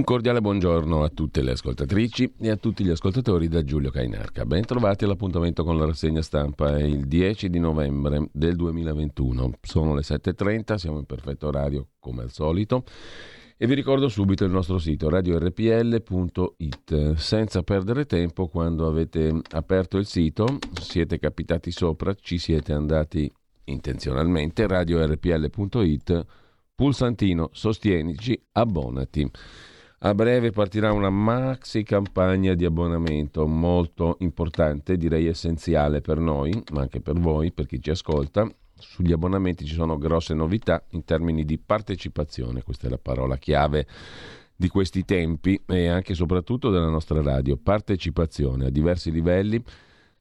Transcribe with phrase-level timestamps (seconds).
[0.00, 4.46] Un cordiale buongiorno a tutte le ascoltatrici e a tutti gli ascoltatori da Giulio Cainarca.
[4.46, 9.58] Ben trovati all'appuntamento con la rassegna stampa è il 10 di novembre del 2021.
[9.60, 12.84] Sono le 7.30, siamo in perfetto orario come al solito
[13.58, 17.14] e vi ricordo subito il nostro sito radiorpl.it.
[17.16, 20.46] Senza perdere tempo, quando avete aperto il sito,
[20.80, 23.30] siete capitati sopra, ci siete andati
[23.64, 26.24] intenzionalmente, radiorpl.it,
[26.74, 29.30] pulsantino, sostienici, abbonati.
[30.02, 36.80] A breve partirà una maxi campagna di abbonamento molto importante, direi essenziale per noi, ma
[36.80, 38.50] anche per voi, per chi ci ascolta.
[38.78, 43.86] Sugli abbonamenti ci sono grosse novità in termini di partecipazione, questa è la parola chiave
[44.56, 47.58] di questi tempi e anche e soprattutto della nostra radio.
[47.58, 49.62] Partecipazione a diversi livelli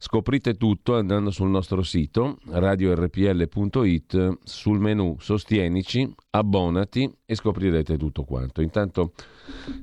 [0.02, 8.62] Scoprite tutto andando sul nostro sito radiorpl.it sul menu Sostienici, abbonati e scoprirete tutto quanto.
[8.62, 9.12] Intanto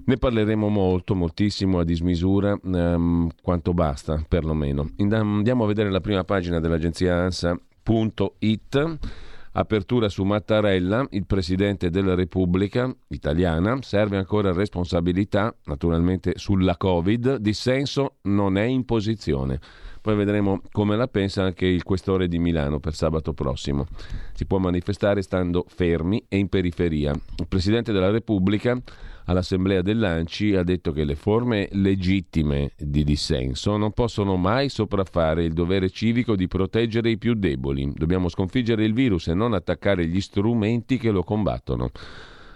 [0.06, 4.88] ne parleremo molto, moltissimo a dismisura, ehm, quanto basta perlomeno.
[4.96, 8.98] Andiamo a vedere la prima pagina dell'agenzia ANSA.it.
[9.52, 18.16] Apertura su Mattarella, il Presidente della Repubblica italiana, serve ancora responsabilità, naturalmente sulla Covid, dissenso
[18.22, 19.60] non è imposizione.
[20.06, 23.88] Poi vedremo come la pensa anche il questore di Milano per sabato prossimo.
[24.34, 27.10] Si può manifestare stando fermi e in periferia.
[27.10, 28.80] Il Presidente della Repubblica
[29.24, 35.54] all'Assemblea dell'ANCI ha detto che le forme legittime di dissenso non possono mai sopraffare il
[35.54, 37.92] dovere civico di proteggere i più deboli.
[37.92, 41.90] Dobbiamo sconfiggere il virus e non attaccare gli strumenti che lo combattono.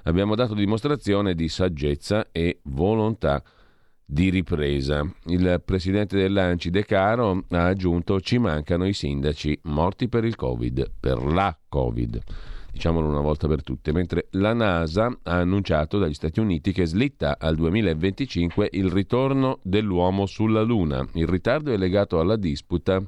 [0.04, 3.42] Abbiamo dato dimostrazione di saggezza e volontà
[4.10, 5.08] di ripresa.
[5.26, 10.90] Il presidente dell'Anci De Caro ha aggiunto ci mancano i sindaci morti per il Covid,
[10.98, 12.20] per la Covid,
[12.72, 17.36] diciamolo una volta per tutte, mentre la NASA ha annunciato dagli Stati Uniti che slitta
[17.38, 21.06] al 2025 il ritorno dell'uomo sulla Luna.
[21.12, 23.00] Il ritardo è legato alla disputa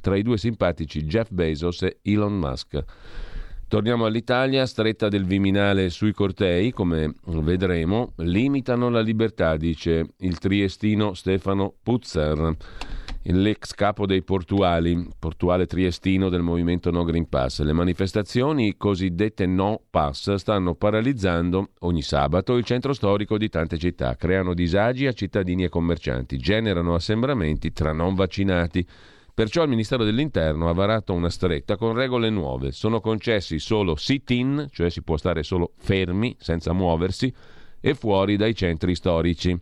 [0.00, 2.84] tra i due simpatici Jeff Bezos e Elon Musk.
[3.68, 11.14] Torniamo all'Italia, stretta del Viminale sui cortei, come vedremo, limitano la libertà, dice il triestino
[11.14, 12.56] Stefano Puzzer,
[13.24, 17.62] l'ex capo dei portuali, portuale triestino del movimento No Green Pass.
[17.62, 24.14] Le manifestazioni cosiddette No Pass stanno paralizzando ogni sabato il centro storico di tante città,
[24.14, 28.86] creano disagi a cittadini e commercianti, generano assembramenti tra non vaccinati
[29.36, 32.72] Perciò il Ministero dell'Interno ha varato una stretta con regole nuove.
[32.72, 37.30] Sono concessi solo sit-in, cioè si può stare solo fermi, senza muoversi,
[37.78, 39.54] e fuori dai centri storici.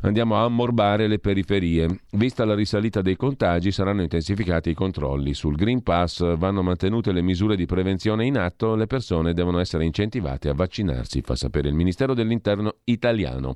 [0.00, 2.00] Andiamo a ammorbare le periferie.
[2.10, 5.32] Vista la risalita dei contagi, saranno intensificati i controlli.
[5.32, 9.84] Sul Green Pass vanno mantenute le misure di prevenzione in atto, le persone devono essere
[9.84, 13.54] incentivate a vaccinarsi, fa sapere il Ministero dell'Interno italiano,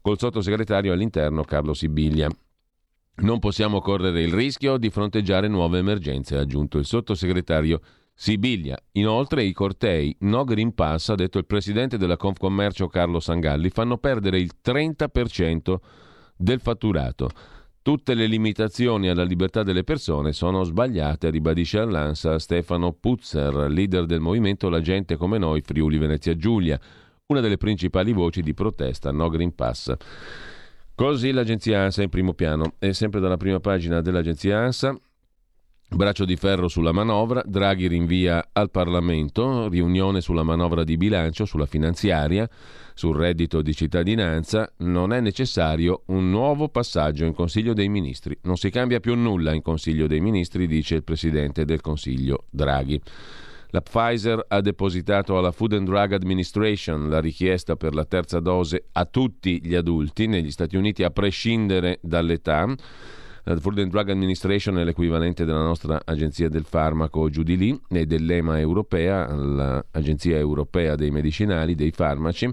[0.00, 2.28] col sottosegretario all'interno Carlo Sibiglia.
[3.14, 7.80] Non possiamo correre il rischio di fronteggiare nuove emergenze, ha aggiunto il sottosegretario
[8.14, 8.78] Sibiglia.
[8.92, 13.98] Inoltre i cortei No Green Pass, ha detto il presidente della Confcommercio Carlo Sangalli, fanno
[13.98, 15.76] perdere il 30%
[16.36, 17.28] del fatturato.
[17.82, 24.20] Tutte le limitazioni alla libertà delle persone sono sbagliate, ribadisce all'ANSA Stefano Puzzer, leader del
[24.20, 26.80] movimento La gente come noi Friuli Venezia Giulia,
[27.26, 29.96] una delle principali voci di protesta No Green Pass.
[31.02, 34.96] Così l'agenzia ANSA in primo piano e sempre dalla prima pagina dell'agenzia ANSA
[35.88, 41.66] Braccio di ferro sulla manovra, Draghi rinvia al Parlamento, riunione sulla manovra di bilancio, sulla
[41.66, 42.48] finanziaria,
[42.94, 48.38] sul reddito di cittadinanza, non è necessario un nuovo passaggio in Consiglio dei Ministri.
[48.42, 53.02] Non si cambia più nulla in Consiglio dei Ministri, dice il Presidente del Consiglio Draghi.
[53.74, 58.84] La Pfizer ha depositato alla Food and Drug Administration la richiesta per la terza dose
[58.92, 62.66] a tutti gli adulti negli Stati Uniti a prescindere dall'età.
[63.44, 67.80] La Food and Drug Administration è l'equivalente della nostra agenzia del farmaco giù di lì
[67.88, 72.50] e dell'EMA europea, l'agenzia europea dei medicinali, dei farmaci.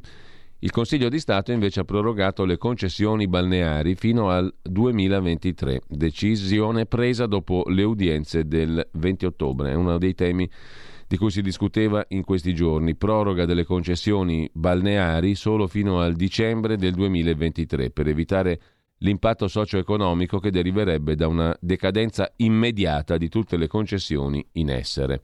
[0.59, 7.25] Il Consiglio di Stato invece ha prorogato le concessioni balneari fino al 2023, decisione presa
[7.25, 9.71] dopo le udienze del 20 ottobre.
[9.71, 10.49] È uno dei temi
[11.09, 16.77] di cui si discuteva in questi giorni, proroga delle concessioni balneari solo fino al dicembre
[16.77, 18.61] del 2023 per evitare
[18.99, 25.21] l'impatto socio-economico che deriverebbe da una decadenza immediata di tutte le concessioni in essere.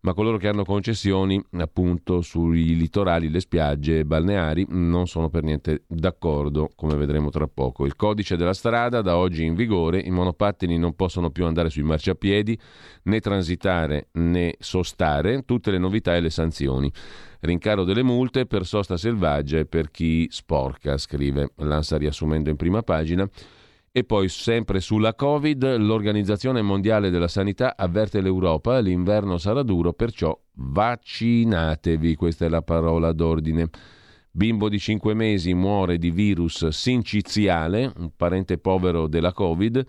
[0.00, 5.82] Ma coloro che hanno concessioni appunto sui litorali, le spiagge balneari non sono per niente
[5.86, 7.84] d'accordo, come vedremo tra poco.
[7.84, 11.82] Il codice della strada da oggi in vigore, i monopattini non possono più andare sui
[11.82, 12.58] marciapiedi,
[13.04, 16.92] né transitare né sostare, tutte le novità e le sanzioni.
[17.40, 22.82] Rincaro delle multe per sosta selvaggia e per chi sporca, scrive l'ANSA riassumendo in prima
[22.82, 23.28] pagina.
[23.98, 30.40] E poi sempre sulla Covid, l'Organizzazione Mondiale della Sanità avverte l'Europa, l'inverno sarà duro, perciò
[30.52, 33.68] vaccinatevi, questa è la parola d'ordine.
[34.30, 39.84] Bimbo di 5 mesi muore di virus sinciziale, un parente povero della Covid,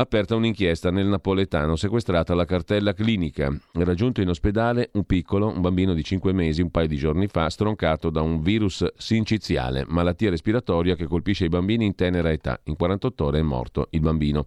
[0.00, 3.52] aperta un'inchiesta nel napoletano, sequestrata la cartella clinica.
[3.72, 7.50] Raggiunto in ospedale un piccolo, un bambino di 5 mesi, un paio di giorni fa,
[7.50, 12.60] stroncato da un virus sinciziale, malattia respiratoria che colpisce i bambini in tenera età.
[12.64, 14.44] In 48 ore è morto il bambino.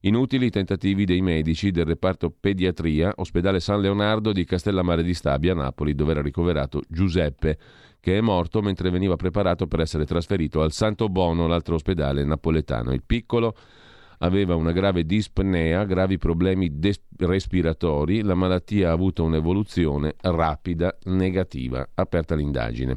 [0.00, 5.54] Inutili i tentativi dei medici del reparto pediatria, ospedale San Leonardo di Castellammare di Stabia,
[5.54, 7.58] Napoli, dove era ricoverato Giuseppe,
[8.00, 12.92] che è morto mentre veniva preparato per essere trasferito al Santo Bono, l'altro ospedale napoletano.
[12.92, 13.54] Il piccolo
[14.24, 21.86] aveva una grave dispnea, gravi problemi des- respiratori, la malattia ha avuto un'evoluzione rapida negativa.
[21.94, 22.96] Aperta l'indagine.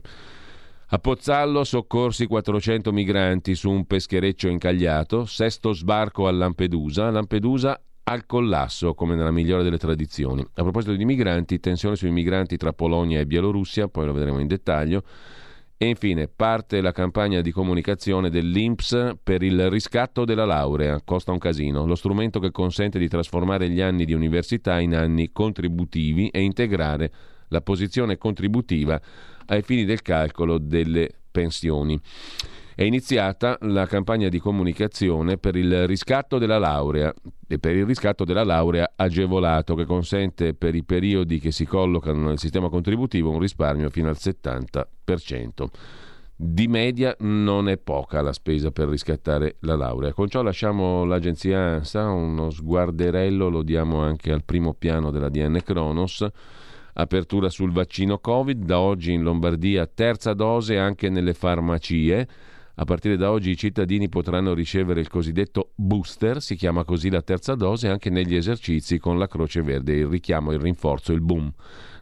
[0.89, 8.25] A Pozzallo soccorsi 400 migranti su un peschereccio incagliato, sesto sbarco a Lampedusa, Lampedusa al
[8.25, 10.41] collasso, come nella migliore delle tradizioni.
[10.41, 14.47] A proposito di migranti, tensione sui migranti tra Polonia e Bielorussia, poi lo vedremo in
[14.47, 15.03] dettaglio.
[15.79, 21.37] E infine parte la campagna di comunicazione dell'INPS per il riscatto della laurea, costa un
[21.37, 26.41] casino, lo strumento che consente di trasformare gli anni di università in anni contributivi e
[26.41, 27.11] integrare
[27.49, 28.99] la posizione contributiva
[29.45, 32.01] ai fini del calcolo delle pensioni.
[32.77, 37.11] È iniziata la campagna di comunicazione per il riscatto della laurea
[37.47, 42.27] e per il riscatto della laurea agevolato che consente per i periodi che si collocano
[42.27, 45.65] nel sistema contributivo un risparmio fino al 70%.
[46.35, 50.13] Di media non è poca la spesa per riscattare la laurea.
[50.13, 55.61] Con ciò lasciamo l'agenzia ANSA, uno sguarderello lo diamo anche al primo piano della DN
[55.65, 56.27] Kronos.
[56.93, 62.27] Apertura sul vaccino Covid, da oggi in Lombardia terza dose anche nelle farmacie.
[62.79, 67.23] A partire da oggi i cittadini potranno ricevere il cosiddetto booster, si chiama così la
[67.23, 71.51] terza dose, anche negli esercizi con la Croce Verde, il richiamo, il rinforzo, il boom.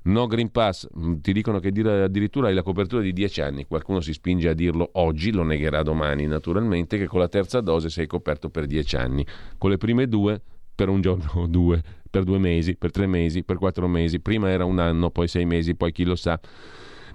[0.04, 4.02] No Green Pass, mm, ti dicono che addirittura hai la copertura di 10 anni, qualcuno
[4.02, 8.06] si spinge a dirlo oggi, lo negherà domani naturalmente, che con la terza dose sei
[8.06, 9.26] coperto per 10 anni,
[9.58, 10.42] con le prime due
[10.76, 14.50] per un giorno o due, per due mesi, per tre mesi, per quattro mesi, prima
[14.50, 16.38] era un anno, poi sei mesi, poi chi lo sa.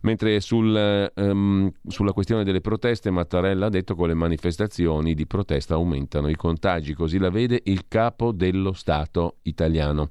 [0.02, 5.74] Mentre sul, um, sulla questione delle proteste Mattarella ha detto che le manifestazioni di protesta
[5.74, 10.08] aumentano i contagi, così la vede il capo dello Stato italiano.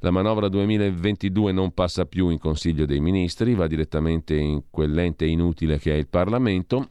[0.00, 5.78] La manovra 2022 non passa più in Consiglio dei Ministri, va direttamente in quell'ente inutile
[5.78, 6.88] che è il Parlamento.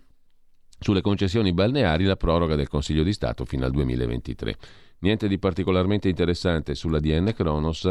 [0.80, 4.56] Sulle concessioni balneari la proroga del Consiglio di Stato fino al 2023.
[5.00, 7.90] Niente di particolarmente interessante sulla DN Kronos.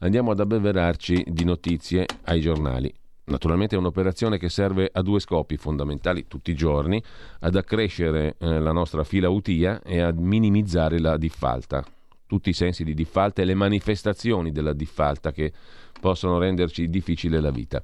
[0.00, 2.99] Andiamo ad abbeverarci di notizie ai giornali.
[3.24, 7.02] Naturalmente è un'operazione che serve a due scopi fondamentali tutti i giorni,
[7.40, 11.84] ad accrescere eh, la nostra fila UTIA e a minimizzare la diffalta,
[12.26, 15.52] tutti i sensi di diffalta e le manifestazioni della diffalta che
[16.00, 17.82] possono renderci difficile la vita.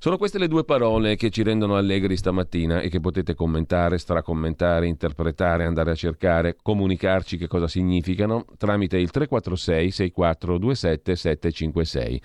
[0.00, 4.86] Sono queste le due parole che ci rendono allegri stamattina e che potete commentare, stracommentare,
[4.86, 12.22] interpretare, andare a cercare, comunicarci che cosa significano tramite il 346 6427 756.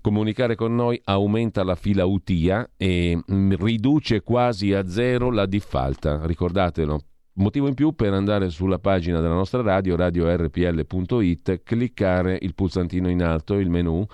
[0.00, 6.24] Comunicare con noi aumenta la fila UTIA e mm, riduce quasi a zero la diffalta,
[6.24, 7.00] ricordatelo.
[7.34, 13.22] Motivo in più per andare sulla pagina della nostra radio, radiorpl.it, cliccare il pulsantino in
[13.22, 14.04] alto, il menu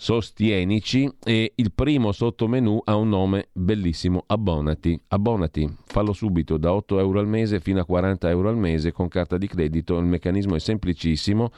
[0.00, 4.98] Sostienici e il primo sottomenu ha un nome bellissimo, abbonati.
[5.08, 9.08] Abbonati, fallo subito da 8 euro al mese fino a 40 euro al mese con
[9.08, 11.50] carta di credito, il meccanismo è semplicissimo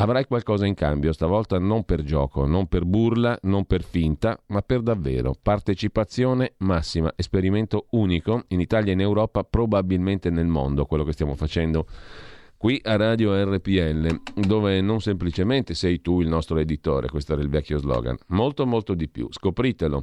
[0.00, 4.62] Avrai qualcosa in cambio, stavolta non per gioco, non per burla, non per finta, ma
[4.62, 5.34] per davvero.
[5.42, 11.34] Partecipazione massima, esperimento unico in Italia e in Europa, probabilmente nel mondo, quello che stiamo
[11.34, 11.88] facendo
[12.58, 17.48] qui a Radio RPL, dove non semplicemente sei tu il nostro editore, questo era il
[17.48, 19.28] vecchio slogan, molto molto di più.
[19.30, 20.02] Scopritelo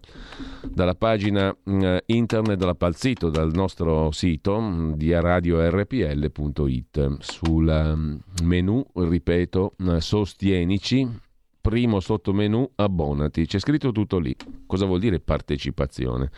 [0.63, 7.17] dalla pagina uh, internet della Palzito, dal nostro sito mm, di radiorpl.it.
[7.19, 11.23] Sul um, menu, ripeto, uh, sostienici
[11.65, 13.47] primo sottomenu abbonati.
[13.47, 14.35] C'è scritto tutto lì.
[14.67, 16.29] Cosa vuol dire partecipazione?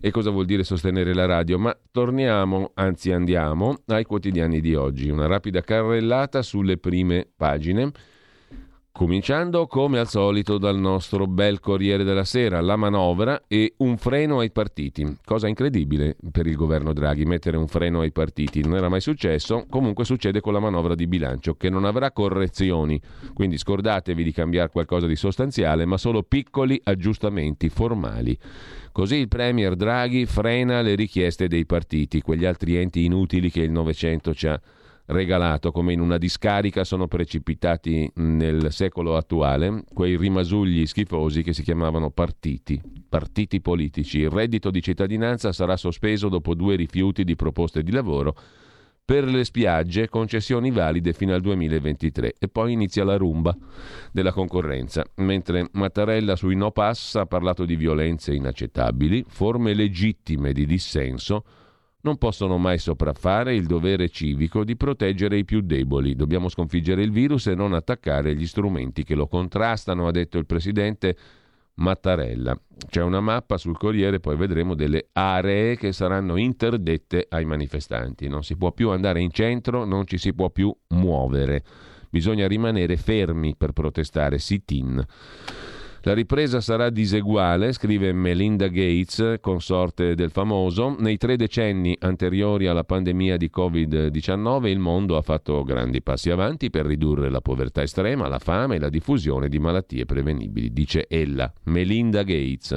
[0.00, 1.58] E cosa vuol dire sostenere la radio?
[1.58, 5.10] Ma torniamo, anzi andiamo, ai quotidiani di oggi.
[5.10, 7.90] Una rapida carrellata sulle prime pagine.
[8.96, 14.38] Cominciando come al solito dal nostro bel Corriere della Sera, la manovra e un freno
[14.38, 15.18] ai partiti.
[15.24, 18.62] Cosa incredibile per il governo Draghi mettere un freno ai partiti.
[18.62, 23.00] Non era mai successo, comunque succede con la manovra di bilancio che non avrà correzioni.
[23.32, 28.38] Quindi scordatevi di cambiare qualcosa di sostanziale, ma solo piccoli aggiustamenti formali.
[28.92, 33.72] Così il Premier Draghi frena le richieste dei partiti, quegli altri enti inutili che il
[33.72, 34.60] Novecento ci ha
[35.06, 41.62] regalato come in una discarica sono precipitati nel secolo attuale quei rimasugli schifosi che si
[41.62, 44.20] chiamavano partiti, partiti politici.
[44.20, 48.34] Il reddito di cittadinanza sarà sospeso dopo due rifiuti di proposte di lavoro
[49.04, 53.54] per le spiagge concessioni valide fino al 2023 e poi inizia la rumba
[54.10, 60.64] della concorrenza, mentre Mattarella sui no pass ha parlato di violenze inaccettabili, forme legittime di
[60.64, 61.44] dissenso,
[62.04, 66.14] non possono mai sopraffare il dovere civico di proteggere i più deboli.
[66.14, 70.44] Dobbiamo sconfiggere il virus e non attaccare gli strumenti che lo contrastano, ha detto il
[70.44, 71.16] presidente
[71.76, 72.58] Mattarella.
[72.88, 78.28] C'è una mappa sul Corriere, poi vedremo delle aree che saranno interdette ai manifestanti.
[78.28, 81.64] Non si può più andare in centro, non ci si può più muovere.
[82.10, 85.04] Bisogna rimanere fermi per protestare, sit-in.
[86.06, 90.94] La ripresa sarà diseguale, scrive Melinda Gates, consorte del famoso.
[90.98, 96.68] Nei tre decenni anteriori alla pandemia di Covid-19 il mondo ha fatto grandi passi avanti
[96.68, 101.50] per ridurre la povertà estrema, la fame e la diffusione di malattie prevenibili, dice ella,
[101.64, 102.76] Melinda Gates.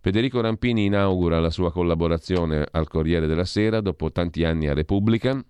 [0.00, 5.40] Federico Rampini inaugura la sua collaborazione al Corriere della Sera dopo tanti anni a Repubblica.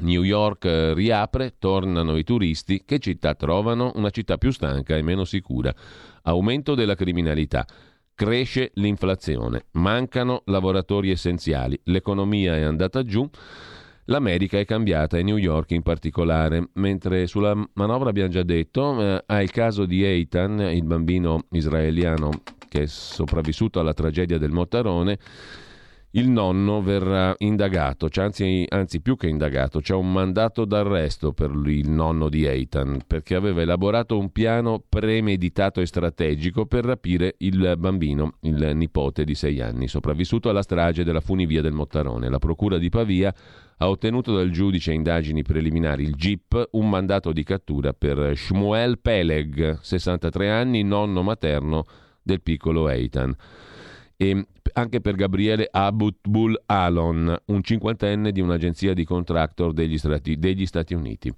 [0.00, 2.82] New York eh, riapre, tornano i turisti.
[2.84, 3.92] Che città trovano?
[3.94, 5.74] Una città più stanca e meno sicura.
[6.22, 7.66] Aumento della criminalità.
[8.14, 9.66] Cresce l'inflazione.
[9.72, 11.78] Mancano lavoratori essenziali.
[11.84, 13.28] L'economia è andata giù.
[14.04, 19.22] L'America è cambiata e New York in particolare, mentre sulla manovra abbiamo già detto, eh,
[19.24, 22.30] ha il caso di Eitan, il bambino israeliano
[22.70, 25.18] che è sopravvissuto alla tragedia del Mottarone,
[26.12, 31.52] il nonno verrà indagato, cioè anzi, anzi, più che indagato, c'è un mandato d'arresto per
[31.66, 37.74] il nonno di Eitan perché aveva elaborato un piano premeditato e strategico per rapire il
[37.78, 42.28] bambino, il nipote di sei anni, sopravvissuto alla strage della funivia del Mottarone.
[42.28, 43.32] La procura di Pavia
[43.76, 49.78] ha ottenuto dal giudice indagini preliminari, il GIP, un mandato di cattura per Shmuel Peleg,
[49.80, 51.86] 63 anni, nonno materno
[52.20, 53.34] del piccolo Eitan
[54.22, 60.66] e anche per Gabriele Abutbul Alon, un cinquantenne di un'agenzia di contractor degli Stati, degli
[60.66, 61.32] Stati Uniti.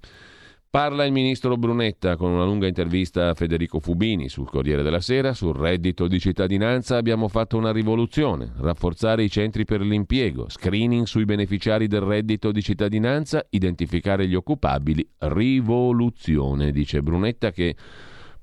[0.69, 5.33] Parla il ministro Brunetta con una lunga intervista a Federico Fubini sul Corriere della Sera.
[5.33, 11.23] Sul reddito di cittadinanza abbiamo fatto una rivoluzione, rafforzare i centri per l'impiego, screening sui
[11.23, 17.75] beneficiari del reddito di cittadinanza, identificare gli occupabili, rivoluzione, dice Brunetta che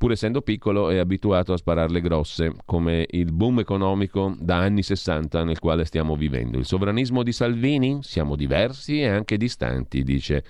[0.01, 5.45] pur essendo piccolo è abituato a spararle grosse, come il boom economico da anni 60
[5.45, 6.57] nel quale stiamo vivendo.
[6.57, 7.99] Il sovranismo di Salvini?
[8.01, 10.43] Siamo diversi e anche distanti, dice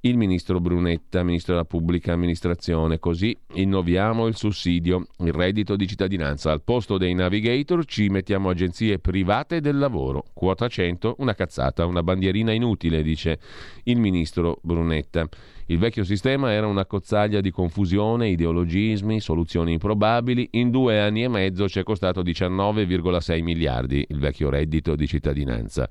[0.00, 2.98] il ministro Brunetta, ministro della pubblica amministrazione.
[2.98, 6.50] Così innoviamo il sussidio, il reddito di cittadinanza.
[6.50, 10.24] Al posto dei navigator ci mettiamo agenzie private del lavoro.
[10.32, 13.38] Quota 100, una cazzata, una bandierina inutile, dice
[13.84, 15.28] il ministro Brunetta.
[15.66, 20.48] Il vecchio sistema era una cozzaglia di confusione, ideologismi, soluzioni improbabili.
[20.52, 25.88] In due anni e mezzo ci è costato 19,6 miliardi il vecchio reddito di cittadinanza.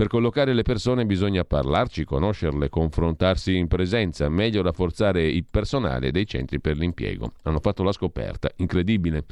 [0.00, 6.26] Per collocare le persone bisogna parlarci, conoscerle, confrontarsi in presenza, meglio rafforzare il personale dei
[6.26, 7.34] centri per l'impiego.
[7.42, 9.26] Hanno fatto la scoperta, incredibile.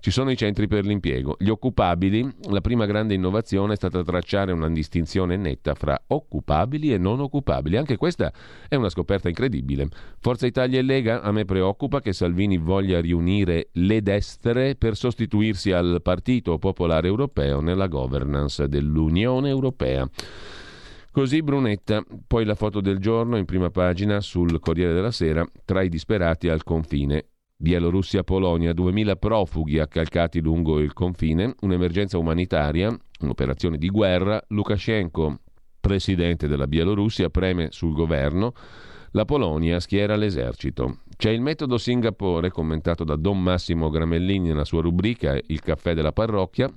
[0.00, 1.36] Ci sono i centri per l'impiego.
[1.38, 6.96] Gli occupabili, la prima grande innovazione è stata tracciare una distinzione netta fra occupabili e
[6.96, 7.76] non occupabili.
[7.76, 8.32] Anche questa
[8.70, 9.88] è una scoperta incredibile.
[10.18, 15.72] Forza Italia e Lega, a me preoccupa che Salvini voglia riunire le destre per sostituirsi
[15.72, 20.05] al Partito Popolare Europeo nella governance dell'Unione Europea.
[21.10, 25.82] Così Brunetta, poi la foto del giorno in prima pagina sul Corriere della Sera, tra
[25.82, 27.28] i disperati al confine.
[27.56, 34.42] Bielorussia-Polonia, 2000 profughi accalcati lungo il confine, un'emergenza umanitaria, un'operazione di guerra.
[34.48, 35.38] Lukashenko,
[35.80, 38.52] presidente della Bielorussia, preme sul governo.
[39.12, 40.98] La Polonia schiera l'esercito.
[41.16, 46.12] C'è il metodo Singapore, commentato da Don Massimo Gramellini nella sua rubrica Il caffè della
[46.12, 46.70] parrocchia,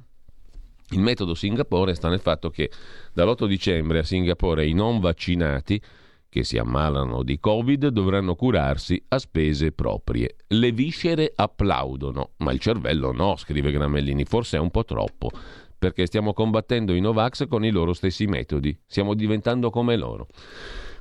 [0.91, 2.71] il metodo Singapore sta nel fatto che
[3.13, 5.81] dall'8 dicembre a Singapore i non vaccinati
[6.29, 10.35] che si ammalano di Covid dovranno curarsi a spese proprie.
[10.47, 15.31] Le viscere applaudono, ma il cervello no, scrive Gramellini, forse è un po' troppo,
[15.77, 20.27] perché stiamo combattendo i Novax con i loro stessi metodi, stiamo diventando come loro.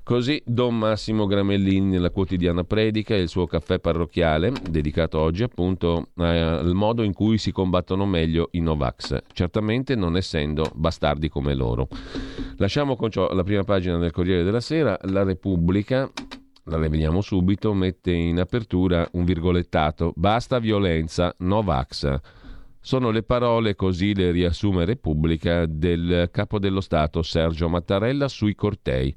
[0.08, 6.08] Così Don Massimo Gramellini nella quotidiana predica e il suo caffè parrocchiale, dedicato oggi appunto
[6.14, 11.88] al modo in cui si combattono meglio i Novax, certamente non essendo bastardi come loro.
[12.56, 16.10] Lasciamo con ciò la prima pagina del Corriere della Sera, la Repubblica
[16.64, 22.18] la rivediamo subito, mette in apertura un virgolettato, basta violenza, Novax.
[22.80, 29.14] Sono le parole, così le riassume Repubblica, del capo dello Stato Sergio Mattarella sui cortei.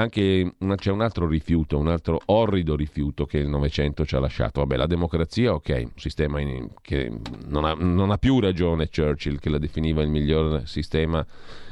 [0.00, 4.60] Anche c'è un altro rifiuto, un altro orrido rifiuto che il Novecento ci ha lasciato.
[4.60, 7.12] Vabbè, la democrazia, ok, un sistema in, che
[7.46, 11.24] non ha, non ha più ragione Churchill che la definiva il miglior sistema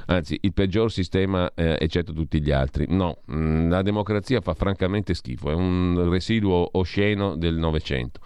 [0.09, 2.87] anzi il peggior sistema eh, eccetto tutti gli altri.
[2.89, 8.21] No, mh, mm, la democrazia fa francamente schifo, è un residuo osceno del Novecento,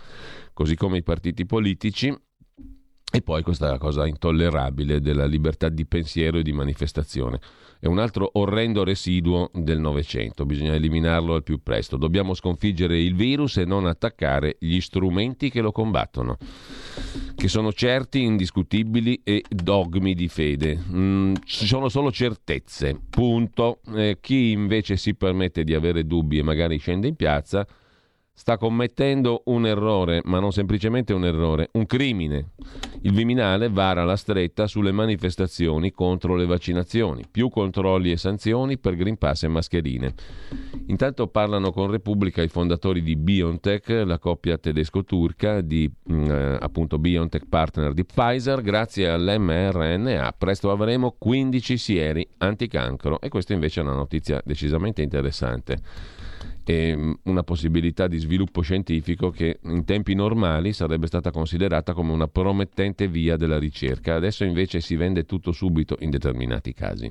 [0.53, 2.13] così come i partiti politici
[3.15, 7.39] e poi questa cosa intollerabile della libertà di pensiero e di manifestazione.
[7.79, 11.99] È un altro orrendo residuo del Novecento, bisogna eliminarlo al più presto.
[11.99, 16.39] Dobbiamo sconfiggere il virus e non attaccare gli strumenti che lo combattono,
[17.35, 20.81] che sono certi, indiscutibili e dogmi di fede.
[20.91, 23.81] Mm, ci sono solo certezze, punto.
[23.95, 27.67] Eh, chi invece si permette di avere dubbi e magari scende in piazza
[28.35, 32.51] sta commettendo un errore, ma non semplicemente un errore, un crimine.
[33.03, 38.97] Il Viminale vara la stretta sulle manifestazioni contro le vaccinazioni, più controlli e sanzioni per
[38.97, 40.15] Green Pass e mascherine.
[40.87, 46.99] Intanto parlano con Repubblica i fondatori di BioNTech, la coppia tedesco-turca di mm, eh, appunto
[46.99, 53.83] BioNTech partner di Pfizer, grazie all'mRNA presto avremo 15 sieri anticancro e questa invece è
[53.83, 56.22] una notizia decisamente interessante
[56.65, 62.13] e mm, una possibilità di sviluppo scientifico che in tempi normali sarebbe stata considerata come
[62.13, 64.15] una promettente via della ricerca.
[64.15, 67.11] Adesso invece si vende tutto subito in determinati casi.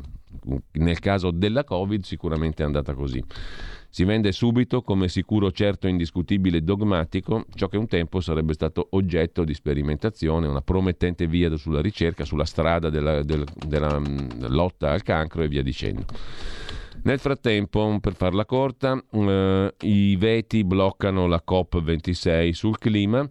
[0.73, 3.23] Nel caso della Covid sicuramente è andata così.
[3.93, 8.87] Si vende subito come sicuro, certo, indiscutibile e dogmatico ciò che un tempo sarebbe stato
[8.91, 14.91] oggetto di sperimentazione, una promettente via sulla ricerca, sulla strada della, della, della mm, lotta
[14.91, 16.05] al cancro e via dicendo.
[17.03, 23.27] Nel frattempo, per farla corta, eh, i veti bloccano la COP26 sul clima,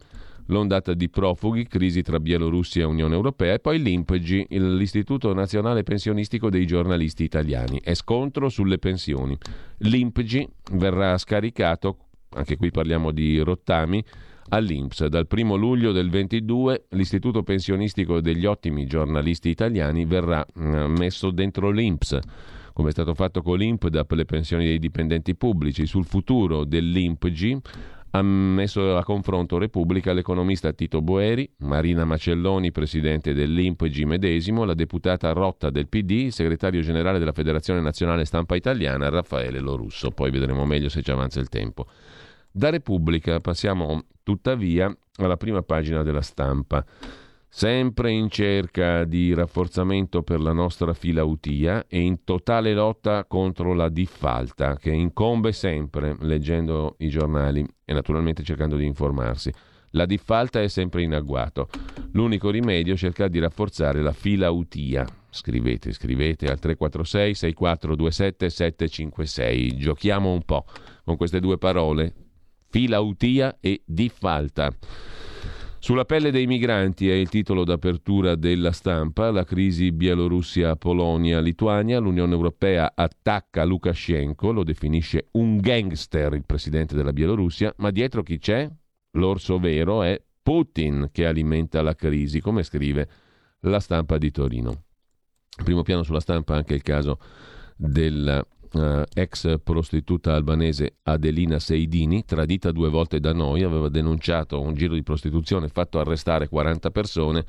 [0.47, 6.51] l'ondata di profughi, crisi tra Bielorussia e Unione Europea e poi l'INPGI, l'Istituto Nazionale Pensionistico
[6.51, 7.81] dei Giornalisti Italiani.
[7.81, 9.39] È scontro sulle pensioni.
[9.79, 11.97] L'INPGI verrà scaricato,
[12.31, 14.05] anche qui parliamo di rottami,
[14.49, 15.07] all'INPS.
[15.07, 21.71] Dal 1 luglio del 22 l'Istituto Pensionistico degli Ottimi Giornalisti Italiani verrà eh, messo dentro
[21.71, 22.19] l'INPS
[22.73, 25.87] come è stato fatto con l'INPDAP per le pensioni dei dipendenti pubblici.
[25.87, 27.59] Sul futuro dell'INPG
[28.13, 35.31] ha messo a confronto Repubblica l'economista Tito Boeri, Marina Macelloni, presidente dell'INPG medesimo, la deputata
[35.33, 40.11] Rotta del PD, il segretario generale della Federazione Nazionale Stampa Italiana, Raffaele Lorusso.
[40.11, 41.87] Poi vedremo meglio se ci avanza il tempo.
[42.51, 46.85] Da Repubblica passiamo tuttavia alla prima pagina della stampa
[47.53, 53.89] sempre in cerca di rafforzamento per la nostra filautia e in totale lotta contro la
[53.89, 59.53] diffalta che incombe sempre leggendo i giornali e naturalmente cercando di informarsi.
[59.95, 61.69] La diffalta è sempre in agguato.
[62.13, 65.05] L'unico rimedio è cercare di rafforzare la filautia.
[65.29, 69.77] Scrivete, scrivete al 346 6427 756.
[69.77, 70.65] Giochiamo un po'
[71.05, 72.15] con queste due parole,
[72.69, 74.73] filautia e diffalta.
[75.83, 82.93] Sulla pelle dei migranti è il titolo d'apertura della stampa, la crisi Bielorussia-Polonia-Lituania, l'Unione Europea
[82.95, 88.71] attacca Lukashenko, lo definisce un gangster il presidente della Bielorussia, ma dietro chi c'è?
[89.13, 93.09] L'orso vero è Putin che alimenta la crisi, come scrive
[93.61, 94.83] la stampa di Torino.
[95.65, 97.19] primo piano sulla stampa anche il caso
[97.75, 104.75] del eh, ex prostituta albanese Adelina Seidini, tradita due volte da noi, aveva denunciato un
[104.75, 107.45] giro di prostituzione, fatto arrestare 40 persone,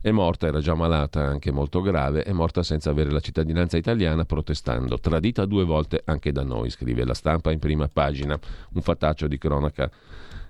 [0.00, 4.24] è morta, era già malata, anche molto grave, è morta senza avere la cittadinanza italiana
[4.24, 4.98] protestando.
[4.98, 8.38] Tradita due volte anche da noi, scrive la stampa in prima pagina,
[8.74, 9.90] un fattaccio di cronaca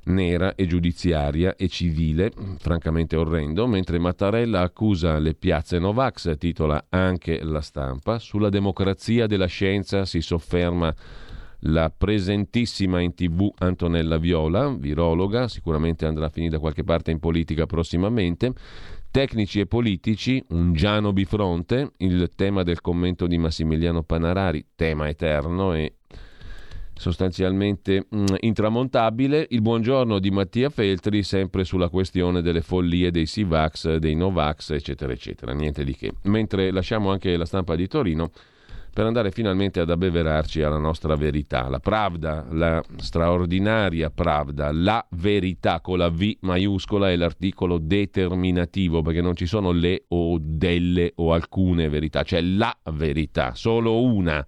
[0.04, 7.42] nera e giudiziaria e civile, francamente orrendo, mentre Mattarella accusa le piazze Novax, titola anche
[7.42, 10.94] la stampa, sulla democrazia della scienza si sofferma
[11.62, 17.18] la presentissima in tv Antonella Viola, virologa, sicuramente andrà a finire da qualche parte in
[17.18, 18.52] politica prossimamente,
[19.10, 25.74] tecnici e politici, un Giano bifronte, il tema del commento di Massimiliano Panarari, tema eterno
[25.74, 25.97] e
[26.98, 29.46] sostanzialmente mh, mm, intramontabile.
[29.50, 35.12] Il buongiorno di Mattia Feltri, sempre sulla questione delle follie dei Sivax, dei Novax, eccetera,
[35.12, 35.52] eccetera.
[35.52, 36.12] Niente di che.
[36.24, 38.30] Mentre lasciamo anche la stampa di Torino
[38.92, 41.68] per andare finalmente ad abbeverarci alla nostra verità.
[41.68, 49.20] La Pravda, la straordinaria Pravda, la verità con la V maiuscola è l'articolo determinativo, perché
[49.20, 54.44] non ci sono le o delle o alcune verità, c'è la verità, solo una.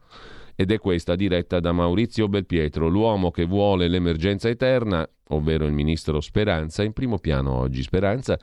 [0.61, 6.20] Ed è questa diretta da Maurizio Belpietro, l'uomo che vuole l'emergenza eterna, ovvero il ministro
[6.20, 7.83] Speranza, in primo piano oggi.
[7.83, 8.38] Speranza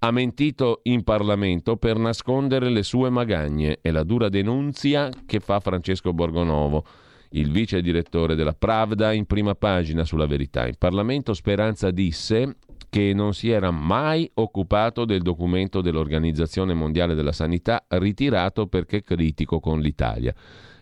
[0.00, 3.78] ha mentito in Parlamento per nascondere le sue magagne.
[3.80, 6.84] È la dura denunzia che fa Francesco Borgonovo,
[7.30, 10.66] il vice direttore della Pravda, in prima pagina sulla verità.
[10.66, 12.56] In Parlamento Speranza disse
[12.90, 19.58] che non si era mai occupato del documento dell'Organizzazione Mondiale della Sanità ritirato perché critico
[19.58, 20.34] con l'Italia.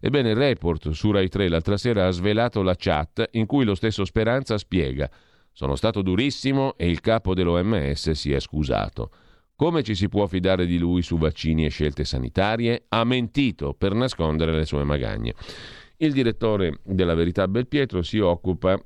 [0.07, 3.75] Ebbene, il report su Rai 3 l'altra sera ha svelato la chat in cui lo
[3.75, 5.11] stesso Speranza spiega
[5.51, 9.11] sono stato durissimo e il capo dell'OMS si è scusato.
[9.57, 12.85] Come ci si può fidare di lui su vaccini e scelte sanitarie?
[12.89, 15.33] Ha mentito per nascondere le sue magagne.
[15.97, 18.79] Il direttore della Verità Belpietro si occupa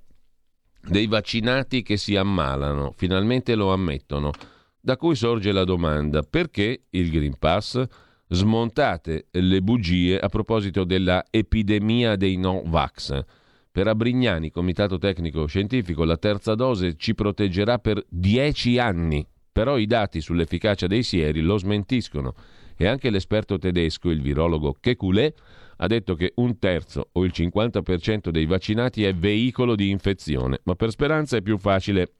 [0.88, 4.30] dei vaccinati che si ammalano, finalmente lo ammettono,
[4.78, 7.84] da cui sorge la domanda perché il Green Pass?
[8.30, 13.24] Smontate le bugie a proposito della epidemia dei no-vax.
[13.72, 19.86] Per Abrignani, Comitato Tecnico Scientifico, la terza dose ci proteggerà per dieci anni, però i
[19.86, 22.34] dati sull'efficacia dei sieri lo smentiscono
[22.76, 25.34] e anche l'esperto tedesco, il virologo Kekulé,
[25.78, 30.74] ha detto che un terzo o il 50% dei vaccinati è veicolo di infezione, ma
[30.74, 32.12] per speranza è più facile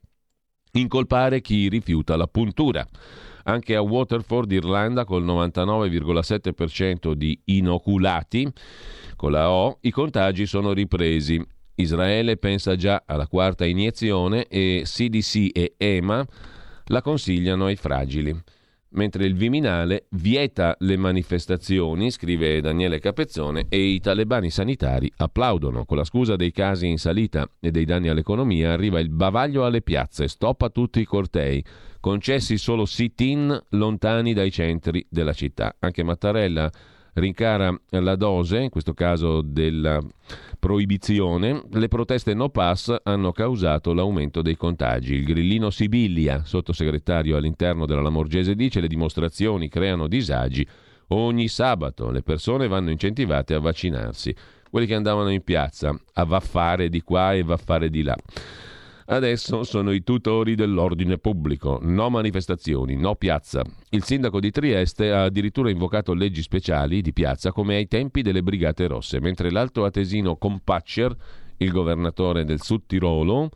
[0.71, 2.87] incolpare chi rifiuta la puntura.
[3.49, 8.47] Anche a Waterford, Irlanda, col 99,7% di inoculati,
[9.15, 11.43] con la O, i contagi sono ripresi.
[11.73, 16.23] Israele pensa già alla quarta iniezione e CDC e EMA
[16.85, 18.39] la consigliano ai fragili.
[18.89, 25.85] Mentre il Viminale vieta le manifestazioni, scrive Daniele Capezzone, e i talebani sanitari applaudono.
[25.85, 29.81] Con la scusa dei casi in salita e dei danni all'economia arriva il bavaglio alle
[29.81, 31.63] piazze, stoppa tutti i cortei,
[31.99, 35.75] concessi solo sit-in lontani dai centri della città.
[35.79, 36.69] Anche Mattarella
[37.13, 39.99] rincara la dose, in questo caso della
[40.57, 45.15] proibizione, le proteste no pass hanno causato l'aumento dei contagi.
[45.15, 50.65] Il grillino Sibilia, sottosegretario all'interno della Lamorgese, dice le dimostrazioni creano disagi.
[51.11, 54.33] Ogni sabato le persone vanno incentivate a vaccinarsi.
[54.69, 58.15] Quelli che andavano in piazza a vaffare di qua e vaffare di là.
[59.11, 61.79] Adesso sono i tutori dell'ordine pubblico.
[61.81, 63.63] No manifestazioni, no piazza.
[63.89, 68.43] Il sindaco di Trieste ha addirittura invocato leggi speciali di piazza come ai tempi delle
[68.43, 71.15] Brigate Rosse, mentre l'alto atesino Compaccer,
[71.57, 73.49] il governatore del Sud Tirolo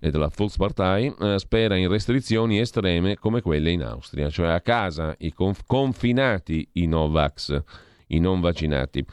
[0.00, 5.14] e della Volkspartei, eh, spera in restrizioni estreme come quelle in Austria, cioè a casa
[5.18, 7.62] i conf- confinati i Novax,
[8.06, 9.04] i non vaccinati.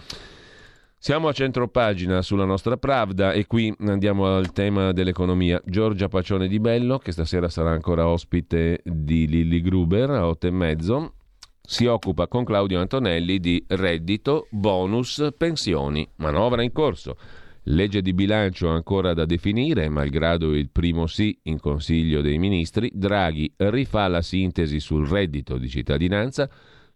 [1.04, 5.60] Siamo a centro pagina sulla nostra Pravda e qui andiamo al tema dell'economia.
[5.66, 10.52] Giorgia Pacione di Bello, che stasera sarà ancora ospite di Lilli Gruber a 8 e
[10.52, 11.14] mezzo,
[11.60, 17.18] si occupa con Claudio Antonelli di reddito, bonus, pensioni, manovra in corso.
[17.64, 23.52] Legge di bilancio ancora da definire, malgrado il primo sì in Consiglio dei Ministri, Draghi
[23.58, 26.48] rifà la sintesi sul reddito di cittadinanza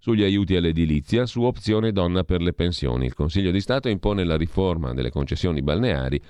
[0.05, 3.07] sugli aiuti all'edilizia, su opzione donna per le pensioni.
[3.07, 6.21] Il Consiglio di Stato impone la riforma delle concessioni balneari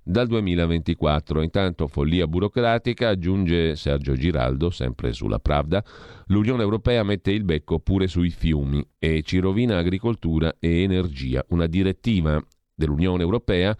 [0.00, 1.42] dal 2024.
[1.42, 5.82] Intanto follia burocratica, aggiunge Sergio Giraldo, sempre sulla Pravda,
[6.26, 11.44] l'Unione Europea mette il becco pure sui fiumi e ci rovina agricoltura e energia.
[11.48, 12.40] Una direttiva
[12.76, 13.76] dell'Unione Europea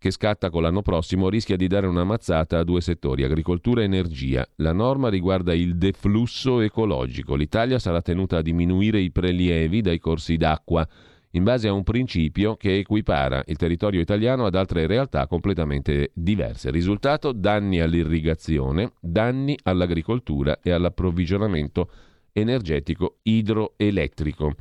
[0.00, 3.84] che scatta con l'anno prossimo rischia di dare una mazzata a due settori, agricoltura e
[3.84, 4.48] energia.
[4.56, 7.34] La norma riguarda il deflusso ecologico.
[7.34, 10.88] L'Italia sarà tenuta a diminuire i prelievi dai corsi d'acqua
[11.32, 16.70] in base a un principio che equipara il territorio italiano ad altre realtà completamente diverse.
[16.70, 17.32] Risultato?
[17.32, 21.90] Danni all'irrigazione, danni all'agricoltura e all'approvvigionamento
[22.32, 24.54] energetico idroelettrico.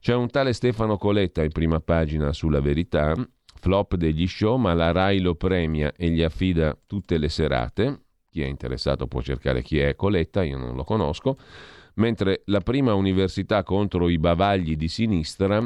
[0.00, 3.14] C'è un tale Stefano Coletta in prima pagina sulla verità
[3.62, 8.00] flop degli show, ma la RAI lo premia e gli affida tutte le serate.
[8.28, 11.38] Chi è interessato può cercare chi è Coletta, io non lo conosco.
[11.94, 15.64] Mentre la prima università contro i bavagli di sinistra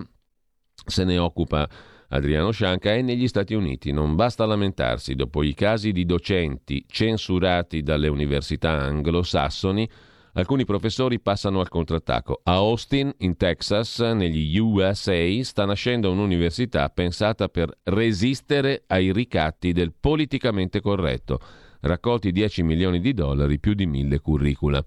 [0.74, 1.66] se ne occupa
[2.08, 3.92] Adriano Scianca è negli Stati Uniti.
[3.92, 9.88] Non basta lamentarsi dopo i casi di docenti censurati dalle università anglosassoni
[10.36, 12.40] Alcuni professori passano al contrattacco.
[12.42, 19.94] A Austin, in Texas, negli USA, sta nascendo un'università pensata per resistere ai ricatti del
[19.98, 21.40] politicamente corretto.
[21.80, 24.84] raccolti 10 milioni di dollari, più di mille curricula.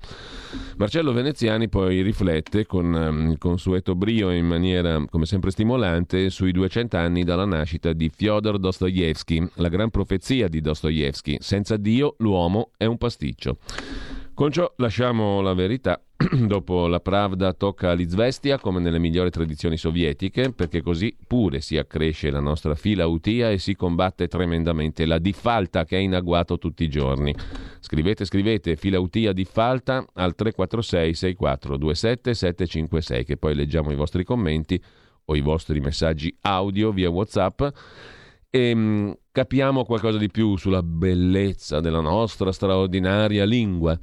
[0.78, 6.52] Marcello Veneziani poi riflette con um, il consueto brio in maniera come sempre stimolante sui
[6.52, 12.72] 200 anni dalla nascita di Fyodor Dostoevsky, la gran profezia di Dostoevsky, senza Dio l'uomo
[12.76, 13.58] è un pasticcio.
[14.40, 16.02] Con ciò lasciamo la verità.
[16.16, 22.32] Dopo la Pravda tocca all'Izvestia come nelle migliori tradizioni sovietiche, perché così pure si accresce
[22.32, 26.86] la nostra fila utia e si combatte tremendamente la diffalta che è in agguato tutti
[26.86, 27.36] i giorni.
[27.82, 34.82] Scrivete, scrivete, fila utia diffalta al 346 6427 756 che poi leggiamo i vostri commenti
[35.26, 37.62] o i vostri messaggi audio via WhatsApp
[38.50, 43.98] e ehm, capiamo qualcosa di più sulla bellezza della nostra straordinaria lingua,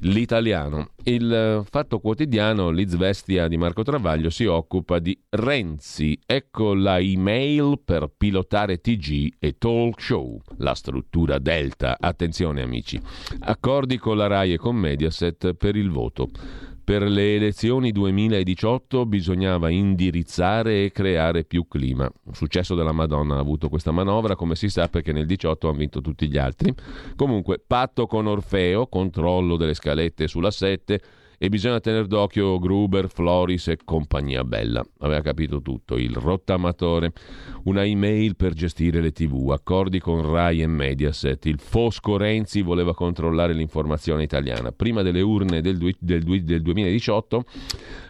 [0.00, 0.88] l'italiano.
[1.04, 6.18] Il eh, Fatto Quotidiano, l'Izvestia di Marco Travaglio, si occupa di Renzi.
[6.26, 11.96] Ecco la email per pilotare TG e talk show, la struttura Delta.
[12.00, 13.00] Attenzione amici.
[13.38, 16.30] Accordi con la RAI e con Mediaset per il voto.
[16.82, 22.10] Per le elezioni 2018 bisognava indirizzare e creare più clima.
[22.32, 26.00] Successo della Madonna ha avuto questa manovra, come si sa, perché nel 18 hanno vinto
[26.00, 26.74] tutti gli altri.
[27.14, 31.00] Comunque, patto con Orfeo, controllo delle scalette sulla 7
[31.42, 34.84] e bisogna tenere d'occhio Gruber, Floris e compagnia bella.
[34.98, 37.12] Aveva capito tutto, il rottamatore.
[37.64, 41.46] Una email per gestire le tv, accordi con Rai e Mediaset.
[41.46, 44.70] Il Fosco Renzi voleva controllare l'informazione italiana.
[44.70, 47.44] Prima delle urne del, del, del 2018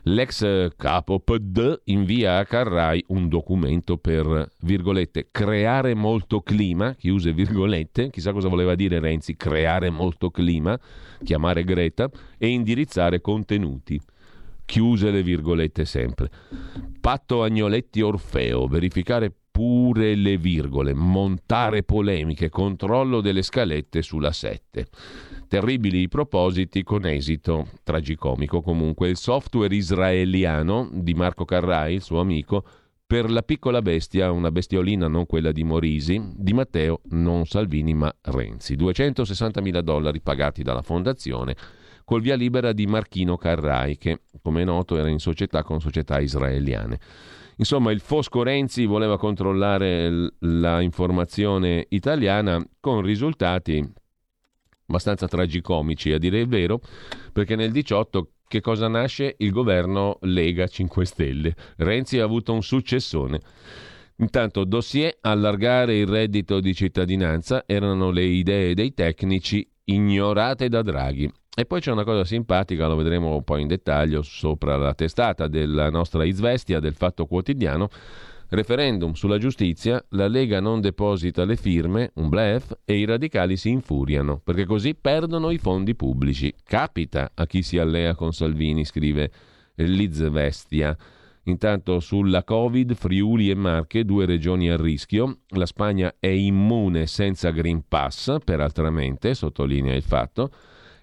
[0.05, 8.11] l'ex capo PD invia a Carrai un documento per, virgolette, creare molto clima, chiuse virgolette,
[8.11, 10.79] chissà cosa voleva dire Renzi, creare molto clima,
[11.23, 14.01] chiamare Greta e indirizzare contenuti.
[14.65, 16.31] Chiuse le virgolette sempre.
[17.01, 24.87] Patto Agnoletti Orfeo, verificare pure le virgole, montare polemiche, controllo delle scalette sulla 7.
[25.49, 29.11] Terribili i propositi con esito tragicomico comunque.
[29.11, 32.65] Il software israeliano di Marco Carrai, il suo amico,
[33.07, 38.11] per la piccola bestia, una bestiolina non quella di Morisi, di Matteo, non Salvini ma
[38.23, 38.77] Renzi.
[38.77, 41.55] 260 mila dollari pagati dalla fondazione
[42.07, 46.19] col via libera di Marchino Carrai, che come è noto era in società con società
[46.19, 46.99] israeliane.
[47.61, 53.87] Insomma, il Fosco Renzi voleva controllare la informazione italiana con risultati
[54.87, 56.81] abbastanza tragicomici a dire il vero,
[57.33, 59.35] perché nel 18 che cosa nasce?
[59.39, 61.55] Il governo Lega 5 Stelle.
[61.77, 63.41] Renzi ha avuto un successone.
[64.17, 71.31] Intanto, dossier allargare il reddito di cittadinanza erano le idee dei tecnici ignorate da Draghi.
[71.61, 75.47] E poi c'è una cosa simpatica, lo vedremo un po' in dettaglio sopra la testata
[75.47, 77.91] della nostra Izvestia del Fatto Quotidiano.
[78.49, 83.69] Referendum sulla giustizia, la Lega non deposita le firme, un blef, e i radicali si
[83.69, 86.51] infuriano, perché così perdono i fondi pubblici.
[86.65, 89.31] Capita a chi si allea con Salvini, scrive
[89.75, 90.97] Liz Vestia.
[91.43, 95.41] Intanto sulla Covid, Friuli e Marche, due regioni a rischio.
[95.49, 100.51] La Spagna è immune senza Green Pass, peraltramente, sottolinea il fatto.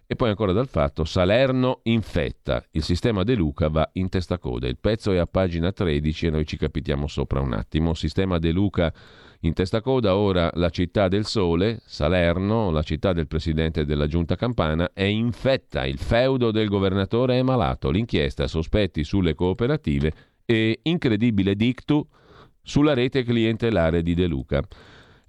[0.10, 4.65] E poi ancora dal fatto, Salerno infetta, il sistema De Luca va in testa coda.
[4.65, 7.93] Il pezzo è a pagina 13 e noi ci capitiamo sopra un attimo.
[7.93, 8.93] Sistema De Luca
[9.41, 14.38] in testa coda, ora la città del sole, Salerno, la città del presidente della giunta
[14.38, 15.86] campana, è infetta.
[15.86, 17.91] Il feudo del governatore è malato.
[17.91, 20.13] L'inchiesta, sospetti sulle cooperative
[20.46, 22.08] e incredibile dictu
[22.62, 24.63] sulla rete clientelare di De Luca.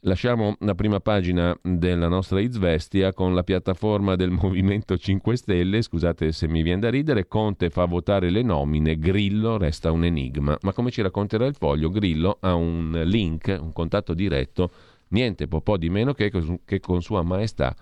[0.03, 5.83] Lasciamo la prima pagina della nostra Izvestia con la piattaforma del Movimento 5 Stelle.
[5.83, 7.27] Scusate se mi viene da ridere.
[7.27, 10.57] Conte fa votare le nomine, Grillo resta un enigma.
[10.63, 14.71] Ma come ci racconterà il foglio, Grillo ha un link, un contatto diretto,
[15.09, 16.31] niente po' di meno che,
[16.65, 17.75] che con Sua Maestà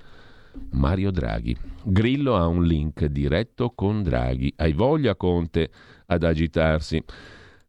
[0.71, 1.55] Mario Draghi.
[1.85, 4.55] Grillo ha un link diretto con Draghi.
[4.57, 5.71] Hai voglia, Conte,
[6.07, 7.03] ad agitarsi.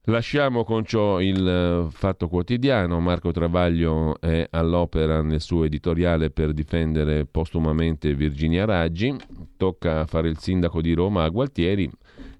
[0.09, 3.01] Lasciamo con ciò il eh, fatto quotidiano.
[3.01, 9.13] Marco Travaglio è all'opera nel suo editoriale per difendere postumamente Virginia Raggi.
[9.57, 11.91] Tocca fare il sindaco di Roma a Gualtieri,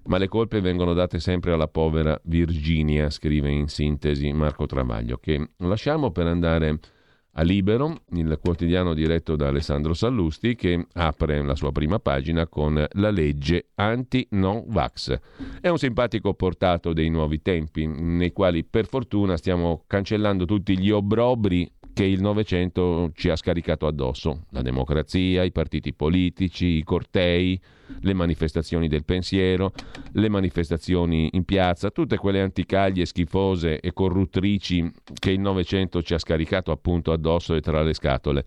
[0.04, 5.50] ma le colpe vengono date sempre alla povera Virginia, scrive in sintesi Marco Travaglio, che
[5.58, 6.78] lasciamo per andare
[7.38, 12.84] a Libero, il quotidiano diretto da Alessandro Sallusti, che apre la sua prima pagina con
[12.90, 15.20] la legge anti-non-vax.
[15.60, 20.90] È un simpatico portato dei nuovi tempi, nei quali per fortuna stiamo cancellando tutti gli
[20.90, 24.44] obbrobri che il Novecento ci ha scaricato addosso.
[24.50, 27.60] La democrazia, i partiti politici, i cortei,
[28.02, 29.72] le manifestazioni del pensiero,
[30.12, 36.18] le manifestazioni in piazza, tutte quelle anticaglie schifose e corruttrici che il Novecento ci ha
[36.18, 38.44] scaricato appunto addosso e tra le scatole.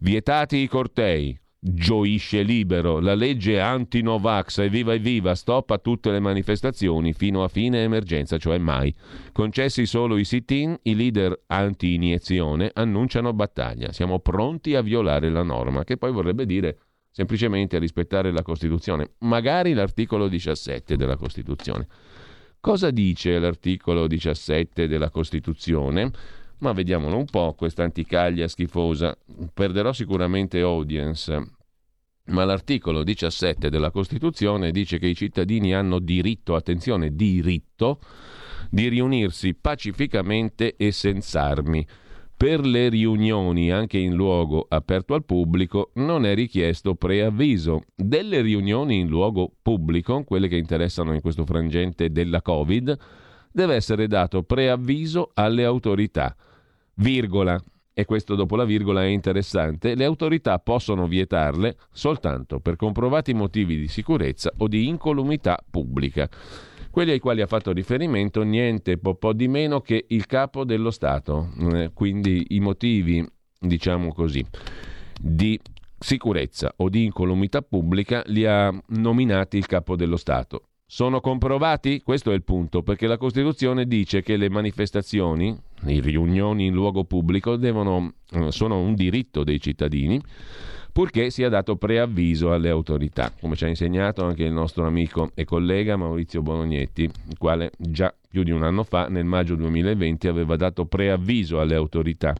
[0.00, 7.12] Vietati i cortei, gioisce libero, la legge anti-Novax, evviva evviva, stop a tutte le manifestazioni
[7.12, 8.94] fino a fine emergenza, cioè mai.
[9.32, 13.92] Concessi solo i sit-in, i leader anti-iniezione annunciano battaglia.
[13.92, 16.78] Siamo pronti a violare la norma, che poi vorrebbe dire
[17.10, 21.86] semplicemente rispettare la Costituzione, magari l'articolo 17 della Costituzione.
[22.58, 26.10] Cosa dice l'articolo 17 della Costituzione?
[26.60, 29.16] Ma vediamolo un po', questa anticaglia schifosa.
[29.54, 31.52] Perderò sicuramente audience.
[32.26, 37.98] Ma l'articolo 17 della Costituzione dice che i cittadini hanno diritto, attenzione, diritto,
[38.68, 41.86] di riunirsi pacificamente e senza armi.
[42.36, 47.84] Per le riunioni, anche in luogo aperto al pubblico, non è richiesto preavviso.
[47.94, 52.98] Delle riunioni in luogo pubblico, quelle che interessano in questo frangente della Covid,
[53.50, 56.36] deve essere dato preavviso alle autorità
[57.00, 63.34] virgola, e questo dopo la virgola è interessante, le autorità possono vietarle soltanto per comprovati
[63.34, 66.28] motivi di sicurezza o di incolumità pubblica.
[66.90, 70.90] Quelli ai quali ha fatto riferimento niente po', po di meno che il capo dello
[70.90, 73.24] Stato, eh, quindi i motivi,
[73.58, 74.44] diciamo così,
[75.20, 75.58] di
[75.98, 80.62] sicurezza o di incolumità pubblica li ha nominati il capo dello Stato.
[80.84, 82.02] Sono comprovati?
[82.02, 87.04] Questo è il punto, perché la Costituzione dice che le manifestazioni, le riunioni in luogo
[87.04, 90.20] pubblico devono, eh, sono un diritto dei cittadini,
[90.92, 95.44] purché sia dato preavviso alle autorità, come ci ha insegnato anche il nostro amico e
[95.44, 100.56] collega Maurizio Bolognetti, il quale già più di un anno fa, nel maggio 2020, aveva
[100.56, 102.34] dato preavviso alle autorità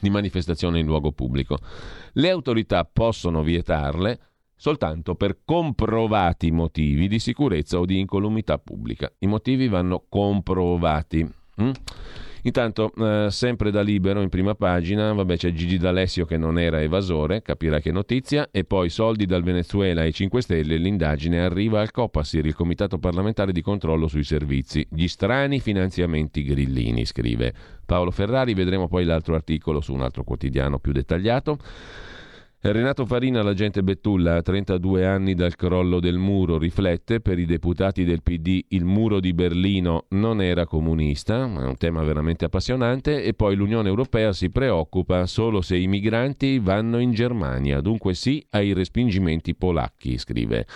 [0.00, 1.58] di manifestazione in luogo pubblico.
[2.12, 4.20] Le autorità possono vietarle
[4.56, 9.10] soltanto per comprovati motivi di sicurezza o di incolumità pubblica.
[9.18, 11.28] I motivi vanno comprovati.
[11.62, 11.70] Mm?
[12.48, 16.80] Intanto, eh, sempre da libero in prima pagina, vabbè, c'è Gigi D'Alessio che non era
[16.80, 21.90] evasore, capirà che notizia, e poi soldi dal Venezuela ai 5 Stelle, l'indagine arriva al
[21.90, 24.86] Copasir, il Comitato parlamentare di controllo sui servizi.
[24.88, 27.52] Gli strani finanziamenti grillini, scrive
[27.84, 31.58] Paolo Ferrari, vedremo poi l'altro articolo su un altro quotidiano più dettagliato.
[32.60, 38.02] Renato Farina, l'agente Bettulla, a 32 anni dal crollo del muro, riflette per i deputati
[38.02, 43.32] del PD il muro di Berlino non era comunista, è un tema veramente appassionante, e
[43.34, 48.72] poi l'Unione Europea si preoccupa solo se i migranti vanno in Germania, dunque sì ai
[48.72, 50.66] respingimenti polacchi, scrive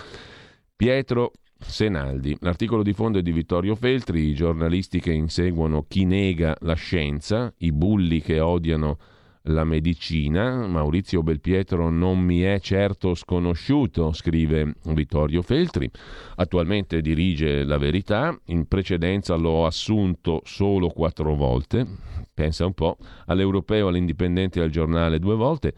[0.77, 2.37] Pietro Senaldi.
[2.39, 7.53] L'articolo di fondo è di Vittorio Feltri, i giornalisti che inseguono chi nega la scienza,
[7.57, 8.97] i bulli che odiano
[9.43, 10.67] la medicina.
[10.67, 15.89] Maurizio Belpietro non mi è certo sconosciuto, scrive Vittorio Feltri.
[16.35, 21.85] Attualmente dirige La Verità, in precedenza l'ho assunto solo quattro volte,
[22.33, 25.73] pensa un po', all'Europeo, all'Indipendente e al giornale due volte.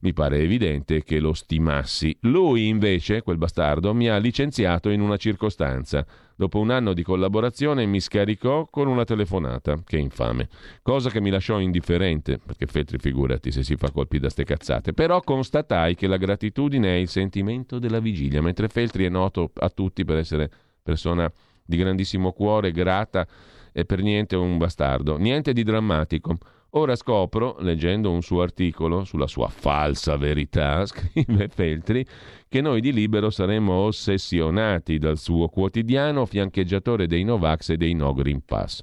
[0.00, 2.16] Mi pare evidente che lo stimassi.
[2.20, 6.06] Lui invece, quel bastardo, mi ha licenziato in una circostanza
[6.38, 10.48] Dopo un anno di collaborazione mi scaricò con una telefonata, che infame,
[10.82, 14.92] cosa che mi lasciò indifferente, perché Feltri figurati se si fa colpi da ste cazzate,
[14.92, 19.68] però constatai che la gratitudine è il sentimento della vigilia, mentre Feltri è noto a
[19.68, 20.48] tutti per essere
[20.80, 21.28] persona
[21.64, 23.26] di grandissimo cuore, grata
[23.72, 26.38] e per niente un bastardo, niente di drammatico.
[26.78, 32.06] Ora scopro, leggendo un suo articolo sulla sua falsa verità, scrive Feltri,
[32.48, 38.12] che noi di Libero saremmo ossessionati dal suo quotidiano fiancheggiatore dei Novax e dei No
[38.12, 38.80] Green Pass.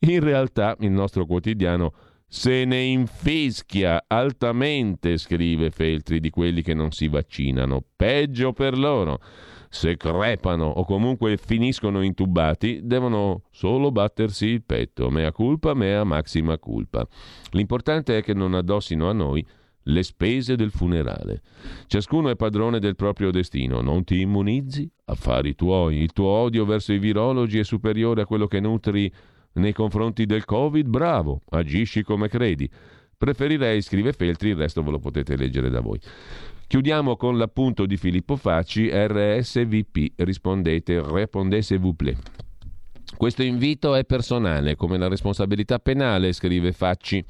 [0.00, 1.92] In realtà il nostro quotidiano
[2.26, 7.80] se ne infischia altamente, scrive Feltri, di quelli che non si vaccinano.
[7.94, 9.20] Peggio per loro
[9.76, 16.56] se crepano o comunque finiscono intubati, devono solo battersi il petto, mea culpa, mea maxima
[16.58, 17.06] culpa.
[17.50, 19.46] L'importante è che non addossino a noi
[19.88, 21.42] le spese del funerale.
[21.86, 26.94] Ciascuno è padrone del proprio destino, non ti immunizzi, affari tuoi, il tuo odio verso
[26.94, 29.12] i virologi è superiore a quello che nutri
[29.52, 32.68] nei confronti del Covid, bravo, agisci come credi.
[33.18, 35.98] Preferirei, scrive Feltri, il resto ve lo potete leggere da voi.
[36.66, 42.16] Chiudiamo con l'appunto di Filippo Facci, RSVP, rispondete, répondez vous plaît.
[43.16, 47.24] Questo invito è personale, come la responsabilità penale, scrive Facci.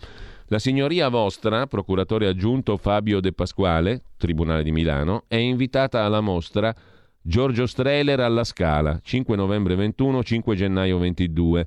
[0.46, 6.74] La signoria vostra, procuratore aggiunto Fabio De Pasquale, Tribunale di Milano, è invitata alla mostra
[7.20, 11.66] Giorgio Streller alla Scala, 5 novembre 21, 5 gennaio 22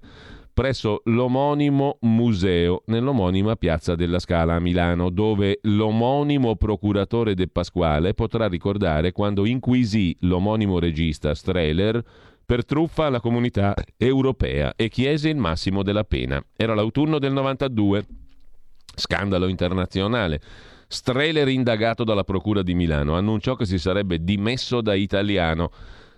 [0.60, 8.50] presso l'omonimo museo nell'omonima piazza della Scala a Milano, dove l'omonimo procuratore De Pasquale potrà
[8.50, 12.04] ricordare quando inquisì l'omonimo regista Strehler
[12.46, 16.44] per truffa alla comunità europea e chiese il massimo della pena.
[16.58, 18.06] Era l'autunno del 92.
[18.96, 20.42] Scandalo internazionale.
[20.90, 25.72] Strehler indagato dalla Procura di Milano annunciò che si sarebbe dimesso da italiano.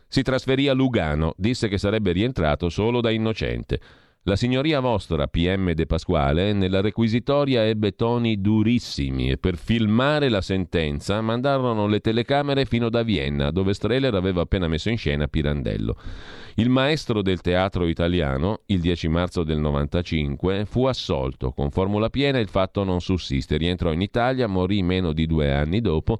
[0.07, 3.79] Si trasferì a Lugano, disse che sarebbe rientrato solo da innocente.
[4.25, 10.41] La signoria vostra, PM De Pasquale, nella requisitoria ebbe toni durissimi e per filmare la
[10.41, 15.97] sentenza mandarono le telecamere fino da Vienna, dove Streller aveva appena messo in scena Pirandello.
[16.53, 21.51] Il maestro del teatro italiano, il 10 marzo del 95, fu assolto.
[21.51, 23.57] Con formula piena il fatto non sussiste.
[23.57, 26.19] Rientrò in Italia, morì meno di due anni dopo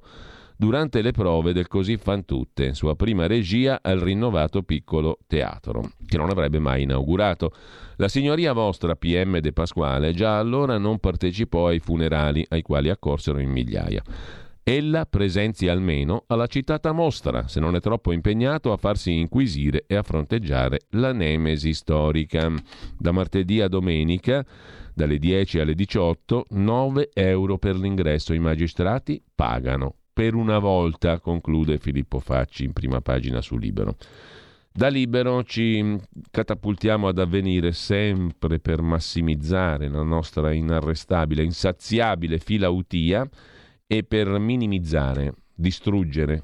[0.62, 6.16] durante le prove del Così fan tutte, sua prima regia al rinnovato piccolo teatro, che
[6.16, 7.52] non avrebbe mai inaugurato.
[7.96, 13.40] La signoria vostra, PM De Pasquale, già allora non partecipò ai funerali ai quali accorsero
[13.40, 14.04] in migliaia.
[14.62, 19.96] Ella presenzi almeno alla citata mostra, se non è troppo impegnato a farsi inquisire e
[19.96, 22.48] a fronteggiare la nemesi storica.
[22.96, 24.46] Da martedì a domenica,
[24.94, 28.32] dalle 10 alle 18, 9 euro per l'ingresso.
[28.32, 33.96] I magistrati pagano per una volta, conclude Filippo Facci in prima pagina su Libero.
[34.74, 35.98] Da Libero ci
[36.30, 43.28] catapultiamo ad avvenire sempre per massimizzare la nostra inarrestabile, insaziabile filautia
[43.86, 46.42] e per minimizzare, distruggere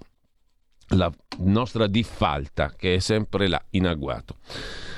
[0.88, 4.36] la nostra diffalta che è sempre là, in agguato.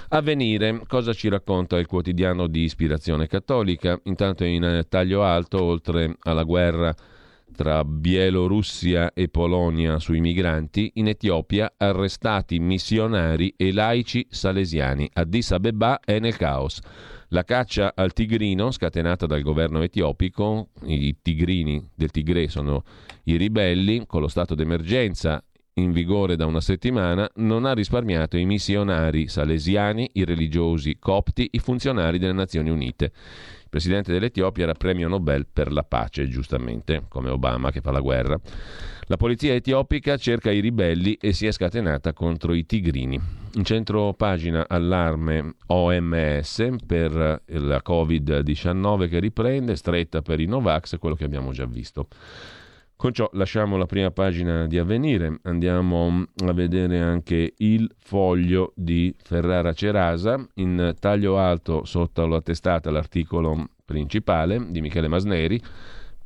[0.08, 3.98] Avvenire, cosa ci racconta il quotidiano di ispirazione cattolica?
[4.04, 6.92] Intanto in taglio alto, oltre alla guerra
[7.60, 15.10] tra Bielorussia e Polonia sui migranti, in Etiopia arrestati missionari e laici salesiani.
[15.12, 16.80] Addis Abeba è nel caos.
[17.28, 22.82] La caccia al tigrino, scatenata dal governo etiopico, i tigrini del Tigre sono
[23.24, 25.44] i ribelli, con lo stato d'emergenza
[25.74, 31.58] in vigore da una settimana, non ha risparmiato i missionari salesiani, i religiosi copti, i
[31.58, 33.12] funzionari delle Nazioni Unite
[33.70, 38.38] presidente dell'Etiopia era premio Nobel per la pace, giustamente, come Obama che fa la guerra.
[39.04, 43.18] La polizia etiopica cerca i ribelli e si è scatenata contro i tigrini.
[43.54, 51.14] In centro pagina allarme OMS per la Covid-19 che riprende, stretta per i Novax, quello
[51.14, 52.08] che abbiamo già visto.
[53.00, 59.16] Con ciò lasciamo la prima pagina di Avvenire, andiamo a vedere anche il foglio di
[59.16, 65.58] Ferrara Cerasa, in taglio alto sotto la testata l'articolo principale di Michele Masneri.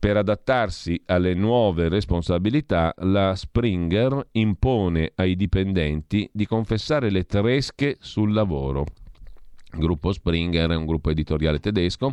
[0.00, 8.32] Per adattarsi alle nuove responsabilità, la Springer impone ai dipendenti di confessare le tresche sul
[8.32, 8.84] lavoro
[9.78, 12.12] gruppo Springer un gruppo editoriale tedesco,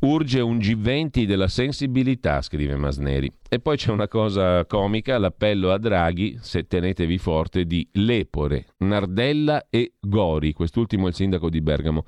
[0.00, 3.32] urge un G20 della sensibilità, scrive Masneri.
[3.48, 9.66] E poi c'è una cosa comica, l'appello a Draghi, se tenetevi forte, di Lepore, Nardella
[9.70, 12.04] e Gori, quest'ultimo è il sindaco di Bergamo.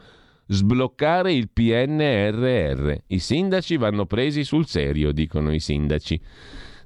[0.51, 2.95] Sbloccare il PNRR.
[3.09, 6.18] I sindaci vanno presi sul serio, dicono i sindaci.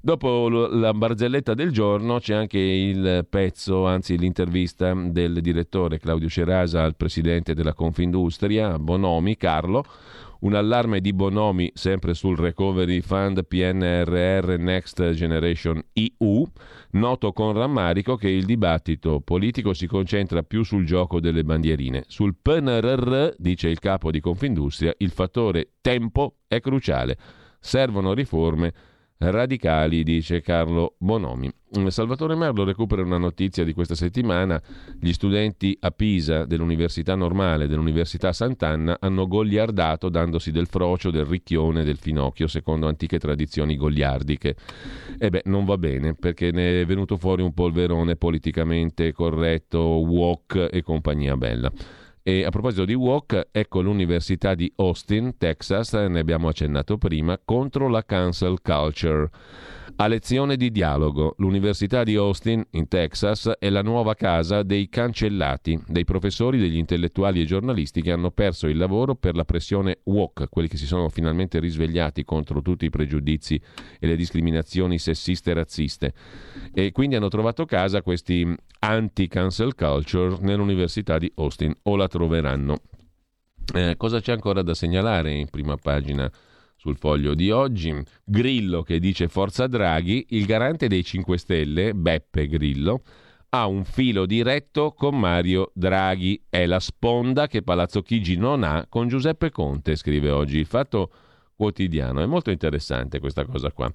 [0.05, 6.83] Dopo la barzelletta del giorno c'è anche il pezzo, anzi l'intervista del direttore Claudio Cerasa
[6.83, 9.85] al presidente della Confindustria, Bonomi, Carlo.
[10.41, 16.49] Un allarme di Bonomi sempre sul Recovery Fund PNRR Next Generation EU,
[16.91, 22.03] noto con rammarico che il dibattito politico si concentra più sul gioco delle bandierine.
[22.09, 27.17] Sul PNRR, dice il capo di Confindustria, il fattore tempo è cruciale.
[27.61, 28.73] Servono riforme
[29.31, 31.51] radicali, dice Carlo Bonomi.
[31.89, 34.61] Salvatore Merlo recupera una notizia di questa settimana.
[35.01, 41.85] Gli studenti a Pisa dell'Università Normale dell'Università Sant'Anna hanno gogliardato dandosi del frocio, del ricchione,
[41.85, 44.55] del finocchio, secondo antiche tradizioni gogliardiche.
[45.18, 50.68] E beh, non va bene, perché ne è venuto fuori un polverone politicamente corretto, wok
[50.70, 51.73] e compagnia bella.
[52.25, 57.89] E a proposito di walk, ecco l'Università di Austin, Texas, ne abbiamo accennato prima, contro
[57.89, 59.29] la cancel culture.
[60.03, 65.81] A lezione di dialogo, l'Università di Austin, in Texas, è la nuova casa dei cancellati,
[65.87, 70.49] dei professori, degli intellettuali e giornalisti che hanno perso il lavoro per la pressione woke,
[70.49, 73.63] quelli che si sono finalmente risvegliati contro tutti i pregiudizi
[74.01, 76.15] e le discriminazioni sessiste e razziste.
[76.75, 78.45] E quindi hanno trovato casa questi
[78.81, 82.79] anti-cancel culture nell'Università di Austin, o la troveranno.
[83.73, 86.29] Eh, cosa c'è ancora da segnalare in prima pagina?
[86.83, 87.95] Sul foglio di oggi.
[88.24, 93.03] Grillo che dice Forza Draghi, il garante dei 5 Stelle, Beppe Grillo,
[93.51, 96.43] ha un filo diretto con Mario Draghi.
[96.49, 101.12] È la sponda che Palazzo Chigi non ha con Giuseppe Conte, scrive oggi il Fatto
[101.55, 102.20] Quotidiano.
[102.20, 103.89] È molto interessante questa cosa qua.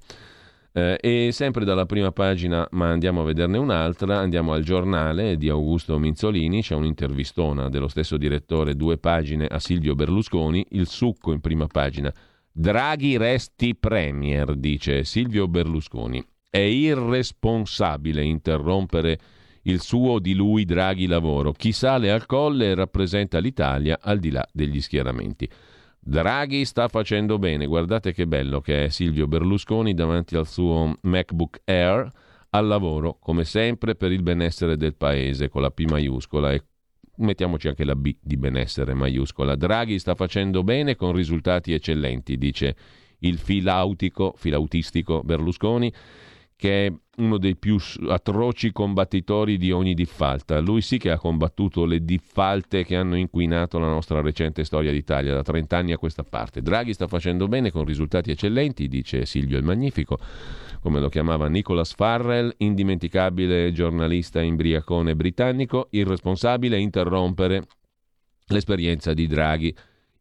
[0.71, 5.49] Eh, e sempre dalla prima pagina, ma andiamo a vederne un'altra, andiamo al giornale di
[5.49, 11.41] Augusto Minzolini, c'è un'intervistona dello stesso direttore, due pagine a Silvio Berlusconi, il succo in
[11.41, 12.13] prima pagina.
[12.60, 16.26] Draghi resti premier, dice Silvio Berlusconi.
[16.49, 19.20] È irresponsabile interrompere
[19.66, 21.51] il suo di lui Draghi lavoro.
[21.51, 25.47] Chi sale al colle rappresenta l'Italia al di là degli schieramenti.
[25.99, 31.62] Draghi sta facendo bene, guardate che bello che è Silvio Berlusconi davanti al suo MacBook
[31.64, 32.10] Air
[32.49, 36.64] al lavoro, come sempre per il benessere del paese con la P maiuscola e
[37.18, 39.55] mettiamoci anche la B di benessere maiuscola.
[39.55, 42.76] Draghi sta facendo bene con risultati eccellenti, dice
[43.20, 45.91] il filautico, filautistico Berlusconi,
[46.55, 50.59] che è uno dei più atroci combattitori di ogni diffalta.
[50.59, 55.34] Lui sì che ha combattuto le diffalte che hanno inquinato la nostra recente storia d'Italia
[55.34, 56.61] da 30 anni a questa parte.
[56.61, 60.18] Draghi sta facendo bene con risultati eccellenti, dice Silvio il Magnifico,
[60.88, 67.67] come lo chiamava Nicholas Farrell, indimenticabile giornalista imbriacone britannico, irresponsabile interrompere
[68.45, 69.75] l'esperienza di Draghi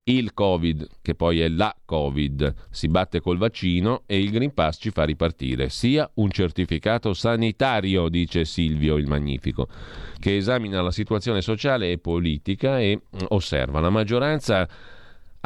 [0.08, 4.78] il Covid, che poi è la Covid, si batte col vaccino e il Green Pass
[4.80, 5.68] ci fa ripartire.
[5.68, 9.68] Sia un certificato sanitario, dice Silvio il Magnifico,
[10.18, 13.78] che esamina la situazione sociale e politica e osserva.
[13.78, 14.68] La maggioranza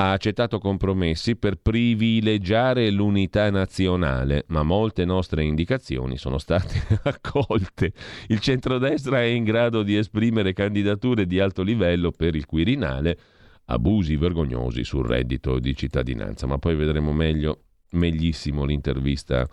[0.01, 7.92] ha accettato compromessi per privilegiare l'unità nazionale, ma molte nostre indicazioni sono state accolte.
[8.28, 13.18] Il centrodestra è in grado di esprimere candidature di alto livello per il Quirinale
[13.66, 19.46] abusi vergognosi sul reddito di cittadinanza, ma poi vedremo meglio, meglissimo l'intervista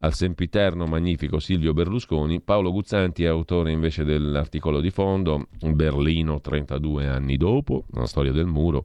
[0.00, 2.40] al sempiterno magnifico Silvio Berlusconi.
[2.40, 8.46] Paolo Guzzanti è autore invece dell'articolo di fondo, Berlino 32 anni dopo, la storia del
[8.46, 8.84] muro,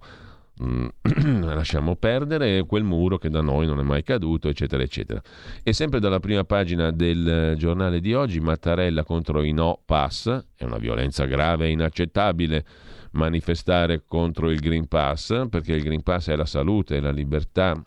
[1.42, 5.22] lasciamo perdere quel muro che da noi non è mai caduto, eccetera, eccetera.
[5.64, 10.66] E sempre dalla prima pagina del giornale di oggi, Mattarella contro i no pass, è
[10.66, 12.66] una violenza grave e inaccettabile
[13.12, 17.82] manifestare contro il Green Pass, perché il Green Pass è la salute, è la libertà,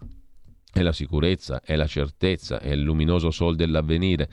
[0.72, 4.28] è la sicurezza, è la certezza, è il luminoso sol dell'avvenire.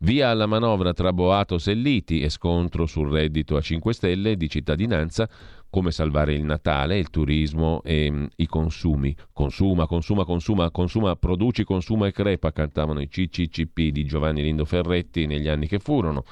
[0.00, 5.26] Via alla manovra tra Boato Selliti e scontro sul reddito a 5 Stelle di cittadinanza
[5.70, 9.16] come salvare il Natale, il turismo e mh, mm, i consumi.
[9.32, 15.26] Consuma, consuma, consuma, consuma, produci, consuma e crepa, cantavano i CCCP di Giovanni Lindo Ferretti
[15.26, 16.24] negli anni che furono.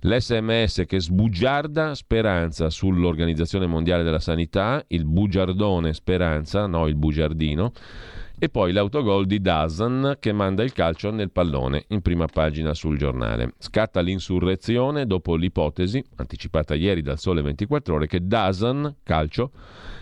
[0.00, 7.72] L'SMS che sbugiarda speranza sull'Organizzazione Mondiale della Sanità, il bugiardone speranza, no il bugiardino
[8.44, 12.98] e poi l'autogol di Dazan che manda il calcio nel pallone in prima pagina sul
[12.98, 13.54] giornale.
[13.56, 19.50] Scatta l'insurrezione dopo l'ipotesi, anticipata ieri dal Sole 24 ore, che Dazan, calcio,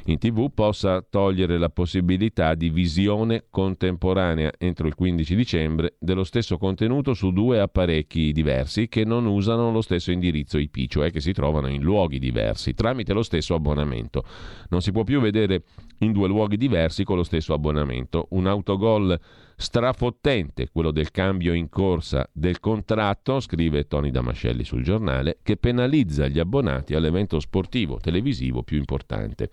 [0.07, 6.59] in tv possa togliere la possibilità di visione contemporanea entro il 15 dicembre dello stesso
[6.59, 11.33] contenuto su due apparecchi diversi che non usano lo stesso indirizzo IP, cioè che si
[11.33, 14.25] trovano in luoghi diversi, tramite lo stesso abbonamento.
[14.71, 15.63] Non si può più vedere
[15.99, 18.27] in due luoghi diversi con lo stesso abbonamento.
[18.31, 19.19] Un autogol
[19.57, 26.27] strafottente, quello del cambio in corsa del contratto, scrive Tony Damascelli sul giornale, che penalizza
[26.27, 29.51] gli abbonati all'evento sportivo televisivo più importante.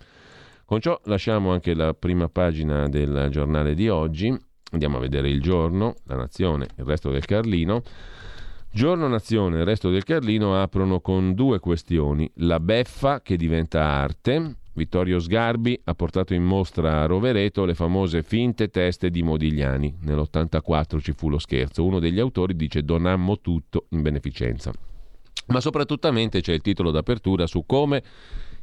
[0.70, 4.32] Con ciò lasciamo anche la prima pagina del giornale di oggi.
[4.70, 7.82] Andiamo a vedere il giorno, la nazione, il resto del Carlino.
[8.70, 12.30] Giorno Nazione e il resto del Carlino aprono con due questioni.
[12.36, 14.58] La beffa che diventa arte.
[14.74, 19.96] Vittorio Sgarbi ha portato in mostra a Rovereto le famose finte teste di Modigliani.
[20.02, 21.84] Nell'84 ci fu lo scherzo.
[21.84, 24.72] Uno degli autori dice donammo tutto in beneficenza.
[25.48, 28.04] Ma soprattutto c'è il titolo d'apertura su come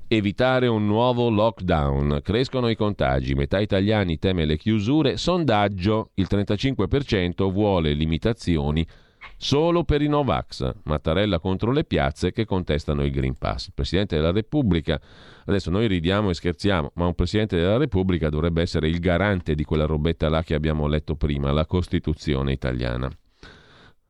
[0.10, 2.22] Evitare un nuovo lockdown.
[2.24, 5.18] Crescono i contagi, metà italiani teme le chiusure.
[5.18, 8.88] Sondaggio, il 35% vuole limitazioni
[9.36, 10.76] solo per i Novax.
[10.84, 13.68] Mattarella contro le piazze che contestano il Green Pass.
[13.68, 14.98] Il Presidente della Repubblica,
[15.44, 19.66] adesso noi ridiamo e scherziamo, ma un Presidente della Repubblica dovrebbe essere il garante di
[19.66, 23.12] quella robetta là che abbiamo letto prima, la Costituzione italiana.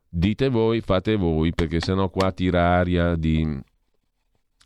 [0.07, 3.59] Dite voi, fate voi, perché sennò qua tira aria di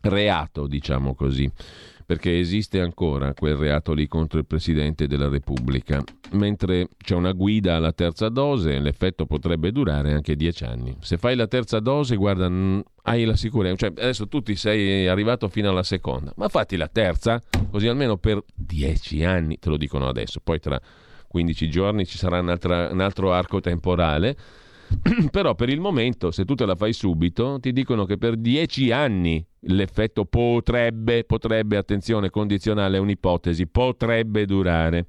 [0.02, 1.50] reato, diciamo così,
[2.06, 7.76] perché esiste ancora quel reato lì contro il Presidente della Repubblica, mentre c'è una guida
[7.76, 10.96] alla terza dose, l'effetto potrebbe durare anche dieci anni.
[11.00, 12.50] Se fai la terza dose, guarda,
[13.04, 16.90] hai la sicurezza, cioè adesso tu ti sei arrivato fino alla seconda, ma fatti la
[16.90, 20.80] terza, così almeno per dieci anni, te lo dicono adesso, poi tra
[21.28, 24.36] 15 giorni ci sarà un altro arco temporale
[25.32, 28.92] Però per il momento, se tu te la fai subito, ti dicono che per dieci
[28.92, 35.06] anni l'effetto potrebbe, potrebbe, attenzione, condizionale è un'ipotesi, potrebbe durare.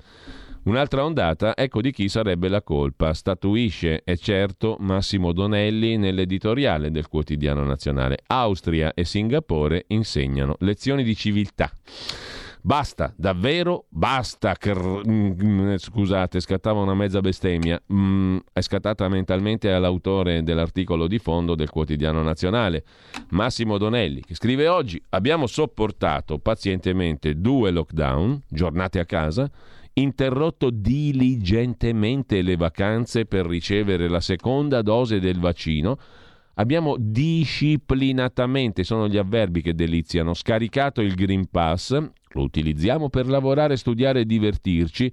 [0.64, 3.12] Un'altra ondata, ecco di chi sarebbe la colpa.
[3.14, 8.18] Statuisce, è certo, Massimo Donelli nell'editoriale del quotidiano nazionale.
[8.28, 11.68] Austria e Singapore insegnano lezioni di civiltà.
[12.64, 14.54] Basta, davvero basta.
[14.54, 17.80] Cr- mm, scusate, scattava una mezza bestemmia.
[17.92, 22.84] Mm, è scattata mentalmente all'autore dell'articolo di fondo del quotidiano nazionale,
[23.30, 29.50] Massimo Donelli, che scrive oggi: Abbiamo sopportato pazientemente due lockdown, giornate a casa
[29.94, 35.98] interrotto diligentemente le vacanze per ricevere la seconda dose del vaccino,
[36.54, 43.76] abbiamo disciplinatamente, sono gli avverbi che deliziano, scaricato il Green Pass, lo utilizziamo per lavorare,
[43.76, 45.12] studiare e divertirci,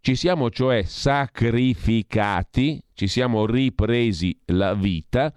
[0.00, 5.32] ci siamo cioè sacrificati, ci siamo ripresi la vita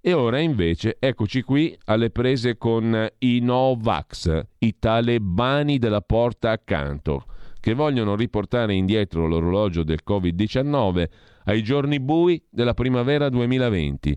[0.00, 7.26] e ora invece eccoci qui alle prese con i Novax, i talebani della porta accanto
[7.60, 11.08] che vogliono riportare indietro l'orologio del Covid-19
[11.44, 14.16] ai giorni bui della primavera 2020,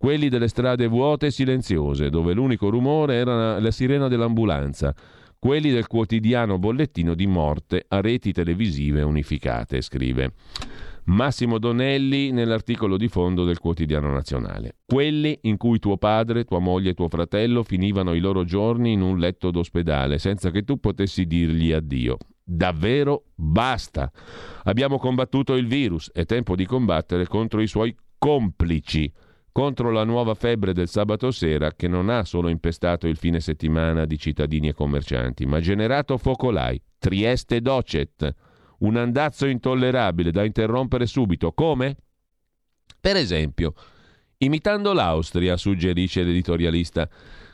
[0.00, 4.94] quelli delle strade vuote e silenziose, dove l'unico rumore era la sirena dell'ambulanza,
[5.38, 10.32] quelli del quotidiano bollettino di morte a reti televisive unificate, scrive.
[11.04, 14.76] Massimo Donelli nell'articolo di fondo del quotidiano nazionale.
[14.86, 19.02] Quelli in cui tuo padre, tua moglie e tuo fratello finivano i loro giorni in
[19.02, 22.16] un letto d'ospedale senza che tu potessi dirgli addio.
[22.42, 24.10] Davvero basta.
[24.62, 29.12] Abbiamo combattuto il virus, è tempo di combattere contro i suoi complici,
[29.52, 34.04] contro la nuova febbre del sabato sera che non ha solo impestato il fine settimana
[34.04, 38.34] di cittadini e commercianti, ma generato focolai, Trieste docet,
[38.80, 41.52] un andazzo intollerabile da interrompere subito.
[41.52, 41.96] Come?
[43.00, 43.74] Per esempio,
[44.38, 47.08] imitando l'Austria, suggerisce l'editorialista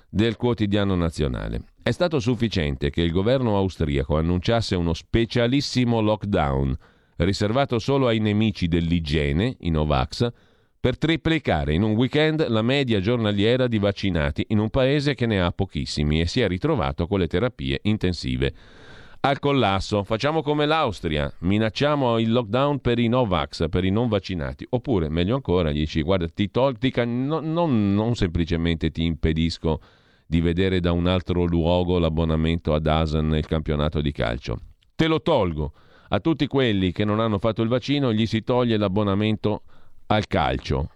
[0.08, 1.62] del quotidiano nazionale.
[1.82, 6.76] È stato sufficiente che il governo austriaco annunciasse uno specialissimo lockdown
[7.18, 10.28] riservato solo ai nemici dell'igiene, i Novax,
[10.86, 15.42] per triplicare in un weekend la media giornaliera di vaccinati in un paese che ne
[15.42, 18.54] ha pochissimi e si è ritrovato con le terapie intensive
[19.22, 20.04] al collasso.
[20.04, 24.64] Facciamo come l'Austria, minacciamo il lockdown per i Novax, per i non vaccinati.
[24.70, 29.80] Oppure, meglio ancora, gli dici, guarda, ti tolgo, no, non, non semplicemente ti impedisco
[30.24, 34.60] di vedere da un altro luogo l'abbonamento ad ASAN nel campionato di calcio.
[34.94, 35.72] Te lo tolgo.
[36.10, 39.62] A tutti quelli che non hanno fatto il vaccino gli si toglie l'abbonamento
[40.06, 40.90] al calcio.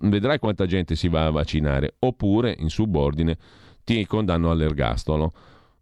[0.00, 1.96] Vedrai quanta gente si va a vaccinare.
[2.00, 3.36] Oppure, in subordine,
[3.84, 5.32] ti condanno all'ergastolo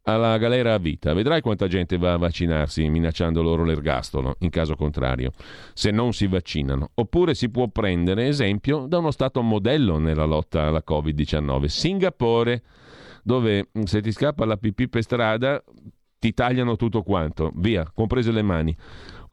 [0.05, 1.13] alla galera a vita.
[1.13, 5.33] Vedrai quanta gente va a vaccinarsi minacciando loro l'ergastolo, in caso contrario,
[5.75, 6.91] se non si vaccinano.
[6.95, 12.63] Oppure si può prendere esempio da uno Stato modello nella lotta alla Covid-19, Singapore
[13.23, 15.63] dove mm, se ti scappa la pipì per strada
[16.19, 18.77] ti tagliano tutto quanto, via, comprese le mani.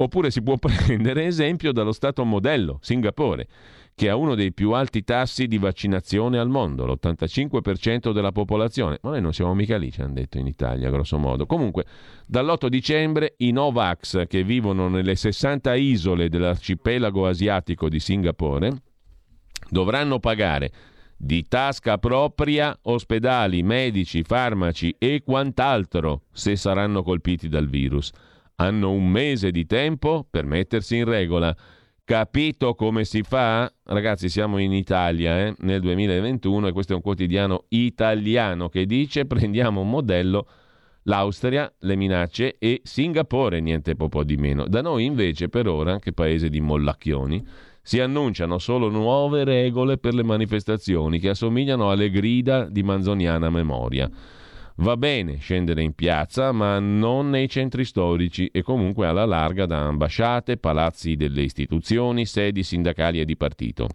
[0.02, 3.48] Oppure si può prendere esempio dallo Stato modello, Singapore,
[3.96, 8.98] che ha uno dei più alti tassi di vaccinazione al mondo, l'85% della popolazione.
[9.02, 11.46] Ma noi non siamo mica lì, ci hanno detto in Italia, grosso modo.
[11.46, 11.86] Comunque,
[12.26, 18.72] dall'8 dicembre i Novax che vivono nelle 60 isole dell'arcipelago asiatico di Singapore
[19.70, 20.72] dovranno pagare
[21.18, 28.12] di tasca propria ospedali, medici, farmaci e quant'altro se saranno colpiti dal virus.
[28.62, 31.56] Hanno un mese di tempo per mettersi in regola.
[32.04, 33.72] Capito come si fa?
[33.84, 39.26] Ragazzi, siamo in Italia eh, nel 2021 e questo è un quotidiano italiano che dice
[39.26, 40.48] prendiamo un modello
[41.04, 44.68] l'Austria, le minacce e Singapore, niente po' di meno.
[44.68, 47.46] Da noi invece per ora, che paese di mollacchioni,
[47.82, 54.10] si annunciano solo nuove regole per le manifestazioni che assomigliano alle grida di manzoniana memoria.
[54.80, 59.80] Va bene scendere in piazza, ma non nei centri storici e comunque alla larga da
[59.80, 63.90] ambasciate, palazzi delle istituzioni, sedi sindacali e di partito.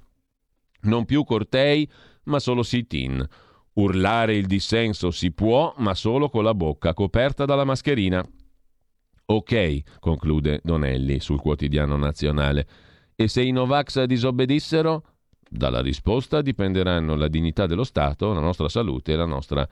[0.82, 1.90] Non più cortei,
[2.24, 3.26] ma solo sit-in.
[3.74, 8.22] Urlare il dissenso si può, ma solo con la bocca coperta dalla mascherina.
[9.26, 12.68] Ok, conclude Donelli sul quotidiano nazionale.
[13.16, 15.02] E se i Novax disobbedissero?
[15.48, 19.66] Dalla risposta dipenderanno la dignità dello Stato, la nostra salute e la nostra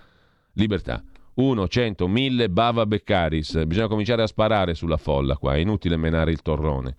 [0.55, 1.03] libertà.
[1.35, 3.65] 1, 100, 1000 bava beccaris.
[3.65, 6.97] Bisogna cominciare a sparare sulla folla qua, è inutile menare il torrone.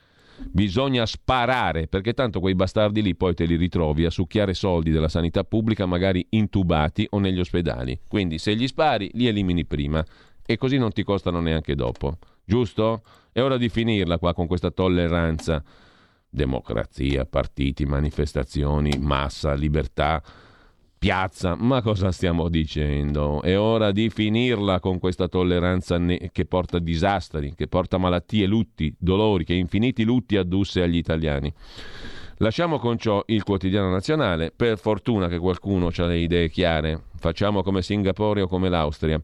[0.52, 5.08] Bisogna sparare, perché tanto quei bastardi lì poi te li ritrovi a succhiare soldi della
[5.08, 8.00] sanità pubblica, magari intubati o negli ospedali.
[8.08, 10.04] Quindi se gli spari, li elimini prima
[10.46, 12.18] e così non ti costano neanche dopo.
[12.44, 13.04] Giusto?
[13.32, 15.64] È ora di finirla qua con questa tolleranza
[16.34, 20.22] democrazia, partiti, manifestazioni, massa, libertà,
[21.04, 21.56] piazza.
[21.60, 23.42] Ma cosa stiamo dicendo?
[23.42, 28.96] È ora di finirla con questa tolleranza ne- che porta disastri, che porta malattie, lutti,
[28.98, 31.54] dolori, che infiniti lutti addusse agli italiani.
[32.38, 37.64] Lasciamo con ciò il quotidiano nazionale, per fortuna che qualcuno ha le idee chiare, facciamo
[37.64, 39.22] come Singapore o come l'Austria.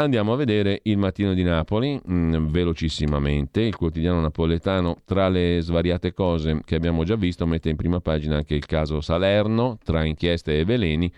[0.00, 5.58] Andiamo a vedere il mattino di Napoli, mh, mm, velocissimamente, il quotidiano napoletano, tra le
[5.60, 10.02] svariate cose che abbiamo già visto, mette in prima pagina anche il caso Salerno, tra
[10.02, 11.12] inchieste e veleni,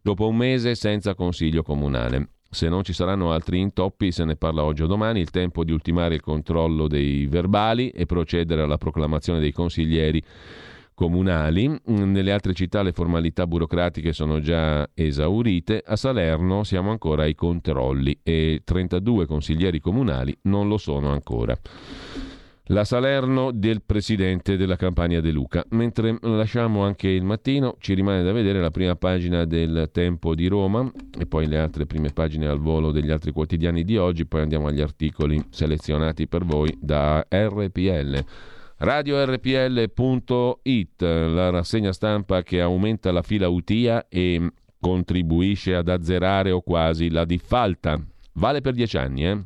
[0.00, 2.28] dopo un mese senza consiglio comunale.
[2.48, 5.72] Se non ci saranno altri intoppi, se ne parla oggi o domani, il tempo di
[5.72, 10.22] ultimare il controllo dei verbali e procedere alla proclamazione dei consiglieri
[10.98, 11.72] comunali.
[11.84, 18.18] Nelle altre città le formalità burocratiche sono già esaurite, a Salerno siamo ancora ai controlli
[18.24, 21.56] e 32 consiglieri comunali non lo sono ancora.
[22.70, 25.64] La Salerno del presidente della campagna De Luca.
[25.70, 30.48] Mentre lasciamo anche il mattino, ci rimane da vedere la prima pagina del Tempo di
[30.48, 34.40] Roma e poi le altre prime pagine al volo degli altri quotidiani di oggi, poi
[34.40, 38.24] andiamo agli articoli selezionati per voi da RPL
[38.78, 39.92] radiorpl.it,
[41.02, 47.24] la rassegna stampa che aumenta la fila UTIA e contribuisce ad azzerare o quasi la
[47.24, 48.00] diffalta.
[48.34, 49.42] Vale per dieci anni, eh?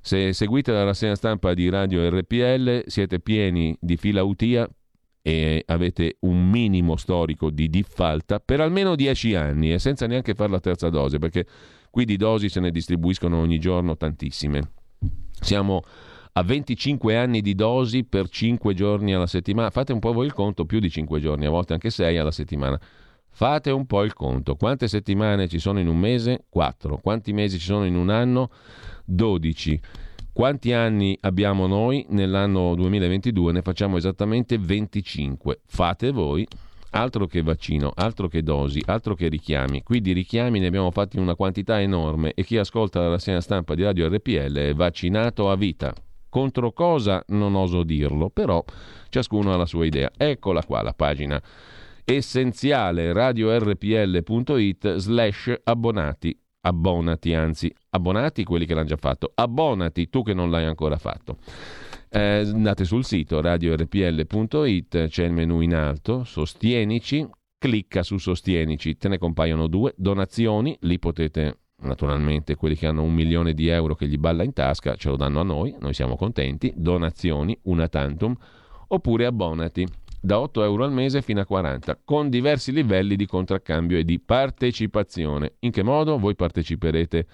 [0.00, 4.68] Se seguite la rassegna stampa di Radio RPL siete pieni di fila UTIA
[5.22, 10.50] e avete un minimo storico di diffalta per almeno dieci anni e senza neanche fare
[10.50, 11.46] la terza dose, perché
[11.88, 14.72] qui di dosi se ne distribuiscono ogni giorno tantissime.
[15.40, 15.80] Siamo
[16.36, 19.70] a 25 anni di dosi per 5 giorni alla settimana.
[19.70, 22.32] Fate un po' voi il conto, più di 5 giorni, a volte anche 6 alla
[22.32, 22.80] settimana.
[23.30, 24.56] Fate un po' il conto.
[24.56, 26.44] Quante settimane ci sono in un mese?
[26.48, 26.98] 4.
[26.98, 28.50] Quanti mesi ci sono in un anno?
[29.04, 29.80] 12.
[30.32, 33.52] Quanti anni abbiamo noi nell'anno 2022?
[33.52, 35.60] Ne facciamo esattamente 25.
[35.66, 36.46] Fate voi.
[36.90, 39.82] Altro che vaccino, altro che dosi, altro che richiami.
[39.84, 43.74] Qui di richiami ne abbiamo fatti una quantità enorme e chi ascolta la rassegna stampa
[43.74, 45.92] di Radio RPL è vaccinato a vita.
[46.34, 48.64] Contro cosa non oso dirlo, però
[49.08, 50.10] ciascuno ha la sua idea.
[50.16, 51.40] Eccola qua la pagina
[52.04, 56.36] essenziale radiorpl.it slash abbonati.
[56.62, 61.36] Abbonati, anzi, abbonati quelli che l'hanno già fatto, abbonati tu che non l'hai ancora fatto.
[62.08, 67.24] Eh, andate sul sito radiorpl.it, c'è il menu in alto, sostienici,
[67.56, 73.12] clicca su sostienici, te ne compaiono due, donazioni, lì potete naturalmente quelli che hanno un
[73.12, 76.16] milione di euro che gli balla in tasca ce lo danno a noi, noi siamo
[76.16, 78.34] contenti, donazioni, una tantum,
[78.88, 79.86] oppure abbonati
[80.20, 84.18] da 8 euro al mese fino a 40, con diversi livelli di contraccambio e di
[84.18, 85.56] partecipazione.
[85.60, 87.26] In che modo voi parteciperete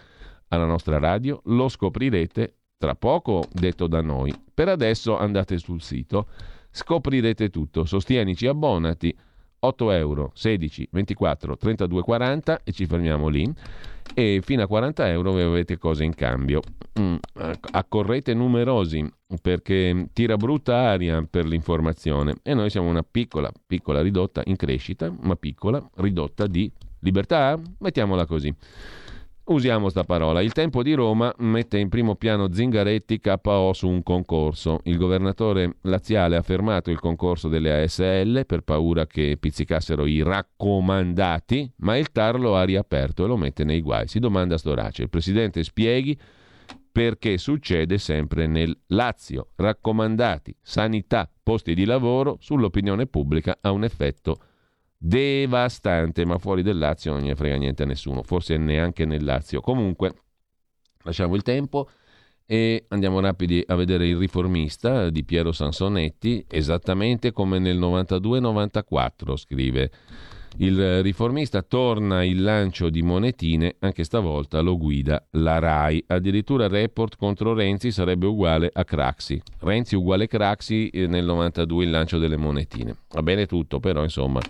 [0.49, 1.41] alla nostra radio?
[1.45, 4.35] Lo scoprirete tra poco, detto da noi.
[4.53, 6.27] Per adesso andate sul sito,
[6.73, 7.85] scoprirete tutto.
[7.85, 9.17] Sostienici, abbonati,
[9.61, 13.55] 8 euro, 16, 24, 32, 40 e ci fermiamo lì
[14.15, 16.61] e fino a 40 euro avete cose in cambio.
[16.99, 17.17] Mm,
[17.73, 19.09] accorrete numerosi
[19.41, 25.13] perché tira brutta aria per l'informazione e noi siamo una piccola, piccola ridotta in crescita,
[25.21, 28.55] ma piccola ridotta di libertà, mettiamola così.
[29.51, 30.43] Usiamo sta parola.
[30.43, 34.79] Il tempo di Roma mette in primo piano Zingaretti KO su un concorso.
[34.85, 41.69] Il governatore laziale ha fermato il concorso delle ASL per paura che pizzicassero i raccomandati,
[41.79, 44.07] ma il TAR lo ha riaperto e lo mette nei guai.
[44.07, 45.03] Si domanda Storace.
[45.03, 46.17] Il presidente spieghi
[46.93, 49.49] perché succede sempre nel Lazio.
[49.57, 54.39] Raccomandati, sanità, posti di lavoro sull'opinione pubblica ha un effetto
[55.03, 59.63] devastante, ma fuori del Lazio non ne frega niente a nessuno, forse neanche nel Lazio.
[59.63, 60.15] Comunque,
[61.05, 61.89] lasciamo il tempo
[62.45, 69.91] e andiamo rapidi a vedere il riformista di Piero Sansonetti, esattamente come nel 92-94, scrive.
[70.57, 76.05] Il riformista torna il lancio di monetine, anche stavolta lo guida la RAI.
[76.09, 79.41] Addirittura report contro Renzi sarebbe uguale a Craxi.
[79.61, 82.95] Renzi uguale Craxi eh, nel 92 il lancio delle monetine.
[83.11, 84.41] Va bene tutto, però insomma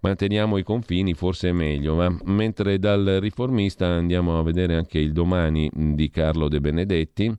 [0.00, 1.96] manteniamo i confini, forse è meglio.
[1.96, 7.34] Ma mentre dal riformista andiamo a vedere anche il domani di Carlo De Benedetti.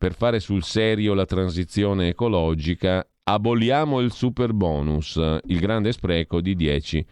[0.00, 6.56] Per fare sul serio la transizione ecologica aboliamo il super bonus, il grande spreco di
[6.56, 7.06] 10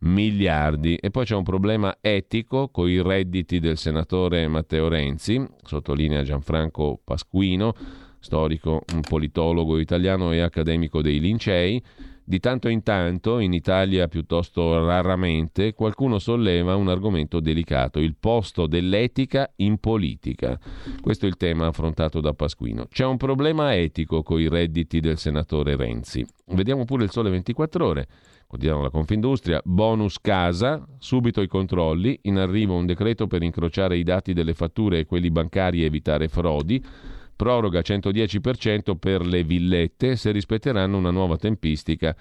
[0.00, 0.94] miliardi.
[0.96, 7.00] E poi c'è un problema etico con i redditi del senatore Matteo Renzi, sottolinea Gianfranco
[7.02, 7.74] Pasquino,
[8.18, 11.82] storico, un politologo italiano e accademico dei Lincei.
[12.26, 18.66] Di tanto in tanto, in Italia piuttosto raramente, qualcuno solleva un argomento delicato, il posto
[18.66, 20.58] dell'etica in politica.
[21.02, 22.86] Questo è il tema affrontato da Pasquino.
[22.86, 26.24] C'è un problema etico con i redditi del senatore Renzi.
[26.46, 28.06] Vediamo pure il sole 24 ore.
[28.46, 34.02] Quotidiano La Confindustria, bonus casa, subito i controlli, in arrivo un decreto per incrociare i
[34.02, 36.82] dati delle fatture e quelli bancari e evitare frodi,
[37.36, 42.16] proroga 110% per le villette se rispetteranno una nuova tempistica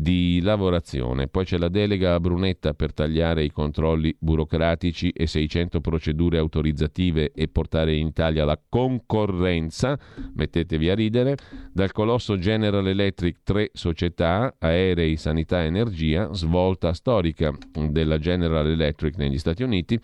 [0.00, 1.26] di lavorazione.
[1.26, 7.32] Poi c'è la delega a Brunetta per tagliare i controlli burocratici e 600 procedure autorizzative
[7.34, 9.98] e portare in Italia la concorrenza.
[10.34, 11.36] Mettetevi a ridere.
[11.72, 17.52] Dal colosso General Electric tre società, aerei, sanità e energia, svolta storica
[17.90, 20.00] della General Electric negli Stati Uniti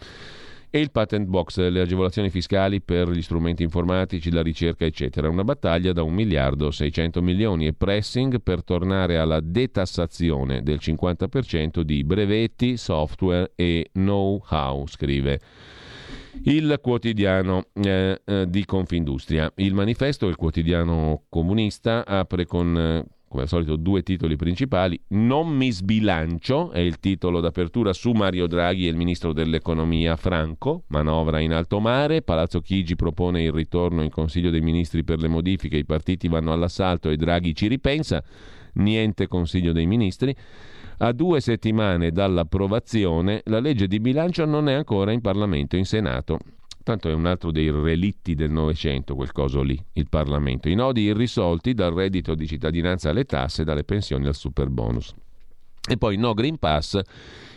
[0.75, 5.29] e il patent box, le agevolazioni fiscali per gli strumenti informatici, la ricerca, eccetera.
[5.29, 11.83] Una battaglia da 1 miliardo 600 milioni e pressing per tornare alla detassazione del 50%
[11.83, 15.41] di brevetti, software e know-how, scrive
[16.43, 19.53] il quotidiano eh, eh, di Confindustria.
[19.55, 24.99] Il manifesto, il quotidiano comunista, apre con eh, come al solito due titoli principali.
[25.09, 30.85] Non mi sbilancio è il titolo d'apertura su Mario Draghi e il ministro dell'economia Franco.
[30.89, 32.23] Manovra in alto mare.
[32.23, 35.77] Palazzo Chigi propone il ritorno in Consiglio dei ministri per le modifiche.
[35.77, 38.23] I partiti vanno all'assalto e Draghi ci ripensa.
[38.75, 40.35] Niente Consiglio dei ministri.
[40.99, 46.39] A due settimane dall'approvazione, la legge di bilancio non è ancora in Parlamento, in Senato.
[46.85, 50.69] Tanto è un altro dei relitti del Novecento, quel coso lì, il Parlamento.
[50.69, 55.15] I nodi irrisolti dal reddito di cittadinanza alle tasse, dalle pensioni al super bonus.
[55.89, 57.01] E poi no Green Pass.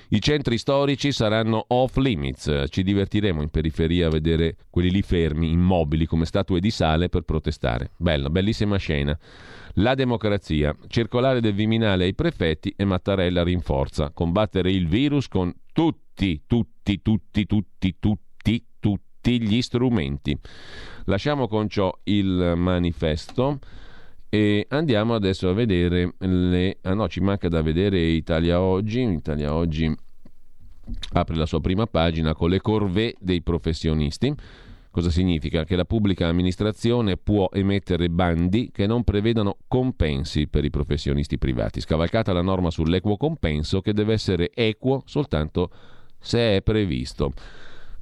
[0.10, 2.68] I centri storici saranno off limits.
[2.70, 7.24] Ci divertiremo in periferia a vedere quelli lì fermi, immobili, come statue di sale per
[7.24, 7.92] protestare.
[7.98, 9.18] Bella, bellissima scena.
[9.74, 10.74] La democrazia.
[10.88, 14.10] Circolare del Viminale ai prefetti e Mattarella rinforza.
[14.12, 18.27] Combattere il virus con tutti, tutti, tutti, tutti, tutti
[19.28, 20.38] tutti gli strumenti.
[21.06, 23.60] Lasciamo con ciò il manifesto
[24.30, 26.78] e andiamo adesso a vedere le...
[26.84, 29.02] Ah no, ci manca da vedere Italia Oggi.
[29.02, 29.94] Italia Oggi
[31.14, 34.34] apre la sua prima pagina con le corvée dei professionisti.
[34.90, 35.66] Cosa significa?
[35.66, 41.82] Che la pubblica amministrazione può emettere bandi che non prevedano compensi per i professionisti privati.
[41.82, 45.70] Scavalcata la norma sull'equo compenso che deve essere equo soltanto
[46.18, 47.34] se è previsto.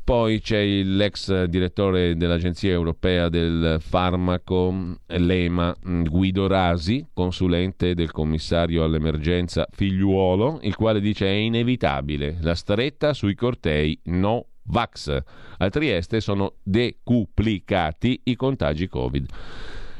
[0.06, 9.66] Poi c'è l'ex direttore dell'Agenzia Europea del Farmaco, l'EMA, Guido Rasi, consulente del commissario all'emergenza
[9.72, 15.24] Figliuolo, il quale dice è inevitabile la stretta sui cortei no vax.
[15.58, 19.26] A Trieste sono decuplicati i contagi Covid.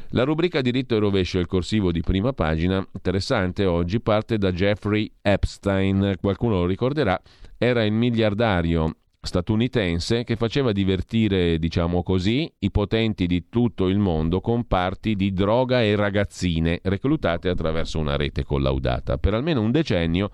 [0.10, 5.12] La rubrica diritto e rovescio, il corsivo di prima pagina, interessante oggi, parte da Jeffrey
[5.20, 6.14] Epstein.
[6.22, 7.20] Qualcuno lo ricorderà,
[7.58, 14.40] era il miliardario statunitense che faceva divertire, diciamo così, i potenti di tutto il mondo
[14.40, 19.18] con parti di droga e ragazzine reclutate attraverso una rete collaudata.
[19.18, 20.32] Per almeno un decennio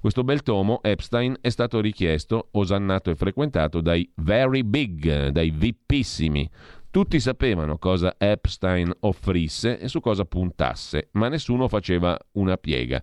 [0.00, 6.48] questo bel tomo Epstein è stato richiesto, osannato e frequentato dai very big, dai vippissimi.
[6.90, 13.02] Tutti sapevano cosa Epstein offrisse e su cosa puntasse, ma nessuno faceva una piega.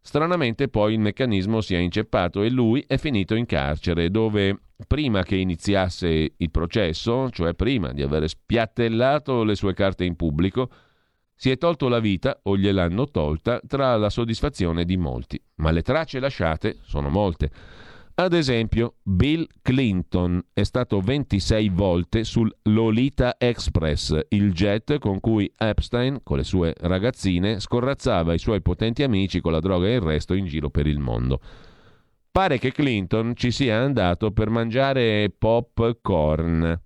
[0.00, 5.22] Stranamente poi il meccanismo si è inceppato e lui è finito in carcere, dove prima
[5.22, 10.70] che iniziasse il processo, cioè prima di aver spiattellato le sue carte in pubblico,
[11.34, 15.40] si è tolto la vita o gliel'hanno tolta tra la soddisfazione di molti.
[15.56, 17.50] Ma le tracce lasciate sono molte.
[18.20, 25.48] Ad esempio, Bill Clinton è stato 26 volte sul Lolita Express, il jet con cui
[25.56, 30.00] Epstein, con le sue ragazzine, scorrazzava i suoi potenti amici con la droga e il
[30.00, 31.40] resto in giro per il mondo.
[32.38, 36.80] Pare che Clinton ci sia andato per mangiare popcorn.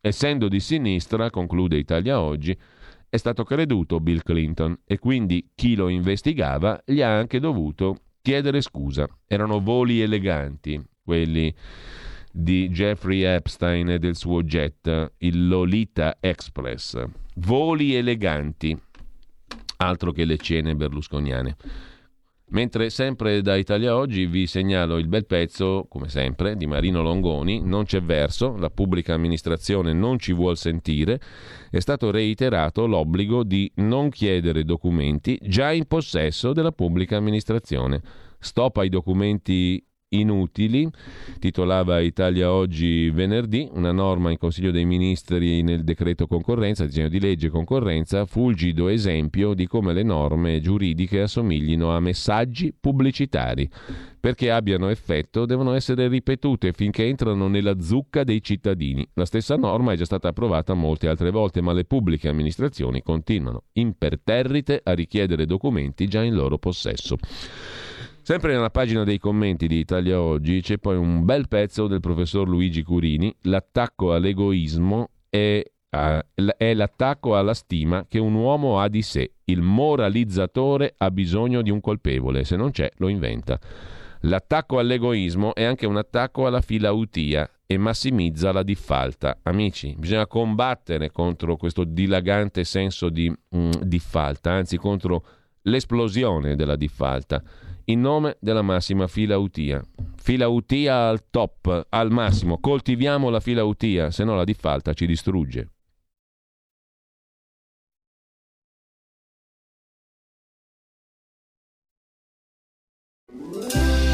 [0.00, 2.56] Essendo di sinistra, conclude Italia Oggi,
[3.08, 8.60] è stato creduto Bill Clinton e quindi chi lo investigava gli ha anche dovuto chiedere
[8.60, 9.08] scusa.
[9.26, 11.52] Erano voli eleganti, quelli
[12.30, 17.04] di Jeffrey Epstein e del suo jet, il Lolita Express.
[17.38, 18.80] Voli eleganti,
[19.78, 21.56] altro che le cene berlusconiane.
[22.52, 27.62] Mentre sempre da Italia Oggi vi segnalo il bel pezzo, come sempre, di Marino Longoni,
[27.62, 31.18] Non c'è verso, la pubblica amministrazione non ci vuol sentire,
[31.70, 38.02] è stato reiterato l'obbligo di non chiedere documenti già in possesso della pubblica amministrazione.
[38.38, 39.82] Stop ai documenti
[40.12, 40.88] inutili,
[41.38, 47.20] titolava Italia Oggi venerdì, una norma in Consiglio dei Ministri nel decreto concorrenza, disegno di
[47.20, 53.68] legge concorrenza, fulgido esempio di come le norme giuridiche assomiglino a messaggi pubblicitari.
[54.22, 59.04] Perché abbiano effetto devono essere ripetute finché entrano nella zucca dei cittadini.
[59.14, 63.64] La stessa norma è già stata approvata molte altre volte, ma le pubbliche amministrazioni continuano
[63.72, 67.16] imperterrite a richiedere documenti già in loro possesso.
[68.24, 72.48] Sempre nella pagina dei commenti di Italia Oggi c'è poi un bel pezzo del professor
[72.48, 75.60] Luigi Curini, L'attacco all'egoismo è,
[75.90, 79.32] è l'attacco alla stima che un uomo ha di sé.
[79.46, 83.58] Il moralizzatore ha bisogno di un colpevole, se non c'è lo inventa.
[84.20, 89.40] L'attacco all'egoismo è anche un attacco alla filautia e massimizza la diffalta.
[89.42, 95.24] Amici, bisogna combattere contro questo dilagante senso di mm, diffalta, anzi contro
[95.62, 97.42] l'esplosione della diffalta
[97.86, 99.82] in nome della massima filautia.
[100.16, 102.58] Filautia al top, al massimo.
[102.58, 105.70] Coltiviamo la filautia, se no la diffalta ci distrugge.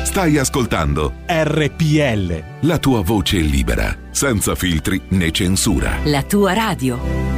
[0.05, 2.67] Stai ascoltando RPL.
[2.67, 5.99] La tua voce libera, senza filtri né censura.
[6.05, 7.38] La tua radio.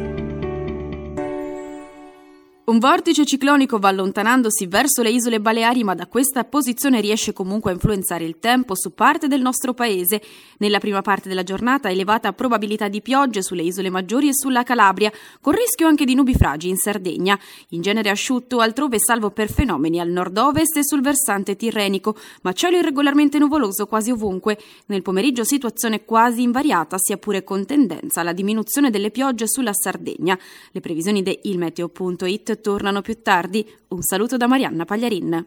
[2.71, 7.69] Un vortice ciclonico va allontanandosi verso le isole Baleari, ma da questa posizione riesce comunque
[7.69, 10.21] a influenzare il tempo su parte del nostro paese.
[10.59, 15.11] Nella prima parte della giornata elevata probabilità di piogge sulle isole maggiori e sulla Calabria,
[15.41, 17.37] con rischio anche di nubifragi in Sardegna.
[17.71, 22.77] In genere asciutto altrove salvo per fenomeni al nord-ovest e sul versante tirrenico, ma cielo
[22.77, 24.57] irregolarmente nuvoloso quasi ovunque.
[24.85, 30.39] Nel pomeriggio situazione quasi invariata, sia pure con tendenza alla diminuzione delle piogge sulla Sardegna.
[30.71, 33.67] Le previsioni di ilmeteo.it tornano più tardi.
[33.89, 35.45] Un saluto da Marianna Pagliarin.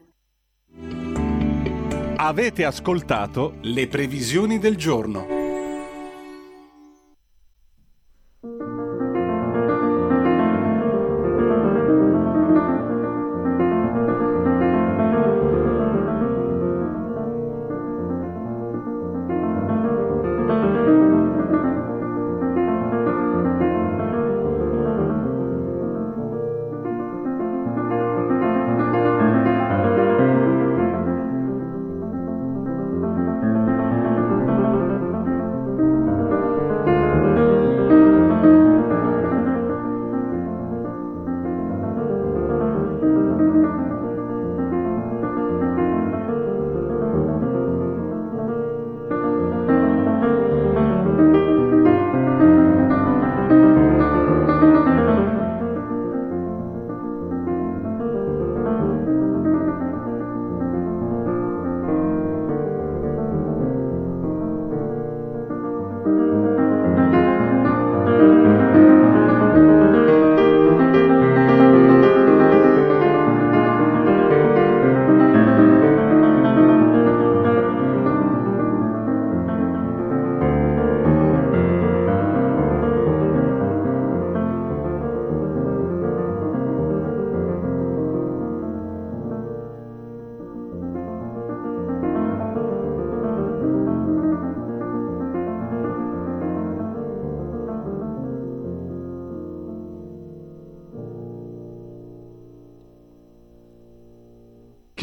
[2.17, 5.44] Avete ascoltato le previsioni del giorno.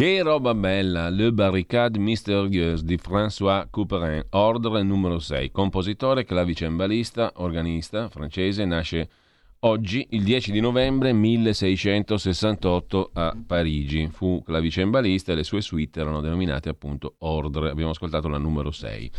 [0.02, 8.10] Che roba bella, Le Barricade Mystérieuse di François Couperin, ordre numero 6, compositore, clavicembalista, organista
[8.10, 9.10] francese, nasce
[9.60, 14.10] oggi, il 10 di novembre 1668 a Parigi.
[14.12, 19.12] Fu clavicembalista e le sue suite erano denominate appunto ordre, abbiamo ascoltato la numero 6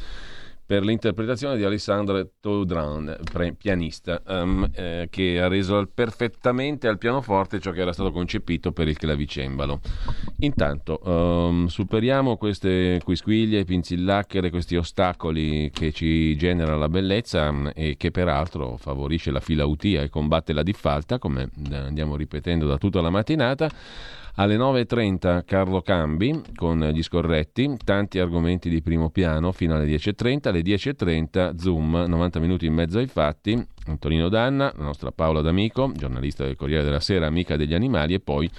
[0.72, 3.18] per l'interpretazione di Alessandre Taudran,
[3.58, 8.88] pianista, um, eh, che ha reso perfettamente al pianoforte ciò che era stato concepito per
[8.88, 9.80] il clavicembalo.
[10.38, 17.98] Intanto um, superiamo queste quisquiglie, pinzillacchere, questi ostacoli che ci genera la bellezza um, e
[17.98, 23.10] che peraltro favorisce la filautia e combatte la diffalta, come andiamo ripetendo da tutta la
[23.10, 23.68] mattinata.
[24.36, 30.48] Alle 9.30 Carlo Cambi con gli scorretti, tanti argomenti di primo piano fino alle 10.30,
[30.48, 35.92] alle 10.30 Zoom, 90 minuti in mezzo ai fatti, Antonino Danna, la nostra Paola D'Amico,
[35.94, 38.50] giornalista del Corriere della Sera, amica degli animali e poi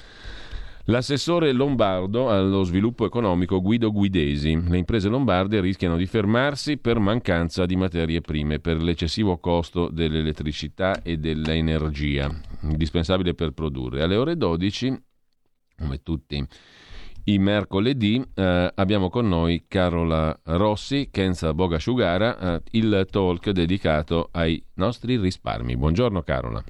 [0.87, 4.61] L'assessore lombardo allo sviluppo economico Guido Guidesi.
[4.67, 11.01] Le imprese lombarde rischiano di fermarsi per mancanza di materie prime, per l'eccessivo costo dell'elettricità
[11.01, 12.29] e dell'energia,
[12.63, 14.03] indispensabile per produrre.
[14.03, 15.01] Alle ore 12
[15.83, 16.47] come tutti
[17.25, 24.61] i mercoledì eh, abbiamo con noi Carola Rossi, Kenza Bogasciugara, eh, il talk dedicato ai
[24.75, 25.77] nostri risparmi.
[25.77, 26.61] Buongiorno Carola.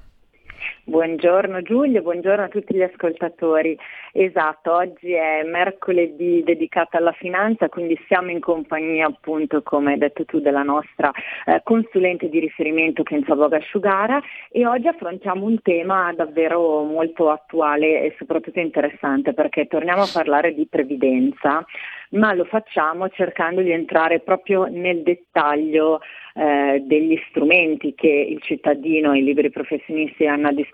[0.86, 3.74] Buongiorno Giulio, buongiorno a tutti gli ascoltatori.
[4.12, 10.26] Esatto, oggi è mercoledì dedicato alla finanza, quindi siamo in compagnia appunto, come hai detto
[10.26, 11.10] tu, della nostra
[11.46, 14.20] eh, consulente di riferimento Kenza Bogasciugara
[14.50, 20.52] e oggi affrontiamo un tema davvero molto attuale e soprattutto interessante perché torniamo a parlare
[20.52, 21.64] di previdenza,
[22.10, 26.00] ma lo facciamo cercando di entrare proprio nel dettaglio
[26.34, 30.72] eh, degli strumenti che il cittadino e i liberi professionisti hanno a disposizione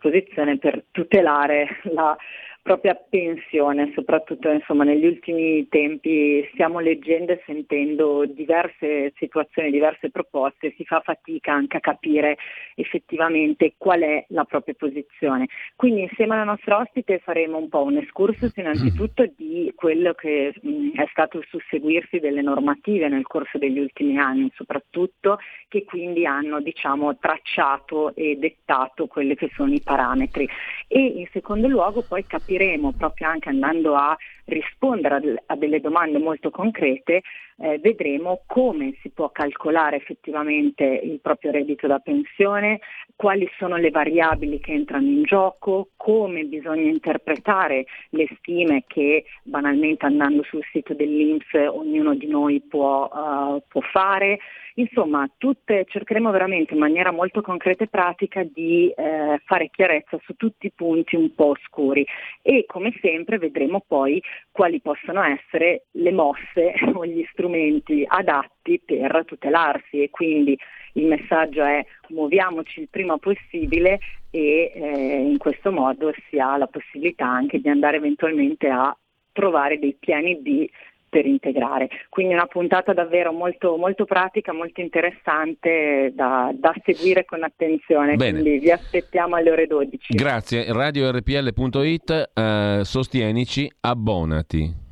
[0.59, 2.17] per tutelare la
[2.63, 10.75] propria pensione, soprattutto insomma, negli ultimi tempi stiamo leggendo e sentendo diverse situazioni, diverse proposte,
[10.77, 12.37] si fa fatica anche a capire
[12.75, 15.47] effettivamente qual è la propria posizione.
[15.75, 21.01] Quindi insieme alla nostra ospite faremo un po' un excursus innanzitutto di quello che mh,
[21.01, 25.39] è stato il susseguirsi delle normative nel corso degli ultimi anni, soprattutto
[25.69, 30.47] che quindi hanno diciamo, tracciato e dettato quelli che sono i parametri.
[30.89, 34.17] E in secondo luogo poi capire capiremo proprio anche andando a
[34.51, 37.23] rispondere a, delle domande molto concrete,
[37.63, 42.81] eh, vedremo come si può calcolare effettivamente il proprio reddito da pensione,
[43.17, 50.07] quali sono le variabili che entrano in gioco, come bisogna interpretare le stime che banalmente
[50.07, 54.39] andando sul sito dell'Inps ognuno di noi può, uh, può fare.
[54.75, 60.35] Insomma, tutte, cercheremo veramente in maniera molto concreta e pratica di eh, fare chiarezza su
[60.37, 62.07] tutti i punti un po' oscuri
[62.41, 69.25] e come sempre vedremo poi quali possono essere le mosse o gli strumenti adatti per
[69.27, 70.03] tutelarsi.
[70.03, 70.59] E quindi
[70.95, 73.99] il messaggio è muoviamoci il prima possibile
[74.31, 78.97] e eh, in questo modo si ha la possibilità anche di andare eventualmente a
[79.33, 80.69] trovare dei piani B
[81.11, 81.89] per integrare.
[82.09, 88.17] Quindi una puntata davvero molto, molto pratica, molto interessante da, da seguire con attenzione.
[88.17, 88.41] Bene.
[88.41, 90.15] Quindi vi aspettiamo alle ore 12.
[90.15, 90.73] Grazie.
[90.73, 94.89] RadioRPL.it, eh, sostienici, abbonati.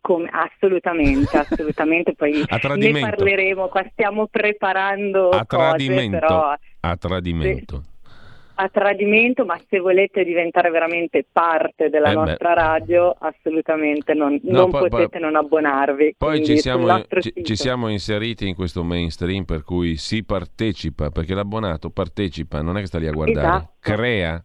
[0.00, 2.32] Come, assolutamente, assolutamente, poi
[2.76, 6.54] ne parleremo, qua stiamo preparando a cose, tradimento, però...
[6.80, 7.82] a tradimento
[8.60, 14.58] a tradimento, ma se volete diventare veramente parte della eh nostra radio, assolutamente non, no,
[14.58, 16.16] non poi, potete poi, non abbonarvi.
[16.18, 21.34] Poi ci siamo, ci, ci siamo, inseriti in questo mainstream per cui si partecipa, perché
[21.34, 23.72] l'abbonato partecipa, non è che sta lì a guardare, esatto.
[23.78, 24.44] crea.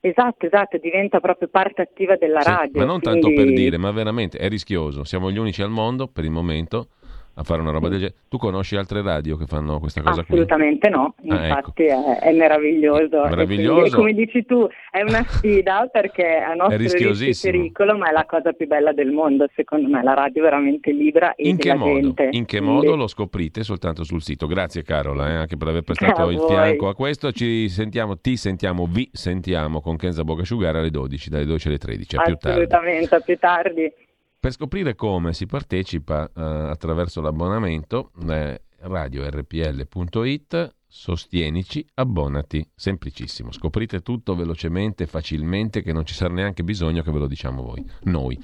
[0.00, 2.80] Esatto, esatto, diventa proprio parte attiva della sì, radio.
[2.80, 3.20] Ma non quindi...
[3.20, 5.02] tanto per dire, ma veramente è rischioso.
[5.02, 6.90] Siamo gli unici al mondo per il momento
[7.38, 8.16] a fare una roba del genere.
[8.28, 10.98] Tu conosci altre radio che fanno questa cosa Assolutamente qui?
[10.98, 12.12] no, infatti ah, ecco.
[12.14, 13.22] è, è, meraviglioso.
[13.22, 13.94] Meraviglioso.
[13.94, 18.24] E come dici tu, è una sfida perché a nostro rischio pericolo, ma è la
[18.26, 22.00] cosa più bella del mondo, secondo me, la radio veramente libera e In che modo?
[22.00, 22.28] Gente.
[22.32, 24.46] In che modo lo scoprite soltanto sul sito?
[24.48, 26.48] Grazie Carola, eh, anche per aver prestato a il voi.
[26.48, 27.30] fianco a questo.
[27.30, 32.16] Ci sentiamo, ti sentiamo, vi sentiamo con Kenza Bogasciugara alle 12, dalle 12 alle 13.
[32.16, 32.48] A più tardi.
[32.48, 33.92] Assolutamente, a più tardi.
[34.40, 43.50] Per scoprire come si partecipa eh, attraverso l'abbonamento, eh, radiorpl.it, sostienici, abbonati, semplicissimo.
[43.50, 47.84] Scoprite tutto velocemente, facilmente, che non ci sarà neanche bisogno che ve lo diciamo voi,
[48.02, 48.40] noi.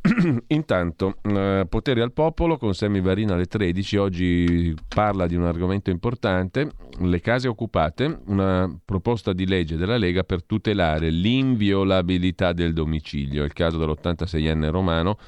[0.48, 5.90] Intanto, eh, potere al popolo con Sammy Varina alle 13, oggi parla di un argomento
[5.90, 6.70] importante,
[7.00, 13.52] le case occupate, una proposta di legge della Lega per tutelare l'inviolabilità del domicilio, il
[13.52, 15.18] caso dell'86enne romano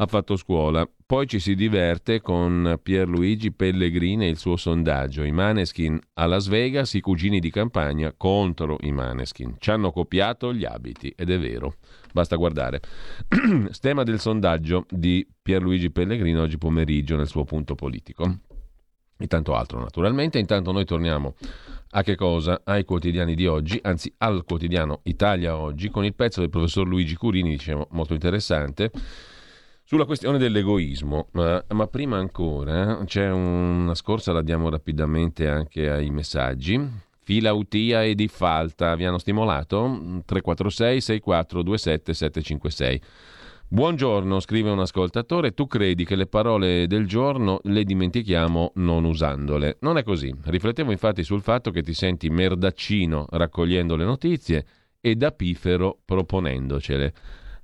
[0.00, 0.88] ha fatto scuola.
[1.06, 5.24] Poi ci si diverte con Pierluigi Pellegrini e il suo sondaggio.
[5.24, 9.56] I Maneskin a Las Vegas, i cugini di campagna contro i Maneskin.
[9.58, 11.74] Ci hanno copiato gli abiti, ed è vero.
[12.12, 12.80] Basta guardare.
[13.70, 18.38] Stemma del sondaggio di Pierluigi Pellegrini oggi pomeriggio nel suo punto politico.
[19.18, 20.38] E tanto altro naturalmente.
[20.38, 21.34] Intanto noi torniamo
[21.90, 22.60] a che cosa?
[22.62, 27.16] Ai quotidiani di oggi, anzi al quotidiano Italia Oggi, con il pezzo del professor Luigi
[27.16, 28.92] Curini, diciamo molto interessante
[29.88, 36.10] sulla questione dell'egoismo, ma, ma prima ancora c'è una scorsa, la diamo rapidamente anche ai
[36.10, 36.78] messaggi.
[37.22, 40.20] Fila Utia e di Falta vi hanno stimolato?
[40.26, 43.02] 346 6427 756.
[43.68, 49.78] Buongiorno, scrive un ascoltatore, tu credi che le parole del giorno le dimentichiamo non usandole.
[49.80, 50.30] Non è così.
[50.44, 54.66] Riflettevo infatti sul fatto che ti senti merdaccino raccogliendo le notizie
[55.00, 57.14] e da pifero proponendocele.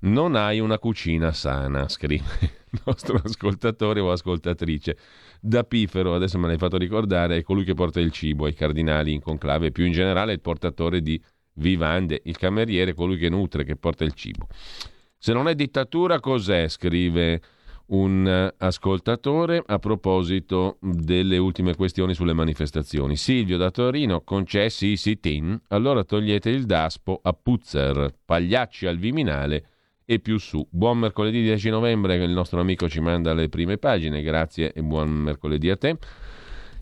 [0.05, 4.99] Non hai una cucina sana, scrive il nostro ascoltatore o ascoltatrice.
[5.41, 9.15] Da Pifero, adesso me l'hai fatto ricordare, è colui che porta il cibo ai cardinali
[9.15, 11.19] in conclave, più in generale il portatore di
[11.55, 14.47] vivande, il cameriere, colui che nutre, che porta il cibo.
[15.17, 16.69] Se non è dittatura, cos'è?
[16.69, 17.41] scrive
[17.87, 23.17] un ascoltatore a proposito delle ultime questioni sulle manifestazioni.
[23.17, 29.69] Silvio da Torino, concessi i sit-in, allora togliete il daspo a Puzzer, Pagliacci al Viminale
[30.05, 30.67] e più su.
[30.71, 35.11] Buon mercoledì 10 novembre, il nostro amico ci manda le prime pagine, grazie e buon
[35.11, 35.97] mercoledì a te.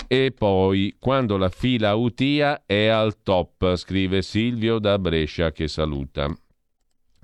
[0.08, 6.34] E poi, quando la fila UTIA è al top, scrive Silvio da Brescia che saluta.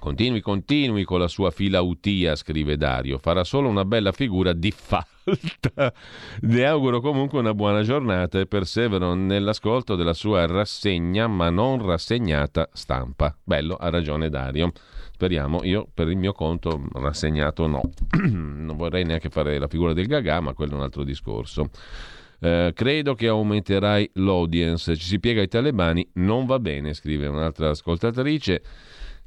[0.01, 4.70] Continui, continui con la sua fila UTIA, scrive Dario, farà solo una bella figura di
[4.70, 5.93] falta.
[6.43, 12.69] Le auguro comunque una buona giornata e persevero nell'ascolto della sua rassegna, ma non rassegnata
[12.73, 13.37] stampa.
[13.43, 14.70] Bello, ha ragione Dario.
[15.11, 17.81] Speriamo, io per il mio conto rassegnato no.
[18.23, 21.70] non vorrei neanche fare la figura del gaga, ma quello è un altro discorso.
[22.39, 24.95] Eh, credo che aumenterai l'audience.
[24.95, 28.62] Ci si piega ai talebani, non va bene, scrive un'altra ascoltatrice.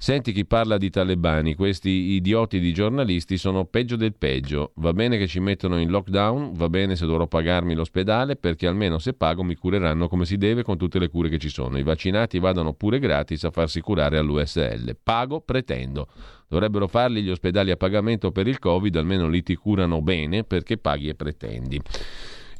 [0.01, 4.71] Senti chi parla di talebani, questi idioti di giornalisti sono peggio del peggio.
[4.77, 8.97] Va bene che ci mettono in lockdown, va bene se dovrò pagarmi l'ospedale, perché almeno
[8.97, 11.77] se pago mi cureranno come si deve con tutte le cure che ci sono.
[11.77, 14.97] I vaccinati vadano pure gratis a farsi curare all'USL.
[15.03, 16.07] Pago, pretendo.
[16.47, 20.79] Dovrebbero farli gli ospedali a pagamento per il Covid, almeno li ti curano bene perché
[20.79, 21.79] paghi e pretendi.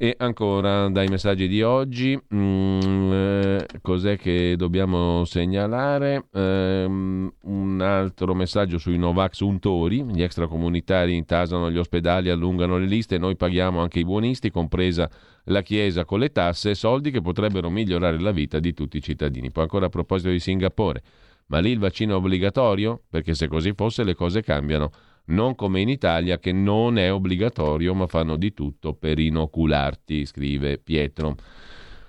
[0.04, 6.26] E ancora dai messaggi di oggi, mm, eh, cos'è che dobbiamo segnalare?
[6.34, 13.20] Eh, un altro messaggio sui Novax Untori, gli extracomunitari intasano gli ospedali, allungano le liste,
[13.20, 15.08] noi paghiamo anche i buonisti, compresa
[15.44, 19.52] la Chiesa con le tasse, soldi che potrebbero migliorare la vita di tutti i cittadini.
[19.52, 21.04] Poi ancora a proposito di Singapore,
[21.52, 23.04] ma lì il vaccino è obbligatorio?
[23.08, 24.90] Perché se così fosse le cose cambiano
[25.32, 30.78] non come in Italia che non è obbligatorio ma fanno di tutto per inocularti, scrive
[30.78, 31.36] Pietro.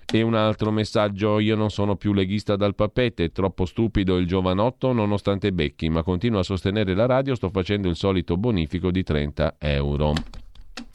[0.05, 4.91] E un altro messaggio, io non sono più leghista dal papete, troppo stupido il giovanotto
[4.91, 9.55] nonostante becchi, ma continuo a sostenere la radio, sto facendo il solito bonifico di 30
[9.57, 10.13] euro.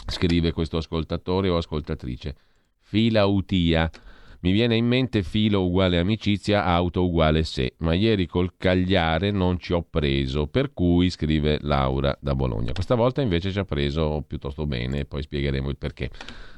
[0.07, 2.35] Scrive questo ascoltatore o ascoltatrice.
[2.79, 3.91] Fila utia.
[4.41, 9.59] Mi viene in mente filo uguale amicizia, auto uguale se, ma ieri col cagliare non
[9.59, 12.71] ci ho preso, per cui scrive Laura da Bologna.
[12.73, 16.11] Questa volta invece ci ha preso piuttosto bene, poi spiegheremo il perché.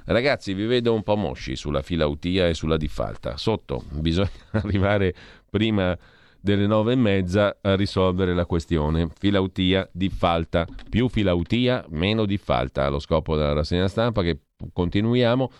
[0.05, 3.39] Ragazzi, vi vedo un po' mosci sulla filautia e sulla diffalta.
[3.39, 5.15] Sotto bisogna arrivare
[5.49, 5.97] prima
[6.39, 9.09] delle nove e mezza a risolvere la questione.
[9.19, 14.39] Filautia, diffalta, più filautia, meno diffalta, allo scopo della rassegna stampa che
[14.71, 15.51] continuiamo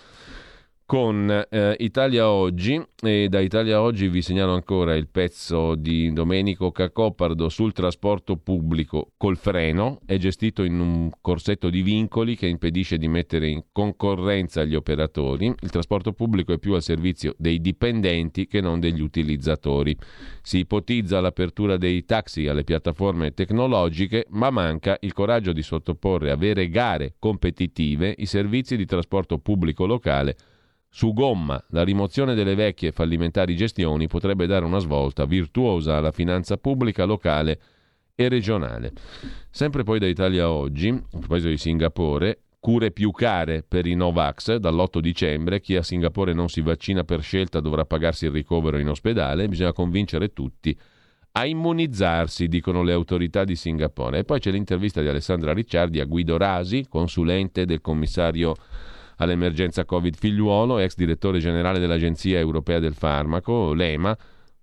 [0.91, 6.73] con eh, Italia Oggi e da Italia Oggi vi segnalo ancora il pezzo di Domenico
[6.73, 12.99] Cacopardo sul trasporto pubblico col freno, è gestito in un corsetto di vincoli che impedisce
[12.99, 18.49] di mettere in concorrenza gli operatori, il trasporto pubblico è più al servizio dei dipendenti
[18.49, 19.97] che non degli utilizzatori.
[20.43, 26.37] Si ipotizza l'apertura dei taxi alle piattaforme tecnologiche, ma manca il coraggio di sottoporre a
[26.37, 30.37] vere gare competitive i servizi di trasporto pubblico locale
[30.93, 36.57] su gomma, la rimozione delle vecchie fallimentari gestioni potrebbe dare una svolta virtuosa alla finanza
[36.57, 37.61] pubblica locale
[38.17, 38.93] e regionale.
[39.51, 44.57] Sempre poi da Italia Oggi, a proposito di Singapore, cure più care per i Novax
[44.57, 48.89] dall'8 dicembre, chi a Singapore non si vaccina per scelta dovrà pagarsi il ricovero in
[48.89, 50.77] ospedale, bisogna convincere tutti
[51.33, 54.19] a immunizzarsi, dicono le autorità di Singapore.
[54.19, 58.57] E poi c'è l'intervista di Alessandra Ricciardi a Guido Rasi, consulente del commissario
[59.21, 64.17] all'emergenza Covid figliuolo, ex direttore generale dell'Agenzia Europea del Farmaco, l'EMA.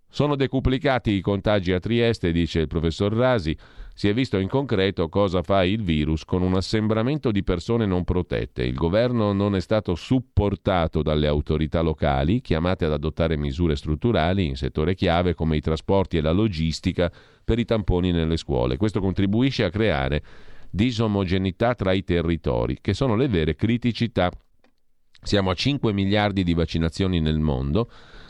[0.10, 3.56] Sono decuplicati i contagi a Trieste, dice il professor Rasi.
[3.94, 8.04] Si è visto in concreto cosa fa il virus con un assembramento di persone non
[8.04, 8.64] protette.
[8.64, 14.56] Il governo non è stato supportato dalle autorità locali, chiamate ad adottare misure strutturali in
[14.56, 17.12] settore chiave come i trasporti e la logistica
[17.44, 18.78] per i tamponi nelle scuole.
[18.78, 20.24] Questo contribuisce a creare
[20.70, 24.32] disomogeneità tra i territori, che sono le vere criticità.
[25.22, 27.90] Siamo a 5 miliardi di vaccinazioni nel mondo.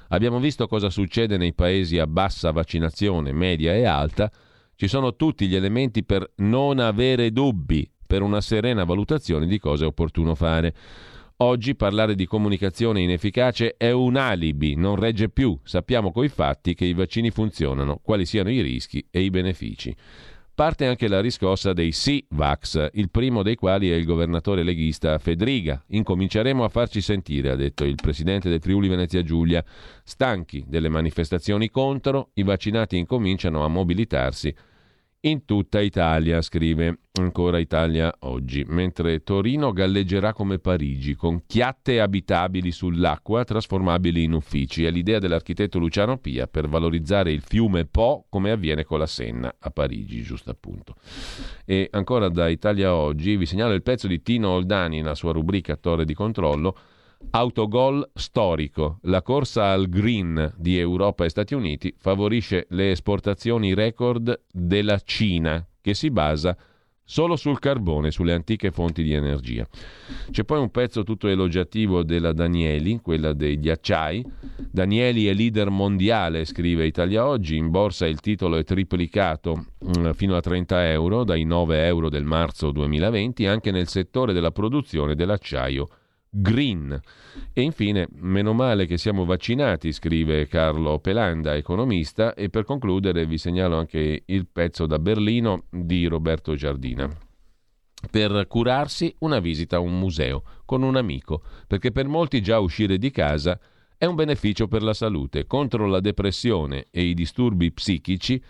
[0.10, 4.32] Abbiamo visto cosa succede nei paesi a bassa vaccinazione, media e alta
[4.78, 9.86] ci sono tutti gli elementi per non avere dubbi, per una serena valutazione di cosa
[9.86, 10.76] è opportuno fare.
[11.38, 15.60] Oggi parlare di comunicazione inefficace è un alibi, non regge più.
[15.64, 19.96] Sappiamo coi fatti che i vaccini funzionano, quali siano i rischi e i benefici.
[20.58, 25.84] Parte anche la riscossa dei sì-vax, il primo dei quali è il governatore leghista Fedriga.
[25.90, 29.64] Incominceremo a farci sentire, ha detto il presidente del Friuli Venezia Giulia.
[30.04, 34.52] Stanchi delle manifestazioni contro, i vaccinati incominciano a mobilitarsi
[35.22, 42.72] in tutta Italia, scrive ancora Italia oggi, mentre Torino galleggerà come Parigi, con chiatte abitabili
[42.72, 44.86] sull'acqua trasformabili in uffici.
[44.86, 49.54] È l'idea dell'architetto Luciano Pia per valorizzare il fiume Po come avviene con la Senna
[49.58, 50.96] a Parigi, giusto appunto.
[51.66, 55.76] E ancora da Italia oggi vi segnalo il pezzo di Tino Oldani nella sua rubrica
[55.76, 56.78] Torre di controllo
[57.32, 59.00] Autogol storico.
[59.04, 65.66] La corsa al green di Europa e Stati Uniti favorisce le esportazioni record della Cina,
[65.82, 66.56] che si basa
[67.04, 69.68] solo sul carbone, sulle antiche fonti di energia.
[70.30, 74.26] C'è poi un pezzo tutto elogiativo della Danieli, quella dei ghiacciai.
[74.70, 80.36] Danieli è leader mondiale, scrive Italia Oggi, in borsa il titolo è triplicato mm, fino
[80.36, 85.88] a 30 euro dai 9 euro del marzo 2020 anche nel settore della produzione dell'acciaio
[86.30, 87.00] green.
[87.54, 93.38] E infine, meno male che siamo vaccinati, scrive Carlo Pelanda, economista, e per concludere vi
[93.38, 97.10] segnalo anche il pezzo da Berlino di Roberto Giardina.
[98.12, 102.98] Per curarsi una visita a un museo con un amico, perché per molti già uscire
[102.98, 103.60] di casa
[103.98, 105.48] è un beneficio per la salute.
[105.48, 108.42] Contro la depressione e i disturbi psichici,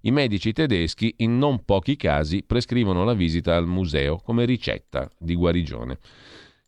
[0.00, 5.34] i medici tedeschi in non pochi casi prescrivono la visita al museo come ricetta di
[5.34, 5.98] guarigione.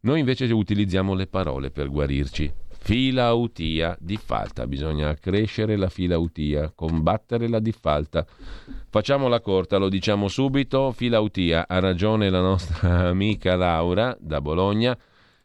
[0.01, 2.53] Noi invece utilizziamo le parole per guarirci.
[2.81, 8.25] Filautia, diffalta, bisogna crescere la filautia, combattere la diffalta.
[8.89, 14.97] Facciamola corta, lo diciamo subito, filautia, ha ragione la nostra amica Laura da Bologna,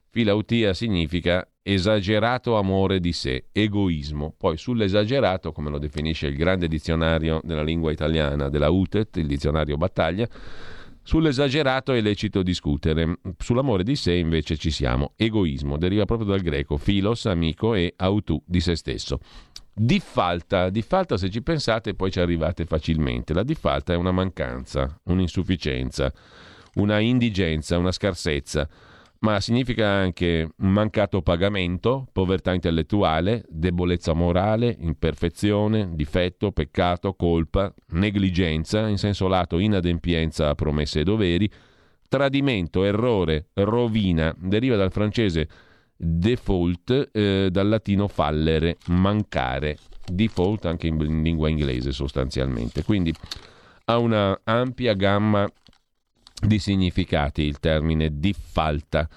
[0.10, 4.36] filautia significa esagerato amore di sé, egoismo.
[4.38, 9.78] Poi sull'esagerato, come lo definisce il grande dizionario della lingua italiana della UTET, il dizionario
[9.78, 10.28] Battaglia,
[11.06, 15.12] Sull'esagerato è lecito discutere, sull'amore di sé invece ci siamo.
[15.18, 19.20] Egoismo deriva proprio dal greco philos, amico, e autu, di se stesso.
[19.74, 23.34] Diffalta, diffalta se ci pensate poi ci arrivate facilmente.
[23.34, 26.12] La diffalta è una mancanza, un'insufficienza,
[26.76, 28.70] una indigenza, una scarsezza
[29.24, 38.98] ma significa anche mancato pagamento, povertà intellettuale, debolezza morale, imperfezione, difetto, peccato, colpa, negligenza, in
[38.98, 41.50] senso lato inadempienza a promesse e doveri,
[42.10, 45.48] tradimento, errore, rovina, deriva dal francese
[45.96, 52.84] default, eh, dal latino fallere, mancare, default anche in, in lingua inglese sostanzialmente.
[52.84, 53.14] Quindi
[53.86, 55.50] ha una ampia gamma
[56.46, 59.08] di significati il termine diffalta.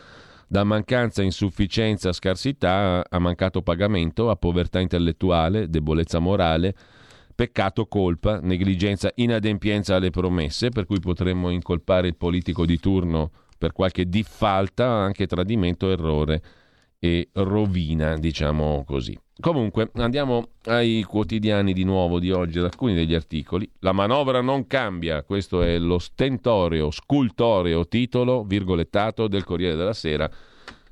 [0.48, 6.74] Da mancanza, insufficienza, scarsità a mancato pagamento, a povertà intellettuale, debolezza morale,
[7.34, 13.72] peccato, colpa, negligenza, inadempienza alle promesse, per cui potremmo incolpare il politico di turno per
[13.72, 16.42] qualche diffalta, anche tradimento, errore
[16.98, 19.18] e rovina, diciamo così.
[19.38, 23.70] Comunque, andiamo ai quotidiani di nuovo di oggi, ad alcuni degli articoli.
[23.80, 30.30] La manovra non cambia, questo è lo stentoreo, scultoreo titolo, virgolettato, del Corriere della Sera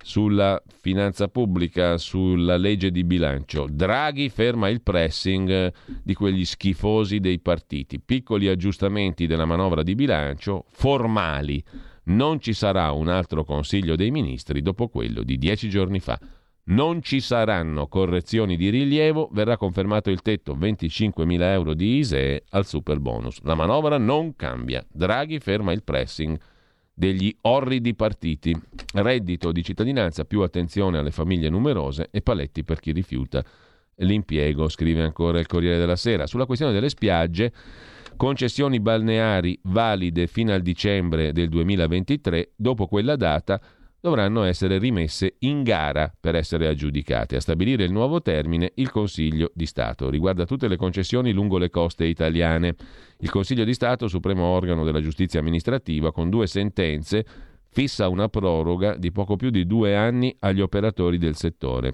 [0.03, 3.67] sulla finanza pubblica, sulla legge di bilancio.
[3.71, 5.73] Draghi ferma il pressing
[6.03, 7.99] di quegli schifosi dei partiti.
[7.99, 11.65] Piccoli aggiustamenti della manovra di bilancio, formali.
[12.05, 16.21] Non ci sarà un altro Consiglio dei Ministri dopo quello di dieci giorni fa.
[16.67, 22.65] Non ci saranno correzioni di rilievo, verrà confermato il tetto 25.000 euro di ISEE al
[22.65, 23.43] super bonus.
[23.43, 24.83] La manovra non cambia.
[24.91, 26.41] Draghi ferma il pressing
[26.95, 28.59] degli orridi partiti.
[28.95, 33.45] Reddito di cittadinanza, più attenzione alle famiglie numerose e paletti per chi rifiuta
[33.97, 36.27] l'impiego, scrive ancora il Corriere della Sera.
[36.27, 37.53] Sulla questione delle spiagge,
[38.17, 43.61] concessioni balneari valide fino al dicembre del 2023, dopo quella data
[44.05, 47.37] dovranno essere rimesse in gara per essere aggiudicate.
[47.37, 50.11] A stabilire il nuovo termine il Consiglio di Stato.
[50.11, 52.75] Riguarda tutte le concessioni lungo le coste italiane.
[53.21, 57.25] Il Consiglio di Stato, supremo organo della giustizia amministrativa, con due sentenze,
[57.71, 61.91] fissa una proroga di poco più di due anni agli operatori del settore,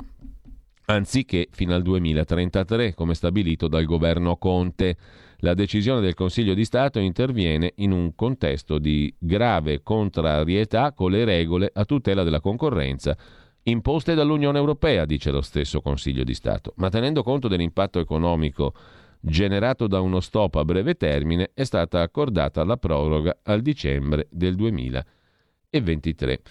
[0.87, 4.97] anziché fino al 2033, come stabilito dal governo Conte.
[5.43, 11.25] La decisione del Consiglio di Stato interviene in un contesto di grave contrarietà con le
[11.25, 13.17] regole a tutela della concorrenza
[13.63, 18.75] imposte dall'Unione Europea, dice lo stesso Consiglio di Stato, ma tenendo conto dell'impatto economico
[19.19, 24.55] generato da uno stop a breve termine, è stata accordata la proroga al dicembre del
[24.57, 26.43] 2023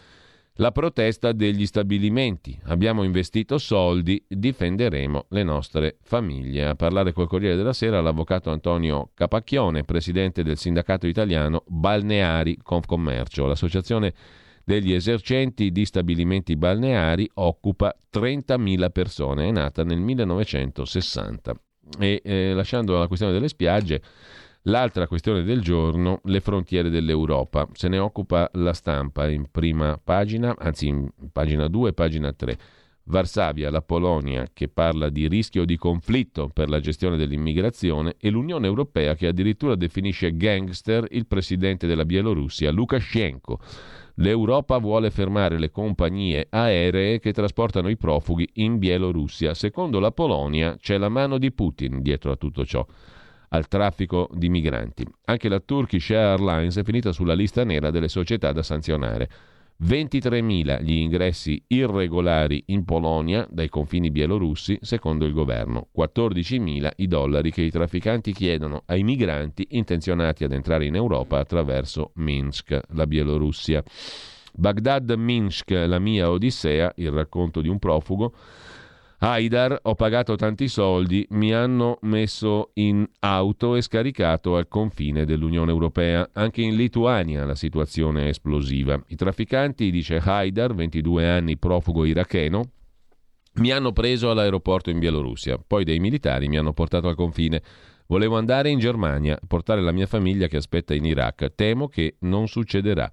[0.60, 2.58] la protesta degli stabilimenti.
[2.66, 6.68] Abbiamo investito soldi, difenderemo le nostre famiglie.
[6.68, 13.46] A parlare col Corriere della Sera l'avvocato Antonio Capacchione, presidente del sindacato italiano Balneari Confcommercio.
[13.46, 14.14] L'associazione
[14.66, 21.54] degli esercenti di stabilimenti balneari occupa 30.000 persone, è nata nel 1960.
[22.00, 24.02] E eh, lasciando la questione delle spiagge,
[24.70, 27.68] L'altra questione del giorno, le frontiere dell'Europa.
[27.74, 32.58] Se ne occupa la stampa in prima pagina, anzi in pagina 2 e pagina 3.
[33.06, 38.68] Varsavia, la Polonia, che parla di rischio di conflitto per la gestione dell'immigrazione, e l'Unione
[38.68, 43.60] Europea, che addirittura definisce gangster il presidente della Bielorussia, Lukashenko.
[44.18, 49.56] L'Europa vuole fermare le compagnie aeree che trasportano i profughi in Bielorussia.
[49.56, 52.86] Secondo la Polonia c'è la mano di Putin dietro a tutto ciò
[53.50, 55.06] al traffico di migranti.
[55.26, 59.30] Anche la Turkish Airlines è finita sulla lista nera delle società da sanzionare.
[59.82, 65.88] 23.000 gli ingressi irregolari in Polonia dai confini bielorussi, secondo il governo.
[65.98, 72.12] 14.000 i dollari che i trafficanti chiedono ai migranti intenzionati ad entrare in Europa attraverso
[72.16, 73.82] Minsk, la Bielorussia.
[74.52, 78.34] Baghdad-Minsk, la mia odissea, il racconto di un profugo,
[79.22, 85.72] Haidar, ho pagato tanti soldi, mi hanno messo in auto e scaricato al confine dell'Unione
[85.72, 86.30] Europea.
[86.32, 88.98] Anche in Lituania la situazione è esplosiva.
[89.08, 92.64] I trafficanti, dice Haidar, 22 anni profugo iracheno,
[93.56, 97.62] mi hanno preso all'aeroporto in Bielorussia, poi dei militari mi hanno portato al confine.
[98.08, 101.56] Volevo andare in Germania, portare la mia famiglia che aspetta in Iraq.
[101.56, 103.12] Temo che non succederà.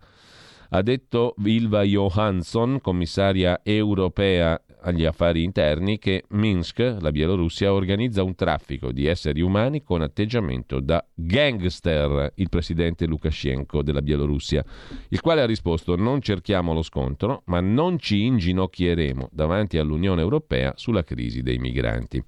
[0.68, 8.34] Ha detto Vilva Johansson, commissaria europea agli affari interni che Minsk, la Bielorussia, organizza un
[8.34, 14.64] traffico di esseri umani con atteggiamento da gangster, il presidente Lukashenko della Bielorussia,
[15.08, 20.72] il quale ha risposto non cerchiamo lo scontro, ma non ci inginocchieremo davanti all'Unione Europea
[20.76, 22.22] sulla crisi dei migranti.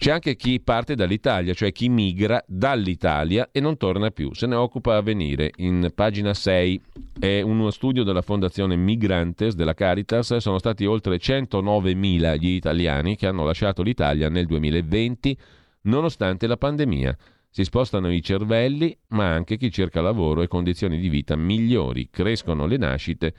[0.00, 4.32] C'è anche chi parte dall'Italia, cioè chi migra dall'Italia e non torna più.
[4.32, 5.50] Se ne occupa a venire.
[5.56, 6.80] In pagina 6
[7.18, 10.36] è uno studio della Fondazione Migrantes della Caritas.
[10.36, 15.38] Sono stati oltre 109.000 gli italiani che hanno lasciato l'Italia nel 2020
[15.82, 17.16] nonostante la pandemia.
[17.48, 22.08] Si spostano i cervelli, ma anche chi cerca lavoro e condizioni di vita migliori.
[22.10, 23.34] Crescono le nascite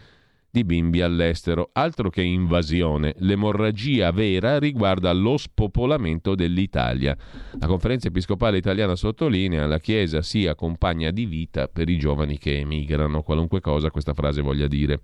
[0.50, 1.70] di bimbi all'estero.
[1.74, 7.16] Altro che invasione, l'emorragia vera riguarda lo spopolamento dell'Italia.
[7.60, 12.60] La conferenza episcopale italiana sottolinea la Chiesa sia compagna di vita per i giovani che
[12.60, 15.00] emigrano, qualunque cosa questa frase voglia dire.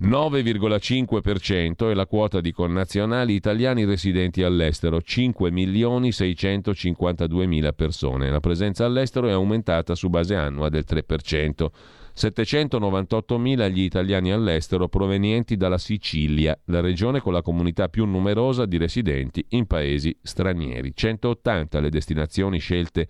[0.00, 8.28] 9,5% è la quota di connazionali italiani residenti all'estero, 5.652.000 persone.
[8.28, 11.68] La presenza all'estero è aumentata su base annua del 3%.
[12.16, 18.76] 798.000 gli italiani all'estero provenienti dalla Sicilia, la regione con la comunità più numerosa di
[18.76, 20.92] residenti in paesi stranieri.
[20.94, 23.08] 180 le destinazioni scelte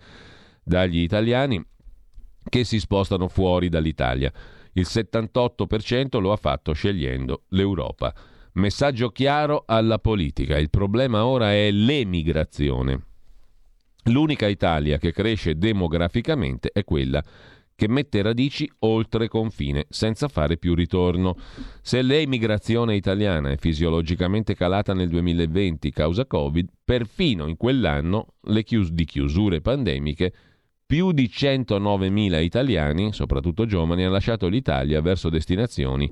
[0.63, 1.63] dagli italiani
[2.47, 4.31] che si spostano fuori dall'Italia.
[4.77, 8.13] Il 78% lo ha fatto scegliendo l'Europa.
[8.53, 10.57] Messaggio chiaro alla politica.
[10.57, 13.01] Il problema ora è l'emigrazione.
[14.05, 17.23] L'unica Italia che cresce demograficamente è quella
[17.73, 21.37] che mette radici oltre confine, senza fare più ritorno.
[21.81, 28.91] Se l'emigrazione italiana è fisiologicamente calata nel 2020 causa Covid, perfino in quell'anno le chius-
[28.91, 30.33] di chiusure pandemiche
[30.85, 36.11] più di 109.000 italiani, soprattutto giovani, hanno lasciato l'Italia verso destinazioni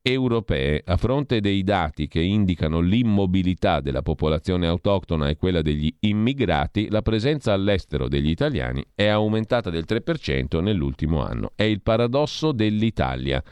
[0.00, 6.88] europee, a fronte dei dati che indicano l'immobilità della popolazione autoctona e quella degli immigrati,
[6.88, 11.52] la presenza all'estero degli italiani è aumentata del 3% nell'ultimo anno.
[11.54, 13.42] È il paradosso dell'Italia.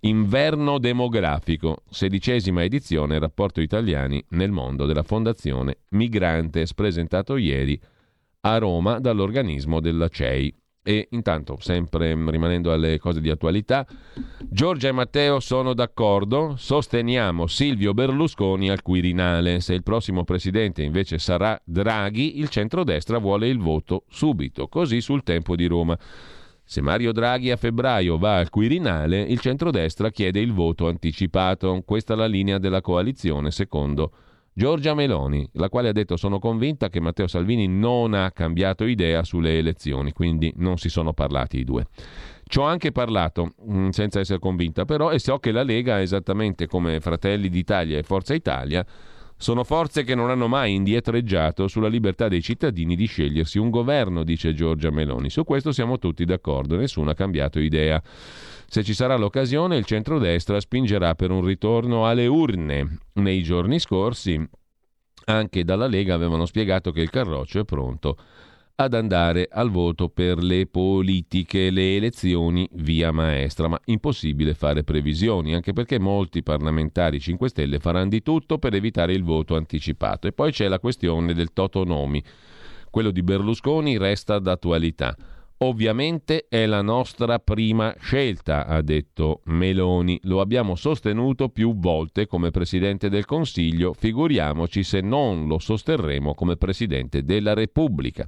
[0.00, 7.80] Inverno demografico, sedicesima edizione, rapporto italiani nel mondo della Fondazione Migrantes, presentato ieri
[8.52, 10.54] a Roma dall'organismo della CEI.
[10.88, 13.86] E intanto, sempre rimanendo alle cose di attualità,
[14.48, 19.60] Giorgia e Matteo sono d'accordo, sosteniamo Silvio Berlusconi al Quirinale.
[19.60, 25.22] Se il prossimo presidente invece sarà Draghi, il centrodestra vuole il voto subito, così sul
[25.24, 25.98] tempo di Roma.
[26.64, 31.82] Se Mario Draghi a febbraio va al Quirinale, il centrodestra chiede il voto anticipato.
[31.84, 34.10] Questa è la linea della coalizione, secondo
[34.58, 39.22] Giorgia Meloni, la quale ha detto sono convinta che Matteo Salvini non ha cambiato idea
[39.22, 41.86] sulle elezioni, quindi non si sono parlati i due.
[42.44, 46.66] Ci ho anche parlato, mm, senza essere convinta però, e so che la Lega, esattamente
[46.66, 48.84] come Fratelli d'Italia e Forza Italia,
[49.36, 54.24] sono forze che non hanno mai indietreggiato sulla libertà dei cittadini di scegliersi un governo,
[54.24, 55.30] dice Giorgia Meloni.
[55.30, 58.02] Su questo siamo tutti d'accordo, nessuno ha cambiato idea.
[58.70, 62.98] Se ci sarà l'occasione, il centrodestra spingerà per un ritorno alle urne.
[63.14, 64.38] Nei giorni scorsi,
[65.24, 68.18] anche dalla Lega avevano spiegato che il Carroccio è pronto
[68.74, 75.54] ad andare al voto per le politiche, le elezioni via maestra, ma impossibile fare previsioni,
[75.54, 80.26] anche perché molti parlamentari 5 Stelle faranno di tutto per evitare il voto anticipato.
[80.26, 82.22] E poi c'è la questione del Totonomi.
[82.90, 85.16] Quello di Berlusconi resta d'attualità.
[85.60, 90.20] Ovviamente è la nostra prima scelta, ha detto Meloni.
[90.22, 96.56] Lo abbiamo sostenuto più volte come Presidente del Consiglio, figuriamoci se non lo sosterremo come
[96.56, 98.24] Presidente della Repubblica.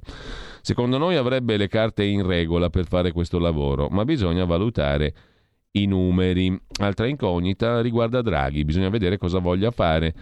[0.61, 5.13] Secondo noi avrebbe le carte in regola per fare questo lavoro, ma bisogna valutare
[5.73, 6.59] i numeri.
[6.79, 10.13] Altra incognita riguarda Draghi, bisogna vedere cosa voglia fare.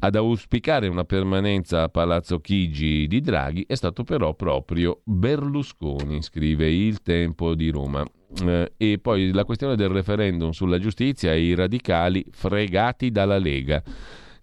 [0.00, 6.70] Ad auspicare una permanenza a Palazzo Chigi di Draghi è stato però proprio Berlusconi, scrive
[6.70, 8.04] Il Tempo di Roma.
[8.44, 13.82] Eh, e poi la questione del referendum sulla giustizia e i radicali fregati dalla Lega.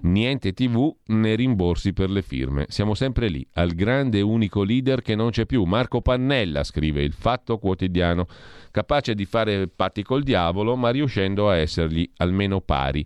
[0.01, 2.65] Niente TV né rimborsi per le firme.
[2.69, 7.11] Siamo sempre lì, al grande unico leader che non c'è più, Marco Pannella, scrive il
[7.11, 8.25] Fatto Quotidiano
[8.71, 13.03] capace di fare patti col diavolo, ma riuscendo a essergli almeno pari.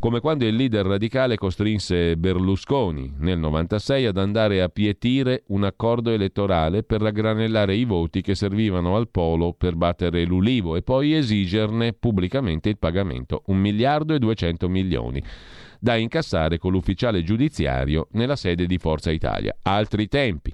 [0.00, 6.10] Come quando il leader radicale costrinse Berlusconi nel 96 ad andare a pietire un accordo
[6.10, 11.92] elettorale per raggranellare i voti che servivano al polo per battere l'Ulivo e poi esigerne
[11.92, 15.22] pubblicamente il pagamento, un miliardo e 200 milioni
[15.84, 19.54] da incassare con l'ufficiale giudiziario nella sede di Forza Italia.
[19.60, 20.50] Altri tempi.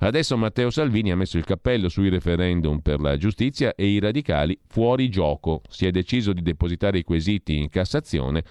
[0.00, 4.58] Adesso Matteo Salvini ha messo il cappello sui referendum per la giustizia e i radicali
[4.66, 5.62] fuori gioco.
[5.68, 8.42] Si è deciso di depositare i quesiti in Cassazione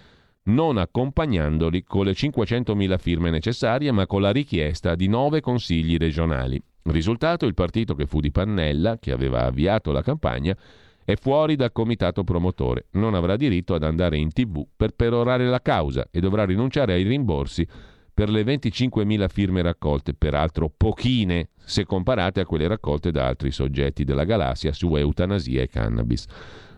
[0.44, 6.60] non accompagnandoli con le 500.000 firme necessarie, ma con la richiesta di nove consigli regionali.
[6.84, 10.56] Risultato, il partito che fu di Pannella, che aveva avviato la campagna,
[11.04, 15.62] è fuori dal comitato promotore, non avrà diritto ad andare in tv per perorare la
[15.62, 17.68] causa e dovrà rinunciare ai rimborsi
[18.14, 24.04] per le 25.000 firme raccolte, peraltro pochine se comparate a quelle raccolte da altri soggetti
[24.04, 26.26] della galassia su eutanasia e cannabis.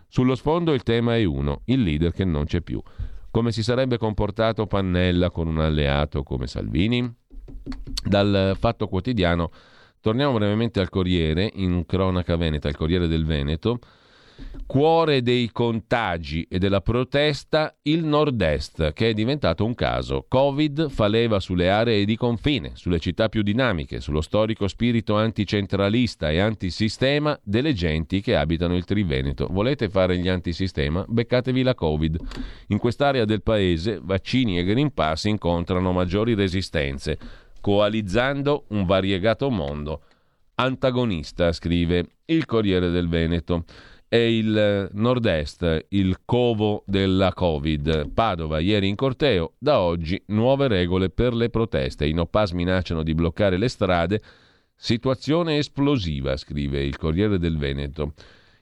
[0.08, 2.80] Sullo sfondo il tema è uno, il leader che non c'è più.
[3.30, 7.12] Come si sarebbe comportato Pannella con un alleato come Salvini?
[8.04, 9.50] Dal Fatto Quotidiano
[10.00, 13.80] torniamo brevemente al Corriere, in cronaca veneta, il Corriere del Veneto,
[14.66, 20.24] Cuore dei contagi e della protesta il nord-est, che è diventato un caso.
[20.26, 26.30] Covid fa leva sulle aree di confine, sulle città più dinamiche, sullo storico spirito anticentralista
[26.30, 29.48] e antisistema delle genti che abitano il Triveneto.
[29.50, 31.04] Volete fare gli antisistema?
[31.06, 32.16] Beccatevi la Covid.
[32.68, 37.18] In quest'area del paese vaccini e Green Pass incontrano maggiori resistenze,
[37.60, 40.00] coalizzando un variegato mondo.
[40.56, 43.64] Antagonista, scrive il Corriere del Veneto
[44.08, 48.10] è il nord-est, il covo della Covid.
[48.10, 52.06] Padova ieri in corteo, da oggi nuove regole per le proteste.
[52.06, 54.22] I Nopas minacciano di bloccare le strade.
[54.76, 58.14] Situazione esplosiva, scrive il Corriere del Veneto.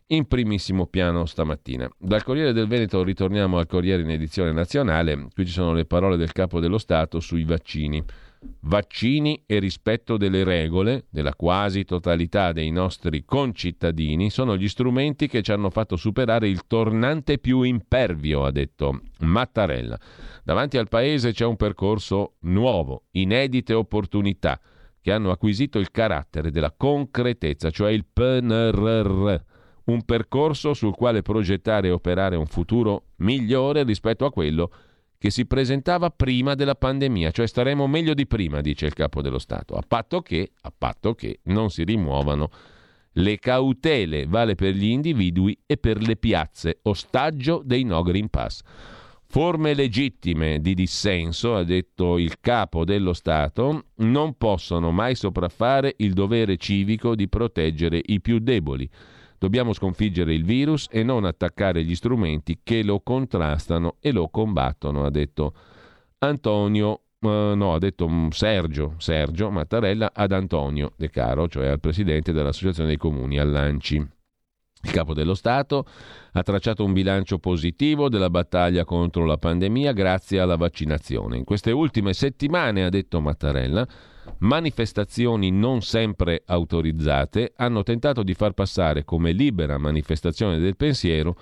[0.08, 1.90] In primissimo piano stamattina.
[1.98, 5.28] Dal Corriere del Veneto ritorniamo al Corriere in edizione nazionale.
[5.32, 8.02] Qui ci sono le parole del capo dello Stato sui vaccini.
[8.64, 15.42] Vaccini e rispetto delle regole della quasi totalità dei nostri concittadini sono gli strumenti che
[15.42, 19.98] ci hanno fatto superare il tornante più impervio, ha detto Mattarella.
[20.42, 24.60] Davanti al Paese c'è un percorso nuovo, inedite opportunità
[25.00, 29.34] che hanno acquisito il carattere della concretezza, cioè il PNRR,
[29.84, 34.90] un percorso sul quale progettare e operare un futuro migliore rispetto a quello che
[35.22, 39.38] che si presentava prima della pandemia, cioè staremo meglio di prima, dice il capo dello
[39.38, 42.50] Stato, a patto che, a patto che non si rimuovano
[43.12, 48.62] Le cautele vale per gli individui e per le piazze, ostaggio dei no Green Pass.
[49.26, 56.14] Forme legittime di dissenso, ha detto il capo dello Stato, non possono mai sopraffare il
[56.14, 58.90] dovere civico di proteggere i più deboli.
[59.42, 65.04] Dobbiamo sconfiggere il virus e non attaccare gli strumenti che lo contrastano e lo combattono,
[65.04, 65.52] ha detto
[66.18, 71.80] Antonio, uh, no, ha detto mm, Sergio, Sergio Mattarella ad Antonio De Caro, cioè al
[71.80, 73.96] presidente dell'Associazione dei Comuni, all'Anci.
[73.96, 75.86] Il capo dello Stato
[76.34, 81.36] ha tracciato un bilancio positivo della battaglia contro la pandemia grazie alla vaccinazione.
[81.36, 83.84] In queste ultime settimane, ha detto Mattarella,
[84.38, 91.36] manifestazioni non sempre autorizzate hanno tentato di far passare come libera manifestazione del pensiero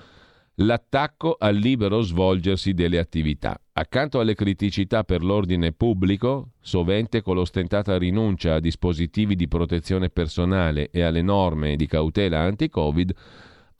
[0.62, 3.58] l'attacco al libero svolgersi delle attività.
[3.72, 10.90] Accanto alle criticità per l'ordine pubblico, sovente con l'ostentata rinuncia a dispositivi di protezione personale
[10.90, 13.14] e alle norme di cautela anti-Covid,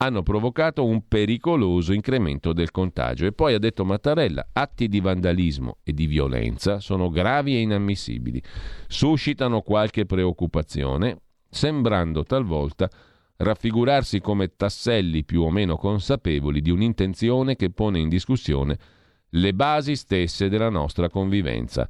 [0.03, 3.27] hanno provocato un pericoloso incremento del contagio.
[3.27, 8.41] E poi ha detto Mattarella, atti di vandalismo e di violenza sono gravi e inammissibili,
[8.87, 12.89] suscitano qualche preoccupazione, sembrando talvolta
[13.37, 18.77] raffigurarsi come tasselli più o meno consapevoli di un'intenzione che pone in discussione
[19.29, 21.87] le basi stesse della nostra convivenza.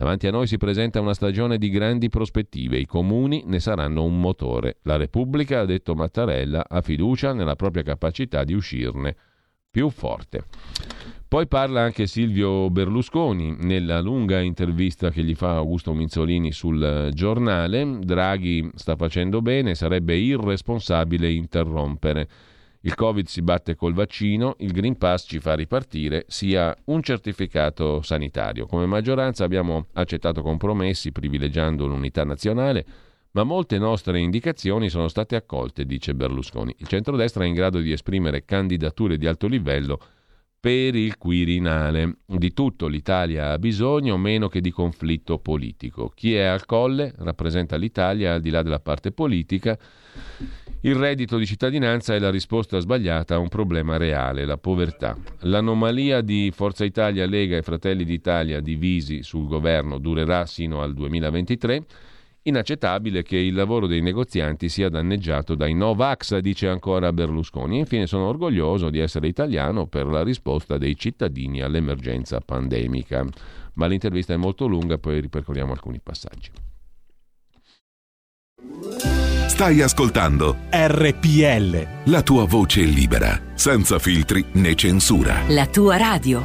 [0.00, 4.18] Davanti a noi si presenta una stagione di grandi prospettive, i comuni ne saranno un
[4.18, 4.78] motore.
[4.84, 9.14] La Repubblica, ha detto Mattarella, ha fiducia nella propria capacità di uscirne
[9.70, 10.46] più forte.
[11.28, 17.98] Poi parla anche Silvio Berlusconi nella lunga intervista che gli fa Augusto Minzolini sul giornale.
[18.00, 22.26] Draghi sta facendo bene, sarebbe irresponsabile interrompere.
[22.82, 28.00] Il Covid si batte col vaccino, il Green Pass ci fa ripartire, sia un certificato
[28.00, 28.64] sanitario.
[28.64, 32.86] Come maggioranza abbiamo accettato compromessi privilegiando l'unità nazionale,
[33.32, 36.74] ma molte nostre indicazioni sono state accolte, dice Berlusconi.
[36.78, 40.00] Il centrodestra è in grado di esprimere candidature di alto livello
[40.60, 42.18] per il Quirinale.
[42.26, 46.12] Di tutto l'Italia ha bisogno, meno che di conflitto politico.
[46.14, 49.78] Chi è al colle rappresenta l'Italia al di là della parte politica.
[50.82, 55.16] Il reddito di cittadinanza è la risposta sbagliata a un problema reale, la povertà.
[55.40, 61.84] L'anomalia di Forza Italia, Lega e Fratelli d'Italia divisi sul governo durerà sino al 2023.
[62.42, 67.78] Inaccettabile che il lavoro dei negozianti sia danneggiato dai Novax, dice ancora Berlusconi.
[67.78, 73.26] Infine sono orgoglioso di essere italiano per la risposta dei cittadini all'emergenza pandemica.
[73.74, 76.50] Ma l'intervista è molto lunga, poi ripercorriamo alcuni passaggi.
[79.46, 82.10] Stai ascoltando RPL.
[82.10, 85.42] La tua voce libera, senza filtri né censura.
[85.48, 86.42] La tua radio.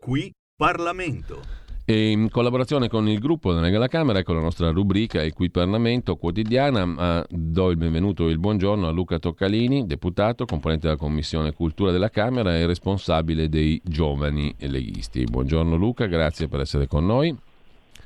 [0.00, 1.42] Qui Parlamento.
[1.84, 6.16] E in collaborazione con il gruppo della Camera, ecco la nostra rubrica Il Qui Parlamento
[6.16, 7.26] quotidiana.
[7.28, 12.08] Do il benvenuto e il buongiorno a Luca Toccalini, deputato, componente della Commissione Cultura della
[12.08, 15.24] Camera e responsabile dei giovani leghisti.
[15.24, 17.36] Buongiorno Luca, grazie per essere con noi.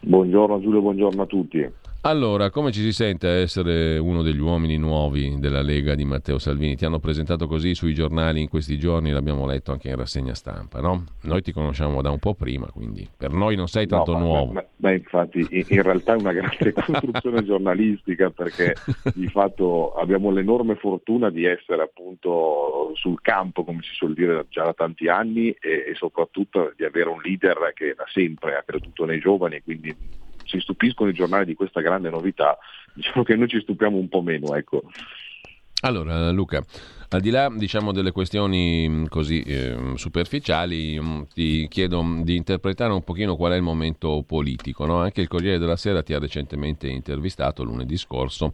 [0.00, 1.70] Buongiorno Giulio, buongiorno a tutti.
[2.02, 6.38] Allora, come ci si sente a essere uno degli uomini nuovi della Lega di Matteo
[6.38, 6.74] Salvini?
[6.74, 10.80] Ti hanno presentato così sui giornali in questi giorni, l'abbiamo letto anche in rassegna stampa,
[10.80, 11.04] no?
[11.24, 14.24] Noi ti conosciamo da un po' prima, quindi per noi non sei tanto no, ma,
[14.24, 14.52] nuovo.
[14.52, 18.76] Ma, ma infatti in, in, realtà è una grande costruzione giornalistica perché
[19.14, 24.64] di fatto abbiamo l'enorme fortuna di essere appunto sul campo, come si suol dire già
[24.64, 29.04] da tanti anni e, e soprattutto di avere un leader che da sempre ha creduto
[29.04, 29.94] nei giovani e quindi
[30.50, 32.58] si stupiscono i giornali di questa grande novità,
[32.92, 34.54] diciamo che noi ci stupiamo un po' meno.
[34.56, 34.82] Ecco.
[35.82, 36.62] Allora Luca,
[37.08, 41.00] al di là diciamo, delle questioni così eh, superficiali,
[41.32, 44.84] ti chiedo di interpretare un pochino qual è il momento politico.
[44.84, 45.00] No?
[45.00, 48.52] Anche il Corriere della Sera ti ha recentemente intervistato lunedì scorso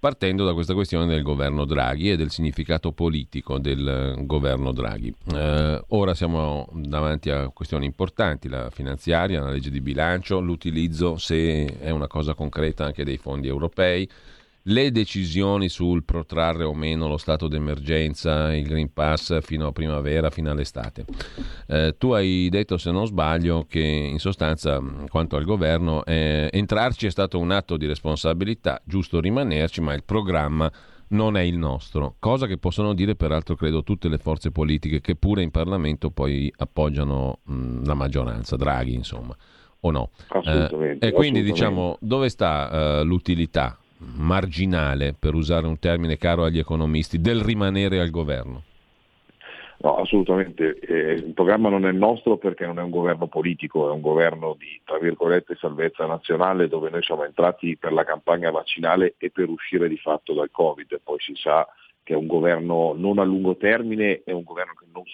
[0.00, 5.14] partendo da questa questione del governo Draghi e del significato politico del governo Draghi.
[5.32, 11.78] Eh, ora siamo davanti a questioni importanti, la finanziaria, la legge di bilancio, l'utilizzo, se
[11.78, 14.08] è una cosa concreta, anche dei fondi europei
[14.70, 20.30] le decisioni sul protrarre o meno lo stato d'emergenza, il Green Pass fino a primavera,
[20.30, 21.04] fino all'estate.
[21.66, 27.06] Eh, tu hai detto, se non sbaglio, che in sostanza, quanto al governo, eh, entrarci
[27.06, 30.70] è stato un atto di responsabilità, giusto rimanerci, ma il programma
[31.08, 35.16] non è il nostro, cosa che possono dire peraltro credo tutte le forze politiche che
[35.16, 39.36] pure in Parlamento poi appoggiano mh, la maggioranza, Draghi insomma,
[39.80, 40.10] o no?
[40.28, 41.04] Assolutamente.
[41.04, 41.52] Eh, e quindi assolutamente.
[41.52, 48.00] diciamo dove sta uh, l'utilità marginale, per usare un termine caro agli economisti, del rimanere
[48.00, 48.62] al governo?
[49.82, 50.78] No, assolutamente.
[50.78, 54.54] Eh, il programma non è nostro perché non è un governo politico, è un governo
[54.58, 59.48] di, tra virgolette, salvezza nazionale dove noi siamo entrati per la campagna vaccinale e per
[59.48, 61.00] uscire di fatto dal Covid.
[61.02, 61.66] Poi si sa
[62.02, 65.04] che è un governo non a lungo termine, è un governo che non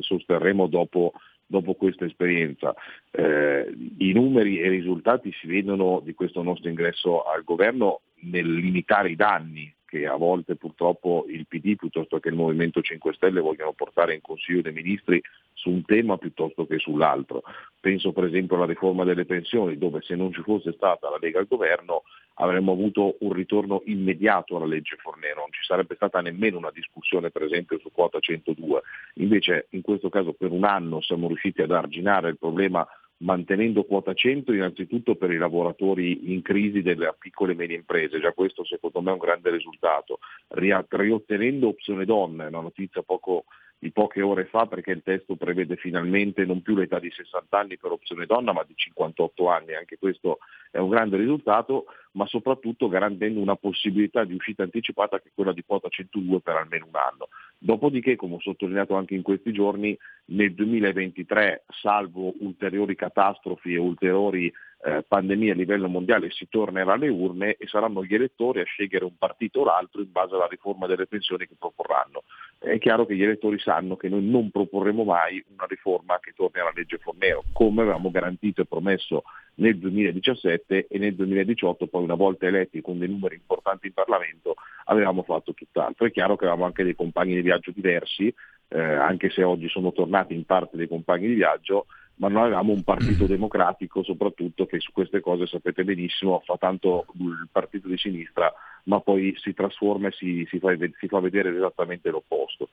[0.00, 1.12] sosterremo dopo,
[1.50, 2.74] dopo questa esperienza.
[3.10, 8.54] Eh, I numeri e i risultati si vedono di questo nostro ingresso al governo nel
[8.54, 13.40] limitare i danni che a volte purtroppo il PD piuttosto che il Movimento 5 Stelle
[13.40, 15.20] vogliono portare in Consiglio dei Ministri
[15.60, 17.42] su un tema piuttosto che sull'altro.
[17.78, 21.38] Penso per esempio alla riforma delle pensioni, dove se non ci fosse stata la Lega
[21.38, 22.02] al governo
[22.34, 27.30] avremmo avuto un ritorno immediato alla legge Fornero, non ci sarebbe stata nemmeno una discussione
[27.30, 28.80] per esempio su quota 102.
[29.14, 32.86] Invece in questo caso per un anno siamo riusciti ad arginare il problema
[33.20, 38.32] mantenendo quota 100 innanzitutto per i lavoratori in crisi delle piccole e medie imprese, già
[38.32, 43.44] questo secondo me è un grande risultato, riottenendo opzione donne, una notizia poco,
[43.80, 47.78] di poche ore fa perché il testo prevede finalmente non più l'età di 60 anni
[47.78, 50.38] per opzione donna ma di 58 anni, anche questo
[50.70, 55.54] è un grande risultato, ma soprattutto garantendo una possibilità di uscita anticipata che è quella
[55.54, 57.28] di quota 102 per almeno un anno.
[57.58, 59.96] Dopodiché, come ho sottolineato anche in questi giorni,
[60.26, 64.52] nel 2023, salvo ulteriori catastrofi e ulteriori
[64.82, 69.04] eh, pandemie a livello mondiale, si tornerà alle urne e saranno gli elettori a scegliere
[69.04, 72.24] un partito o l'altro in base alla riforma delle pensioni che proporranno.
[72.58, 76.60] È chiaro che gli elettori sanno che noi non proporremo mai una riforma che torni
[76.60, 79.22] alla legge Fornero, come avevamo garantito e promesso
[79.56, 84.54] nel 2017 e nel 2018, poi una volta eletti con dei numeri importanti in Parlamento,
[84.84, 86.06] avevamo fatto tutt'altro.
[86.06, 88.32] È chiaro che avevamo anche dei compagni di viaggio diversi,
[88.68, 91.86] eh, anche se oggi sono tornati in parte dei compagni di viaggio,
[92.16, 97.06] ma non avevamo un partito democratico soprattutto che su queste cose sapete benissimo fa tanto
[97.18, 98.52] il partito di sinistra
[98.84, 102.70] ma poi si trasforma e si, si, fa, si fa vedere esattamente l'opposto.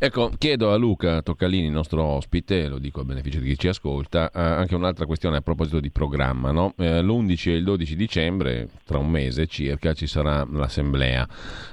[0.00, 4.30] Ecco, chiedo a Luca Toccalini, nostro ospite, lo dico a beneficio di chi ci ascolta,
[4.30, 6.52] eh, anche un'altra questione a proposito di programma.
[6.52, 6.72] No?
[6.78, 11.26] Eh, l'11 e il 12 dicembre, tra un mese circa, ci sarà l'assemblea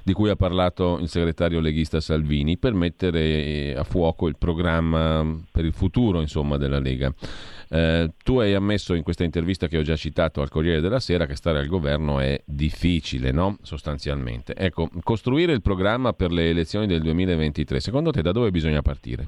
[0.04, 5.66] di cui ha parlato il segretario leghista Salvini per mettere a fuoco il programma per
[5.66, 7.14] il futuro insomma, della Lega.
[7.76, 11.26] Eh, tu hai ammesso in questa intervista che ho già citato al Corriere della Sera
[11.26, 13.58] che stare al governo è difficile, no?
[13.64, 14.56] sostanzialmente.
[14.56, 19.28] Ecco, costruire il programma per le elezioni del 2023, secondo te da dove bisogna partire?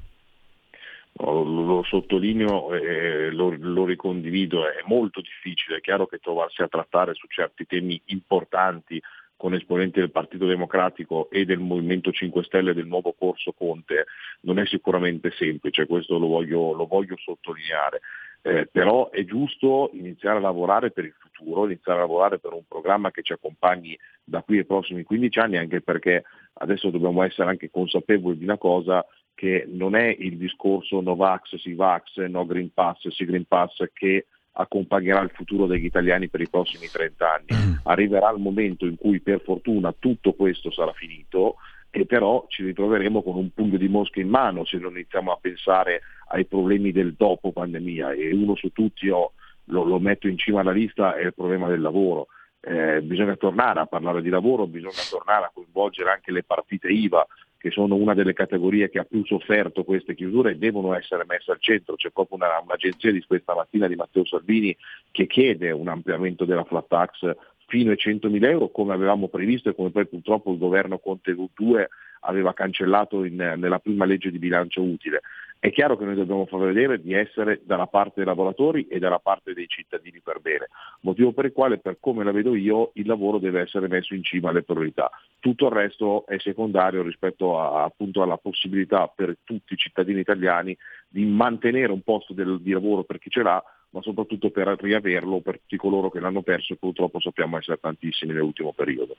[1.19, 7.15] Lo, sottolineo e lo, lo, ricondivido, è molto difficile, è chiaro che trovarsi a trattare
[7.15, 9.01] su certi temi importanti
[9.35, 14.05] con esponenti del Partito Democratico e del Movimento 5 Stelle del nuovo corso Conte
[14.41, 18.01] non è sicuramente semplice, questo lo voglio, lo voglio sottolineare
[18.41, 22.64] eh, però è giusto iniziare a lavorare per il futuro, iniziare a lavorare per un
[22.68, 26.23] programma che ci accompagni da qui ai prossimi 15 anni, anche perché
[26.53, 29.05] adesso dobbiamo essere anche consapevoli di una cosa,
[29.35, 33.84] che non è il discorso no vax, si vax, no green pass, si green pass
[33.93, 37.45] che accompagnerà il futuro degli italiani per i prossimi 30 anni.
[37.53, 37.73] Mm.
[37.84, 41.57] Arriverà il momento in cui per fortuna tutto questo sarà finito
[41.97, 45.39] e però ci ritroveremo con un pugno di mosche in mano se non iniziamo a
[45.41, 49.31] pensare ai problemi del dopo pandemia e uno su tutti io
[49.65, 52.27] lo, lo metto in cima alla lista è il problema del lavoro.
[52.59, 57.25] Eh, bisogna tornare a parlare di lavoro, bisogna tornare a coinvolgere anche le partite IVA
[57.57, 61.49] che sono una delle categorie che ha più sofferto queste chiusure e devono essere messe
[61.49, 61.95] al centro.
[61.95, 64.75] C'è proprio una, un'agenzia di questa mattina di Matteo Salvini
[65.09, 67.35] che chiede un ampliamento della flat tax
[67.68, 71.89] fino ai 100.000 euro come avevamo previsto e come poi purtroppo il governo Conte 2
[72.22, 75.22] aveva cancellato in, nella prima legge di bilancio utile.
[75.60, 79.18] È chiaro che noi dobbiamo far vedere di essere dalla parte dei lavoratori e dalla
[79.18, 80.68] parte dei cittadini per bene,
[81.02, 84.23] motivo per il quale, per come la vedo io, il lavoro deve essere messo in
[84.23, 85.10] cima alle priorità.
[85.39, 90.77] Tutto il resto è secondario rispetto a, appunto alla possibilità per tutti i cittadini italiani
[91.07, 93.64] di mantenere un posto del, di lavoro per chi ce l'ha,
[93.97, 98.31] ma soprattutto per riaverlo per tutti coloro che l'hanno perso e purtroppo sappiamo essere tantissimi
[98.31, 99.15] nell'ultimo periodo.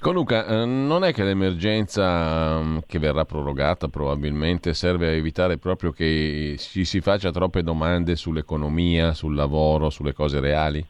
[0.00, 5.58] Con Luca, eh, non è che l'emergenza mm, che verrà prorogata probabilmente serve a evitare
[5.58, 10.84] proprio che ci si faccia troppe domande sull'economia, sul lavoro, sulle cose reali?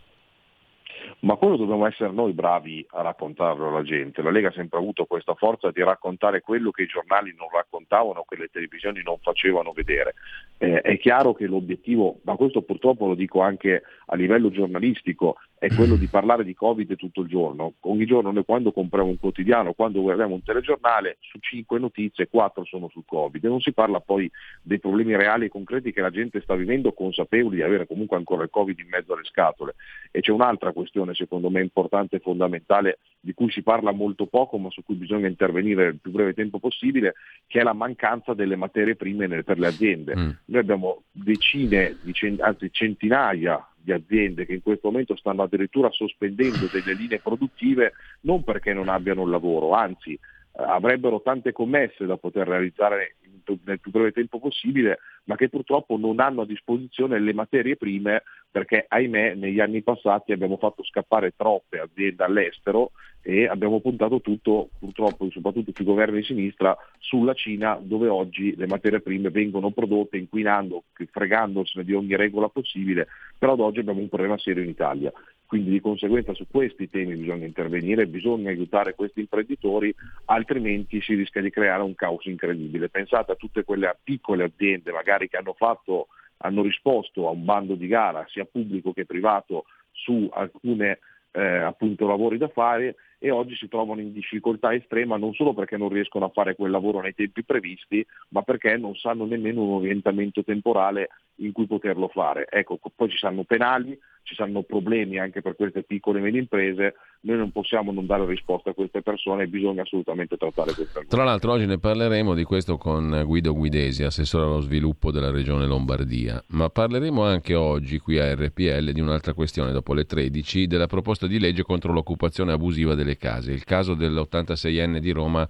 [1.21, 4.23] Ma quello dobbiamo essere noi bravi a raccontarlo alla gente.
[4.23, 8.25] La Lega ha sempre avuto questa forza di raccontare quello che i giornali non raccontavano,
[8.27, 10.15] che le televisioni non facevano vedere.
[10.59, 15.69] Eh, è chiaro che l'obiettivo, ma questo purtroppo lo dico anche a livello giornalistico, è
[15.75, 17.75] quello di parlare di Covid tutto il giorno.
[17.81, 22.65] Ogni giorno noi quando compriamo un quotidiano, quando guardiamo un telegiornale, su cinque notizie, quattro
[22.65, 24.31] sono sul Covid e non si parla poi
[24.63, 28.43] dei problemi reali e concreti che la gente sta vivendo consapevoli di avere comunque ancora
[28.43, 29.75] il Covid in mezzo alle scatole.
[30.11, 34.57] E c'è un'altra questione secondo me importante e fondamentale di cui si parla molto poco
[34.57, 37.17] ma su cui bisogna intervenire nel più breve tempo possibile,
[37.47, 40.17] che è la mancanza delle materie prime per le aziende.
[40.17, 40.31] Mm.
[40.47, 41.99] Noi abbiamo decine,
[42.39, 48.45] anzi centinaia di aziende che in questo momento stanno addirittura sospendendo delle linee produttive non
[48.45, 50.19] perché non abbiano il lavoro, anzi
[50.53, 53.17] avrebbero tante commesse da poter realizzare
[53.65, 58.23] nel più breve tempo possibile, ma che purtroppo non hanno a disposizione le materie prime
[58.51, 64.71] perché ahimè negli anni passati abbiamo fatto scappare troppe aziende all'estero e abbiamo puntato tutto,
[64.79, 70.17] purtroppo soprattutto sui governi di sinistra, sulla Cina dove oggi le materie prime vengono prodotte
[70.17, 73.09] inquinando, fregandosene di ogni regola possibile,
[73.39, 75.13] però ad oggi abbiamo un problema serio in Italia.
[75.51, 79.93] Quindi di conseguenza su questi temi bisogna intervenire, bisogna aiutare questi imprenditori,
[80.27, 82.89] altrimenti si rischia di creare un caos incredibile.
[82.89, 86.07] Pensate a tutte quelle piccole aziende magari che hanno, fatto,
[86.37, 91.01] hanno risposto a un bando di gara, sia pubblico che privato, su alcune
[91.33, 95.91] eh, lavori da fare e oggi si trovano in difficoltà estrema non solo perché non
[95.91, 100.43] riescono a fare quel lavoro nei tempi previsti, ma perché non sanno nemmeno un orientamento
[100.43, 102.47] temporale in cui poterlo fare.
[102.51, 106.95] Ecco, poi ci saranno penali, ci saranno problemi anche per queste piccole e medie imprese,
[107.23, 111.15] noi non possiamo non dare risposta a queste persone, bisogna assolutamente trattare queste argomenti.
[111.15, 115.67] Tra l'altro oggi ne parleremo di questo con Guido Guidesi, assessore allo sviluppo della regione
[115.67, 120.87] Lombardia, ma parleremo anche oggi qui a RPL di un'altra questione dopo le 13, della
[120.87, 123.53] proposta di legge contro l'occupazione abusiva delle case.
[123.53, 125.49] Il caso dell'86enne di Roma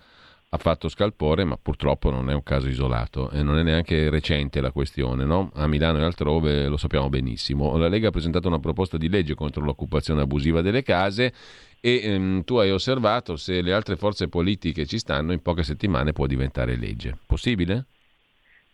[0.52, 4.60] ha fatto scalpore, ma purtroppo non è un caso isolato e non è neanche recente
[4.60, 5.24] la questione.
[5.24, 5.50] No?
[5.54, 7.76] A Milano e altrove lo sappiamo benissimo.
[7.76, 11.32] La Lega ha presentato una proposta di legge contro l'occupazione abusiva delle case
[11.80, 16.12] e ehm, tu hai osservato se le altre forze politiche ci stanno, in poche settimane
[16.12, 17.16] può diventare legge.
[17.26, 17.86] Possibile?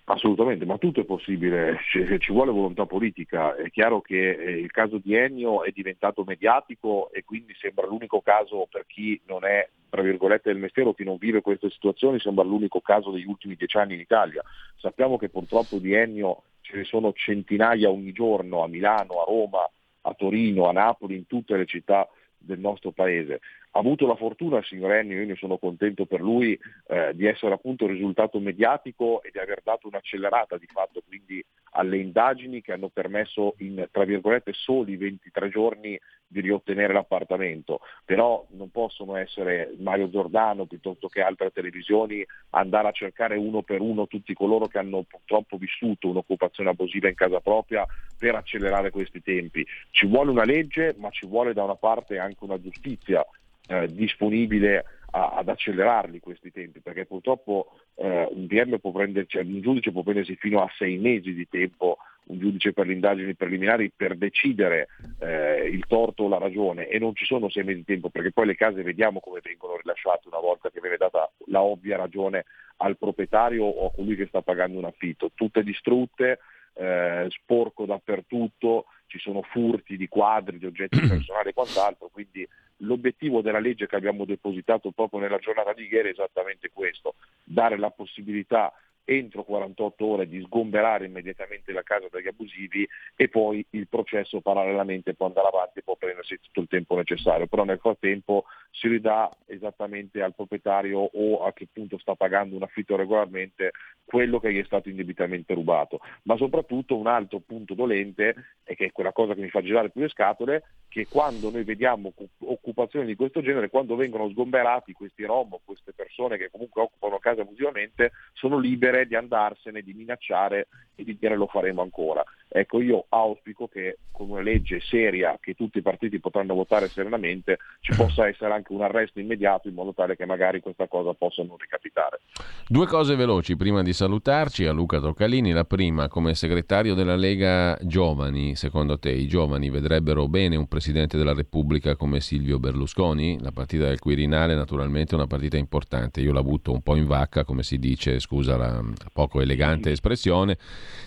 [0.09, 3.57] Assolutamente, ma tutto è possibile, ci, vuole volontà politica.
[3.57, 8.21] È chiaro che eh, il caso di Ennio è diventato mediatico e quindi sembra l'unico
[8.21, 12.21] caso per chi non è, tra virgolette, del mestiere o chi non vive queste situazioni,
[12.21, 14.45] sembra l'unico caso degli ultimi dieci anni in Italia.
[14.77, 19.69] Sappiamo che purtroppo di Ennio ce ne sono centinaia ogni giorno a Milano, a Roma,
[20.03, 22.09] a Torino, a Napoli, in tutte le città
[22.39, 23.41] del nostro paese.
[23.77, 27.27] Ha avuto la fortuna il signor Ennio, io ne sono contento per lui, eh, di
[27.27, 32.63] essere appunto un risultato mediatico e di aver dato un'accelerata di fatto quindi alle indagini
[32.63, 39.15] che hanno permesso in tra virgolette soli 23 giorni di riottenere l'appartamento, però non possono
[39.17, 44.69] essere Mario Giordano piuttosto che altre televisioni andare a cercare uno per uno tutti coloro
[44.69, 47.87] che hanno purtroppo vissuto un'occupazione abusiva in casa propria
[48.17, 49.67] per accelerare questi tempi.
[49.91, 53.23] Ci vuole una legge, ma ci vuole da una parte anche una giustizia
[53.69, 58.47] eh, disponibile a, ad accelerarli questi tempi, perché purtroppo eh, un
[58.93, 62.93] prenderci, un giudice può prendersi fino a sei mesi di tempo, un giudice per le
[62.93, 64.89] indagini preliminari, per decidere
[65.21, 68.33] eh, il torto o la ragione e non ci sono sei mesi di tempo, perché
[68.33, 72.45] poi le case vediamo come vengono rilasciate una volta che viene data la ovvia ragione
[72.79, 76.41] al proprietario o a colui che sta pagando un affitto, tutte distrutte,
[76.77, 82.47] eh, sporco dappertutto, ci sono furti di quadri, di oggetti personali e quant'altro, quindi
[82.81, 87.79] l'obiettivo della legge che abbiamo depositato proprio nella giornata di ieri è esattamente questo, dare
[87.79, 88.73] la possibilità
[89.07, 95.15] entro 48 ore di sgomberare immediatamente la casa dagli abusivi e poi il processo parallelamente
[95.15, 99.35] può andare avanti e può prendersi tutto il tempo necessario, però nel frattempo si ridà
[99.47, 103.71] esattamente al proprietario o a che punto sta pagando un affitto regolarmente
[104.05, 106.01] quello che gli è stato indebitamente rubato.
[106.23, 108.35] Ma soprattutto un altro punto dolente,
[108.65, 111.65] e che è quella cosa che mi fa girare più le scatole, che quando noi
[111.65, 116.83] vediamo occupazioni di questo genere, quando vengono sgomberati questi rom o queste persone che comunque
[116.83, 122.25] occupano case abusivamente, sono libere di andarsene, di minacciare e di dire lo faremo ancora.
[122.49, 127.59] Ecco, io auspico che con una legge seria che tutti i partiti potranno votare serenamente
[127.81, 131.43] ci possa essere anche un arresto immediato in modo tale che magari questa cosa possa
[131.43, 132.21] non ricapitare.
[132.69, 135.53] Due cose veloci prima di salutarci a Luca Toccalini.
[135.53, 141.19] La prima, come segretario della Lega Giovani, secondo te i giovani vedrebbero bene un Presidente
[141.19, 143.39] della Repubblica come Silvio Berlusconi?
[143.41, 146.21] La partita del Quirinale naturalmente è una partita importante.
[146.21, 148.83] Io l'ho avuto un po' in vacca, come si dice, scusa la
[149.13, 150.57] poco elegante espressione.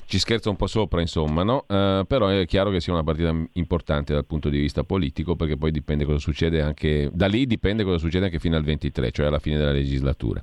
[0.06, 1.66] Ci scherzo un po' sopra, insomma insomma, no?
[1.68, 5.56] uh, però è chiaro che sia una partita importante dal punto di vista politico perché
[5.56, 9.28] poi dipende cosa succede anche, da lì dipende cosa succede anche fino al 23, cioè
[9.28, 10.42] alla fine della legislatura.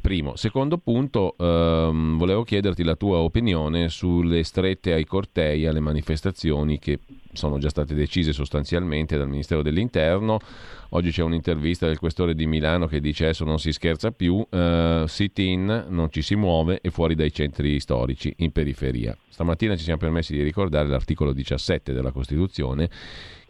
[0.00, 0.36] Primo.
[0.36, 6.98] Secondo punto, ehm, volevo chiederti la tua opinione sulle strette ai cortei, alle manifestazioni che
[7.32, 10.38] sono già state decise sostanzialmente dal Ministero dell'Interno.
[10.90, 15.06] Oggi c'è un'intervista del questore di Milano che dice adesso non si scherza più, uh,
[15.06, 19.16] sit-in non ci si muove e fuori dai centri storici, in periferia.
[19.28, 22.90] Stamattina ci siamo permessi di ricordare l'articolo 17 della Costituzione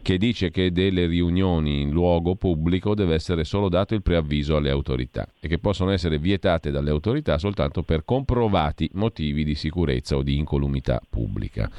[0.03, 4.69] che dice che delle riunioni in luogo pubblico deve essere solo dato il preavviso alle
[4.69, 10.21] autorità e che possono essere vietate dalle autorità soltanto per comprovati motivi di sicurezza o
[10.21, 11.71] di incolumità pubblica.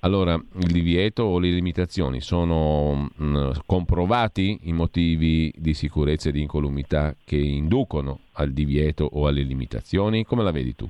[0.00, 6.32] Allora, il divieto o le limitazioni sono mh, mm, comprovati i motivi di sicurezza e
[6.32, 10.24] di incolumità che inducono al divieto o alle limitazioni?
[10.24, 10.88] Come la vedi tu?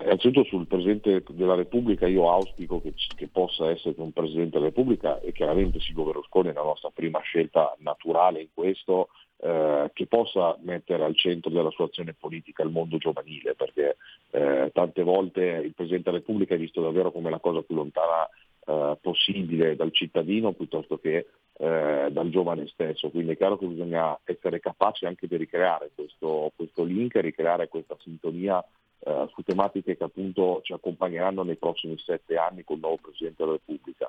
[0.00, 5.20] Innanzitutto sul Presidente della Repubblica io auspico che, che, possa essere un Presidente della Repubblica
[5.20, 10.56] e chiaramente Silvio Berlusconi è la nostra prima scelta naturale in questo, eh, che possa
[10.62, 13.96] mettere al centro della sua azione politica il mondo giovanile, perché
[14.30, 18.26] eh, tante volte il Presidente della Repubblica è visto davvero come la cosa più lontana
[18.64, 21.26] eh, possibile dal cittadino piuttosto che
[21.58, 23.10] eh, dal giovane stesso.
[23.10, 27.96] Quindi è chiaro che bisogna essere capaci anche di ricreare questo, questo link, ricreare questa
[28.00, 28.64] sintonia
[29.04, 33.42] eh, su tematiche che appunto ci accompagneranno nei prossimi sette anni con il nuovo Presidente
[33.42, 34.08] della Repubblica.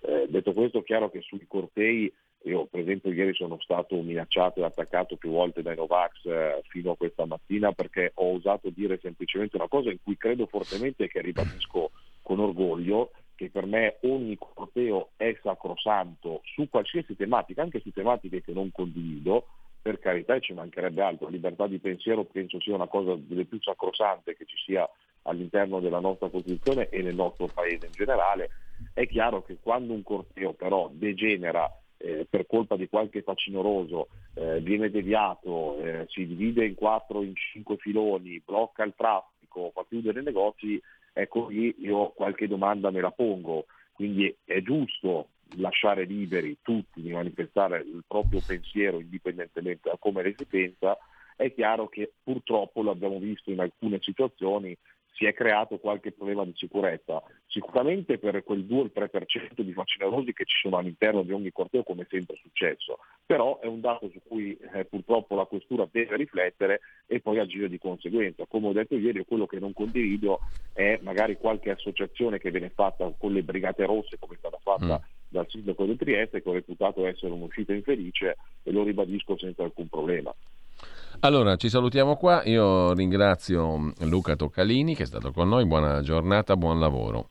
[0.00, 2.12] Eh, detto questo è chiaro che sui cortei,
[2.44, 6.90] io per esempio ieri sono stato minacciato e attaccato più volte dai Novax eh, fino
[6.90, 11.08] a questa mattina perché ho osato dire semplicemente una cosa in cui credo fortemente e
[11.08, 17.80] che ribadisco con orgoglio, che per me ogni corteo è sacrosanto su qualsiasi tematica, anche
[17.80, 19.46] su tematiche che non condivido,
[19.82, 23.60] per carità e ci mancherebbe altro, libertà di pensiero penso sia una cosa delle più
[23.60, 24.88] sacrosante che ci sia
[25.22, 28.50] all'interno della nostra Costituzione e nel nostro Paese in generale.
[28.94, 31.68] È chiaro che quando un corteo però degenera
[31.98, 37.34] eh, per colpa di qualche facinoroso, eh, viene deviato, eh, si divide in quattro, in
[37.34, 40.80] cinque filoni, blocca il traffico, fa chiudere i negozi,
[41.12, 43.66] ecco lì io qualche domanda me la pongo.
[43.92, 50.34] Quindi è giusto lasciare liberi tutti di manifestare il proprio pensiero indipendentemente da come le
[50.36, 50.96] si pensa,
[51.36, 54.76] è chiaro che purtroppo l'abbiamo visto in alcune situazioni
[55.14, 60.56] si è creato qualche problema di sicurezza, sicuramente per quel 2-3% di facinorosi che ci
[60.62, 64.56] sono all'interno di ogni corteo come è sempre successo, però è un dato su cui
[64.72, 68.46] eh, purtroppo la questura deve riflettere e poi agire di conseguenza.
[68.46, 70.40] Come ho detto ieri, quello che non condivido
[70.72, 74.98] è magari qualche associazione che viene fatta con le brigate rosse come è stata fatta
[74.98, 79.64] mm dal sindaco di Trieste che ho reputato essere un'uscita infelice e lo ribadisco senza
[79.64, 80.32] alcun problema.
[81.20, 82.42] Allora, ci salutiamo qua.
[82.44, 85.66] Io ringrazio Luca Toccalini che è stato con noi.
[85.66, 87.30] Buona giornata, buon lavoro.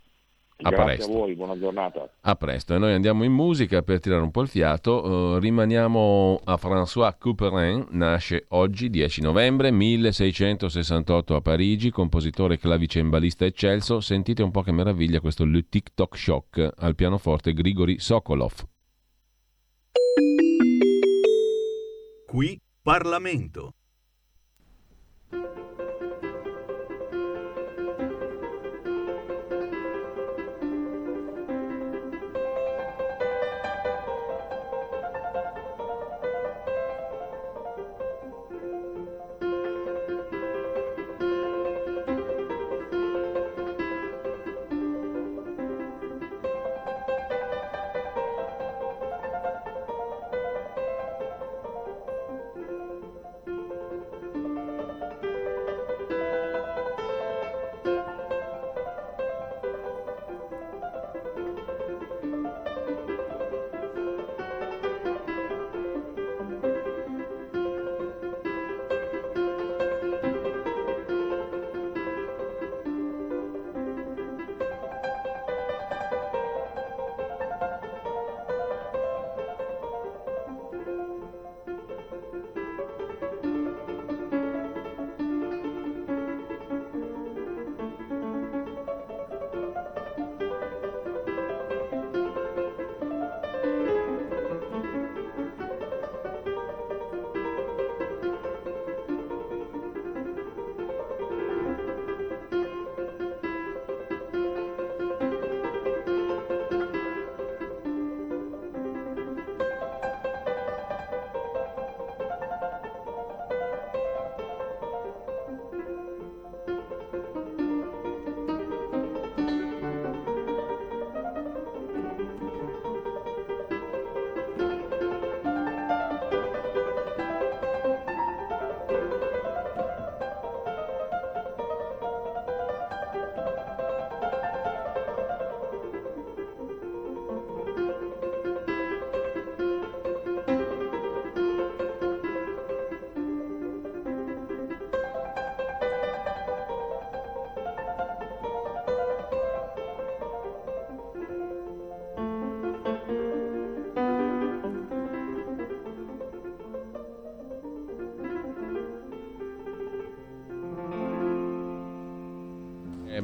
[0.63, 1.11] A Grazie presto.
[1.11, 2.09] a voi, buona giornata.
[2.21, 2.75] A presto.
[2.75, 5.03] E noi andiamo in musica per tirare un po' il fiato.
[5.03, 13.99] Uh, rimaniamo a François Couperin, nasce oggi, 10 novembre 1668 a Parigi, compositore clavicembalista eccelso.
[14.01, 18.53] Sentite un po' che meraviglia questo Le TikTok Shock al pianoforte Grigori Sokolov.
[22.27, 23.73] Qui Parlamento.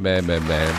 [0.07, 0.71] Beh, beh, beh.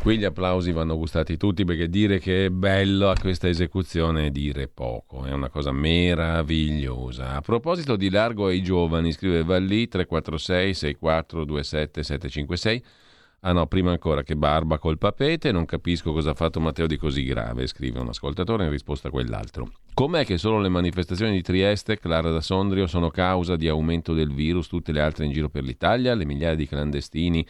[0.00, 4.30] Qui gli applausi vanno gustati tutti perché dire che è bello a questa esecuzione è
[4.30, 7.34] dire poco, è una cosa meravigliosa.
[7.34, 12.84] A proposito di largo ai giovani, scrive Valli 346 6427 756.
[13.40, 16.96] Ah no, prima ancora che barba col papete, non capisco cosa ha fatto Matteo di
[16.96, 19.70] così grave, scrive un ascoltatore in risposta a quell'altro.
[19.94, 24.32] Com'è che solo le manifestazioni di Trieste, Clara da Sondrio, sono causa di aumento del
[24.32, 27.46] virus, tutte le altre in giro per l'Italia, le migliaia di clandestini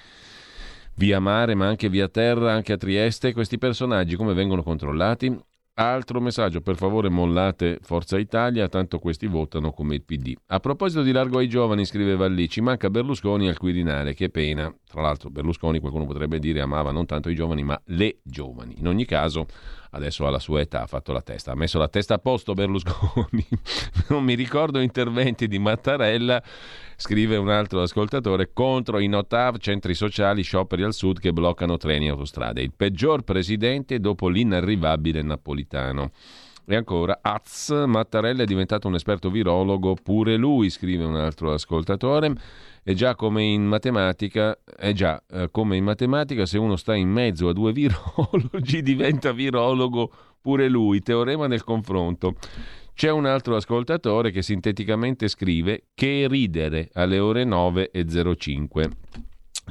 [0.98, 5.34] via mare ma anche via terra, anche a Trieste, questi personaggi come vengono controllati?
[5.74, 10.34] Altro messaggio, per favore mollate Forza Italia, tanto questi votano come il PD.
[10.46, 14.74] A proposito di largo ai giovani, scriveva lì, ci manca Berlusconi al Quirinale, che pena.
[14.88, 18.76] Tra l'altro Berlusconi, qualcuno potrebbe dire, amava non tanto i giovani, ma le giovani.
[18.78, 19.46] In ogni caso,
[19.90, 23.46] adesso alla sua età ha fatto la testa, ha messo la testa a posto Berlusconi.
[24.08, 26.42] non mi ricordo interventi di Mattarella
[26.96, 32.06] scrive un altro ascoltatore, contro i notav, centri sociali, scioperi al sud che bloccano treni
[32.06, 32.62] e autostrade.
[32.62, 36.12] Il peggior presidente dopo l'inarrivabile napolitano.
[36.70, 42.34] E ancora, Az, Mattarella è diventato un esperto virologo, pure lui, scrive un altro ascoltatore.
[42.82, 47.08] E già come in matematica, è già eh, come in matematica, se uno sta in
[47.08, 50.12] mezzo a due virologi diventa virologo
[50.42, 52.34] pure lui, teorema del confronto.
[52.92, 58.90] C'è un altro ascoltatore che sinteticamente scrive che ridere alle ore 9.05.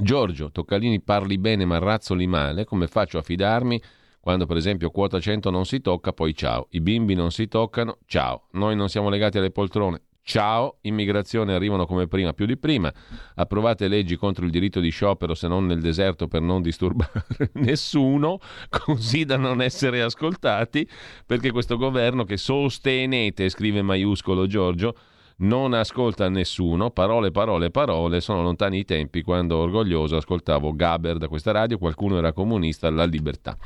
[0.00, 3.80] Giorgio, Toccalini parli bene ma razzoli male, come faccio a fidarmi
[4.28, 7.96] quando per esempio quota 100 non si tocca, poi ciao, i bimbi non si toccano,
[8.04, 12.92] ciao, noi non siamo legati alle poltrone, Ciao, immigrazione arrivano come prima, più di prima.
[13.36, 17.24] Approvate leggi contro il diritto di sciopero se non nel deserto per non disturbare
[17.54, 18.38] nessuno,
[18.68, 20.86] così da non essere ascoltati,
[21.24, 24.94] perché questo governo che sostenete, scrive maiuscolo Giorgio,
[25.38, 31.28] non ascolta nessuno, parole, parole, parole, sono lontani i tempi quando orgoglioso ascoltavo Gaber da
[31.28, 33.56] questa radio, qualcuno era comunista, la libertà.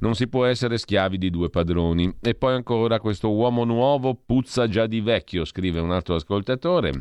[0.00, 2.16] Non si può essere schiavi di due padroni.
[2.20, 6.92] E poi ancora questo uomo nuovo puzza già di vecchio, scrive un altro ascoltatore.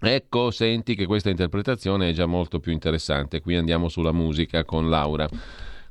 [0.00, 3.40] Ecco, senti che questa interpretazione è già molto più interessante.
[3.40, 5.28] Qui andiamo sulla musica con Laura.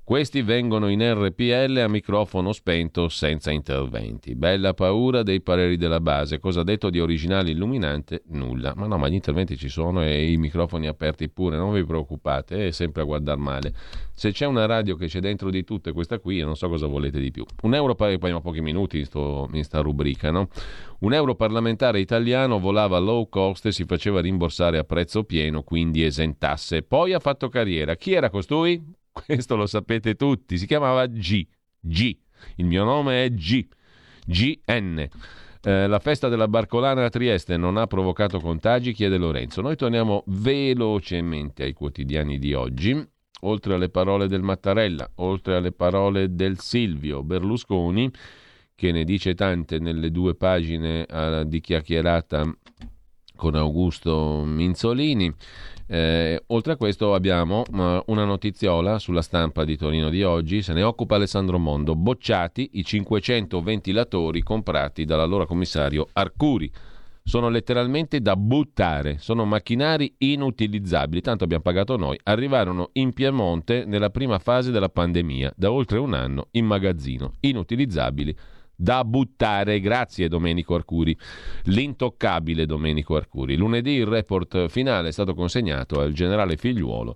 [0.06, 4.36] Questi vengono in RPL a microfono spento senza interventi.
[4.36, 6.40] Bella paura dei pareri della base.
[6.40, 8.24] Cosa ha detto di originale illuminante?
[8.32, 8.74] Nulla.
[8.76, 12.68] Ma no, ma gli interventi ci sono e i microfoni aperti pure, non vi preoccupate,
[12.68, 13.74] è sempre a guardare male.
[14.14, 17.22] Se c'è una radio che c'è dentro di tutte, questa qui, non so cosa volete
[17.22, 17.46] di più.
[17.62, 20.50] Un euro, poi a pochi minuti in, sto, in sta rubrica, no?
[21.00, 26.04] Un euro parlamentare italiano volava low cost e si faceva rimborsare a prezzo pieno, quindi
[26.04, 26.84] esentasse.
[26.84, 27.96] Poi ha fatto carriera.
[27.96, 29.02] Chi era costui?
[29.14, 30.58] Questo lo sapete tutti.
[30.58, 31.46] Si chiamava G.
[31.80, 32.18] G.
[32.56, 33.66] Il mio nome è G.
[34.26, 35.08] GN.
[35.66, 39.62] Eh, la festa della Barcolana a Trieste non ha provocato contagi, chiede Lorenzo.
[39.62, 43.12] Noi torniamo velocemente ai quotidiani di oggi.
[43.46, 48.10] Oltre alle parole del Mattarella, oltre alle parole del Silvio Berlusconi,
[48.74, 52.50] che ne dice tante nelle due pagine eh, di chiacchierata
[53.36, 55.34] con Augusto Minzolini.
[55.86, 60.74] Eh, oltre a questo abbiamo uh, una notiziola sulla stampa di Torino di oggi, se
[60.74, 66.72] ne occupa Alessandro Mondo, bocciati i 500 ventilatori comprati dall'allora commissario Arcuri.
[67.26, 72.20] Sono letteralmente da buttare, sono macchinari inutilizzabili, tanto abbiamo pagato noi.
[72.24, 78.36] Arrivarono in Piemonte nella prima fase della pandemia, da oltre un anno in magazzino, inutilizzabili
[78.84, 79.80] da buttare.
[79.80, 81.18] Grazie Domenico Arcuri,
[81.64, 83.56] l'intoccabile Domenico Arcuri.
[83.56, 87.16] Lunedì il report finale è stato consegnato al generale figliuolo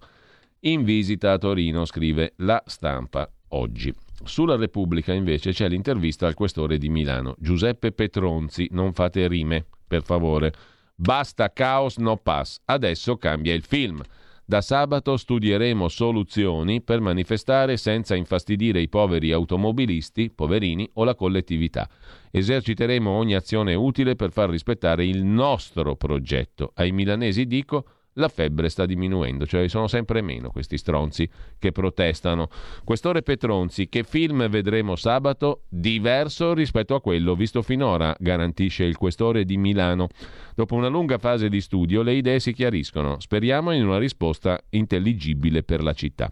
[0.61, 3.93] in visita a Torino, scrive la stampa oggi.
[4.23, 10.03] Sulla Repubblica invece c'è l'intervista al questore di Milano, Giuseppe Petronzi, non fate rime, per
[10.03, 10.53] favore.
[10.95, 12.59] Basta caos, no pass.
[12.65, 14.01] Adesso cambia il film.
[14.49, 21.89] Da sabato studieremo soluzioni per manifestare senza infastidire i poveri automobilisti, poverini o la collettività.
[22.31, 26.71] Eserciteremo ogni azione utile per far rispettare il nostro progetto.
[26.75, 32.49] Ai milanesi dico la febbre sta diminuendo, cioè sono sempre meno questi stronzi che protestano.
[32.83, 35.63] Questore Petronzi, che film vedremo sabato?
[35.69, 40.09] Diverso rispetto a quello visto finora, garantisce il questore di Milano.
[40.55, 45.63] Dopo una lunga fase di studio le idee si chiariscono, speriamo in una risposta intelligibile
[45.63, 46.29] per la città.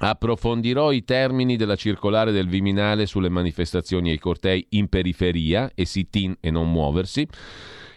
[0.00, 5.84] Approfondirò i termini della circolare del Viminale sulle manifestazioni e i cortei in periferia e
[5.84, 7.26] sit-in e non muoversi.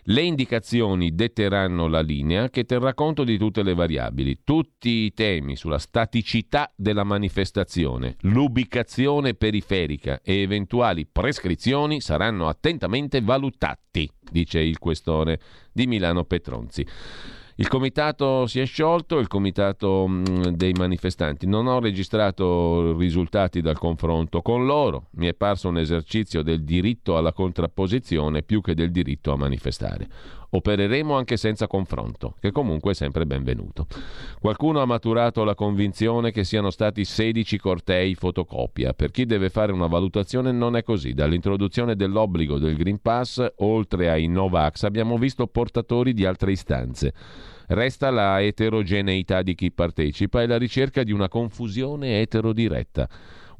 [0.05, 5.55] Le indicazioni detteranno la linea che terrà conto di tutte le variabili, tutti i temi
[5.55, 15.39] sulla staticità della manifestazione, l'ubicazione periferica e eventuali prescrizioni saranno attentamente valutati, dice il questore
[15.71, 16.83] di Milano Petronzi.
[17.55, 21.47] Il comitato si è sciolto, il comitato mm, dei manifestanti.
[21.47, 25.07] Non ho registrato risultati dal confronto con loro.
[25.11, 30.07] Mi è parso un esercizio del diritto alla contrapposizione più che del diritto a manifestare.
[30.53, 33.87] Opereremo anche senza confronto, che comunque è sempre benvenuto.
[34.41, 38.91] Qualcuno ha maturato la convinzione che siano stati 16 cortei fotocopia.
[38.91, 41.13] Per chi deve fare una valutazione non è così.
[41.13, 47.13] Dall'introduzione dell'obbligo del Green Pass, oltre ai Novax, abbiamo visto portatori di altre istanze.
[47.67, 53.07] Resta la eterogeneità di chi partecipa e la ricerca di una confusione eterodiretta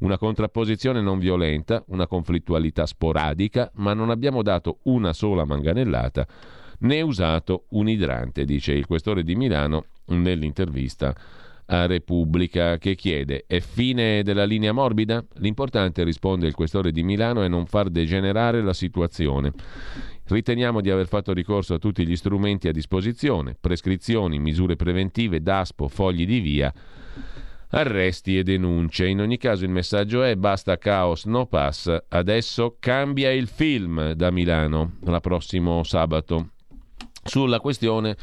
[0.02, 6.26] una contrapposizione non violenta, una conflittualità sporadica, ma non abbiamo dato una sola manganellata
[6.82, 11.14] né usato un idrante, dice il questore di Milano nell'intervista
[11.66, 15.24] a Repubblica che chiede è fine della linea morbida?
[15.36, 19.52] L'importante, risponde il questore di Milano, è non far degenerare la situazione.
[20.24, 25.88] Riteniamo di aver fatto ricorso a tutti gli strumenti a disposizione, prescrizioni, misure preventive, DASPO,
[25.88, 26.72] fogli di via,
[27.70, 29.06] arresti e denunce.
[29.06, 34.30] In ogni caso il messaggio è basta caos, no pass, adesso cambia il film da
[34.30, 36.51] Milano, la prossimo sabato.
[37.24, 38.16] Sulla questione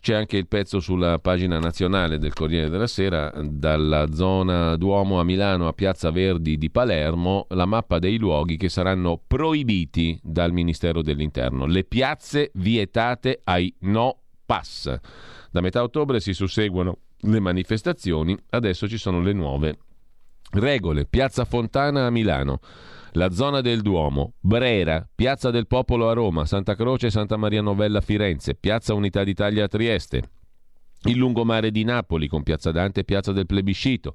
[0.00, 5.24] c'è anche il pezzo sulla pagina nazionale del Corriere della Sera, dalla zona Duomo a
[5.24, 11.02] Milano a Piazza Verdi di Palermo, la mappa dei luoghi che saranno proibiti dal Ministero
[11.02, 11.66] dell'Interno.
[11.66, 14.92] Le piazze vietate ai no pass.
[15.50, 19.78] Da metà ottobre si susseguono le manifestazioni, adesso ci sono le nuove
[20.52, 21.04] regole.
[21.04, 22.60] Piazza Fontana a Milano
[23.12, 27.62] la zona del Duomo, Brera, Piazza del Popolo a Roma, Santa Croce e Santa Maria
[27.62, 30.22] Novella a Firenze, Piazza Unità d'Italia a Trieste,
[31.04, 34.14] il lungomare di Napoli con Piazza Dante e Piazza del Plebiscito,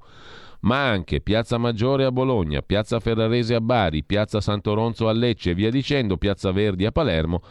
[0.60, 5.54] ma anche Piazza Maggiore a Bologna, Piazza Ferrarese a Bari, Piazza Santoronzo a Lecce e
[5.54, 7.42] via dicendo, Piazza Verdi a Palermo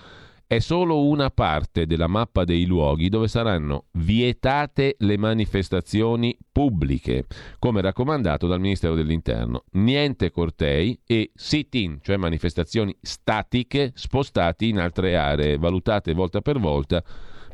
[0.47, 7.25] è solo una parte della mappa dei luoghi dove saranno vietate le manifestazioni pubbliche,
[7.57, 9.63] come raccomandato dal Ministero dell'Interno.
[9.71, 17.03] Niente cortei e sit-in, cioè manifestazioni statiche spostati in altre aree, valutate volta per volta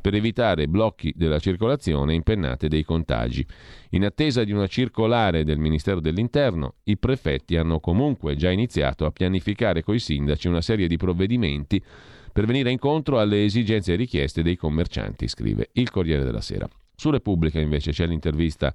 [0.02, 3.46] per evitare blocchi della circolazione e impennate dei contagi.
[3.92, 9.12] In attesa di una circolare del Ministero dell'Interno, i prefetti hanno comunque già iniziato a
[9.12, 11.82] pianificare coi sindaci una serie di provvedimenti
[12.32, 16.68] per venire incontro alle esigenze e richieste dei commercianti, scrive il Corriere della Sera.
[16.96, 18.74] Su Repubblica invece c'è l'intervista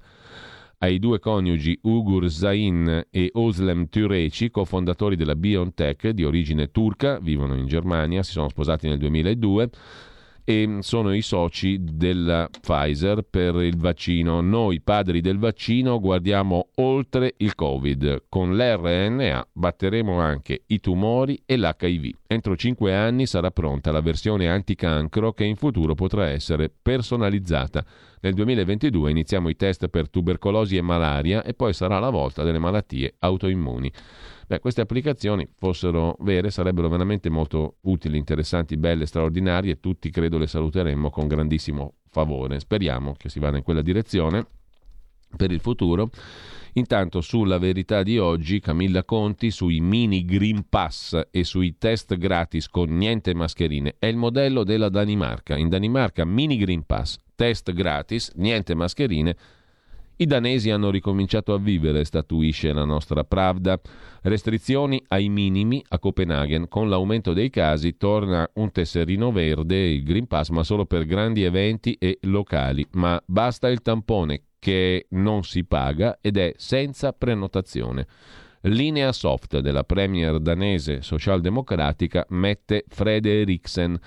[0.79, 7.55] ai due coniugi Ugur Zain e Oslem Tureci, cofondatori della BioNTech di origine turca, vivono
[7.55, 9.69] in Germania, si sono sposati nel 2002
[10.49, 14.39] e sono i soci della Pfizer per il vaccino.
[14.39, 18.27] Noi padri del vaccino guardiamo oltre il Covid.
[18.29, 22.15] Con l'RNA batteremo anche i tumori e l'HIV.
[22.27, 27.83] Entro cinque anni sarà pronta la versione anticancro che in futuro potrà essere personalizzata.
[28.21, 32.57] Nel 2022 iniziamo i test per tubercolosi e malaria e poi sarà la volta delle
[32.57, 33.91] malattie autoimmuni.
[34.47, 40.47] Beh, queste applicazioni fossero vere sarebbero veramente molto utili, interessanti, belle, straordinarie tutti credo le
[40.47, 42.61] saluteremmo con grandissimo favore.
[42.61, 44.47] Speriamo che si vada in quella direzione
[45.35, 46.09] per il futuro.
[46.73, 52.69] Intanto sulla verità di oggi Camilla Conti sui mini Green Pass e sui test gratis
[52.69, 55.57] con niente mascherine è il modello della Danimarca.
[55.57, 59.35] In Danimarca mini Green Pass, test gratis, niente mascherine
[60.19, 63.79] i danesi hanno ricominciato a vivere, statuisce la nostra Pravda.
[64.23, 66.67] Restrizioni ai minimi a Copenaghen.
[66.67, 71.43] Con l'aumento dei casi torna un tesserino verde, il Green Pass, ma solo per grandi
[71.43, 72.85] eventi e locali.
[72.93, 78.07] Ma basta il tampone che non si paga ed è senza prenotazione.
[78.61, 83.99] Linea soft della premier danese socialdemocratica mette Frederiksen.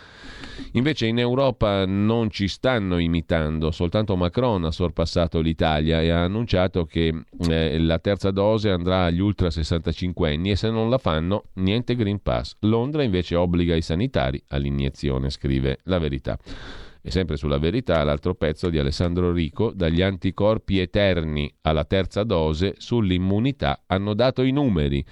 [0.72, 6.84] Invece in Europa non ci stanno imitando, soltanto Macron ha sorpassato l'Italia e ha annunciato
[6.84, 11.44] che eh, la terza dose andrà agli ultra 65 anni e se non la fanno
[11.54, 12.56] niente Green Pass.
[12.60, 16.38] Londra invece obbliga i sanitari all'iniezione, scrive la verità.
[17.02, 22.74] E sempre sulla verità, l'altro pezzo di Alessandro Rico, dagli anticorpi eterni alla terza dose,
[22.76, 25.04] sull'immunità hanno dato i numeri.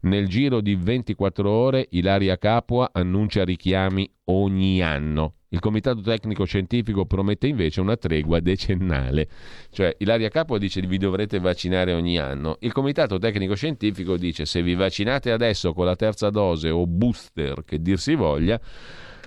[0.00, 5.36] Nel giro di 24 ore Ilaria Capua annuncia richiami ogni anno.
[5.48, 9.28] Il Comitato Tecnico Scientifico promette invece una tregua decennale.
[9.70, 12.56] Cioè Ilaria Capua dice vi dovrete vaccinare ogni anno.
[12.60, 17.64] Il Comitato Tecnico Scientifico dice se vi vaccinate adesso con la terza dose o booster,
[17.64, 18.60] che dir si voglia,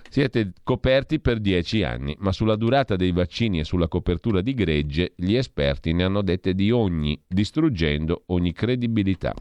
[0.09, 5.13] siete coperti per dieci anni, ma sulla durata dei vaccini e sulla copertura di gregge
[5.15, 9.33] gli esperti ne hanno dette di ogni, distruggendo ogni credibilità.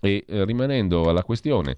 [0.00, 1.76] E eh, rimanendo alla questione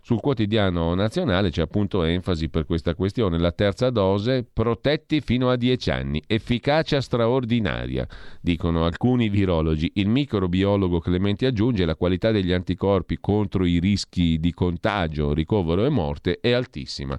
[0.00, 3.38] Sul quotidiano nazionale c'è appunto enfasi per questa questione.
[3.38, 8.06] La terza dose, protetti fino a 10 anni, efficacia straordinaria,
[8.40, 9.90] dicono alcuni virologi.
[9.94, 15.90] Il microbiologo Clementi aggiunge la qualità degli anticorpi contro i rischi di contagio, ricovero e
[15.90, 17.18] morte è altissima.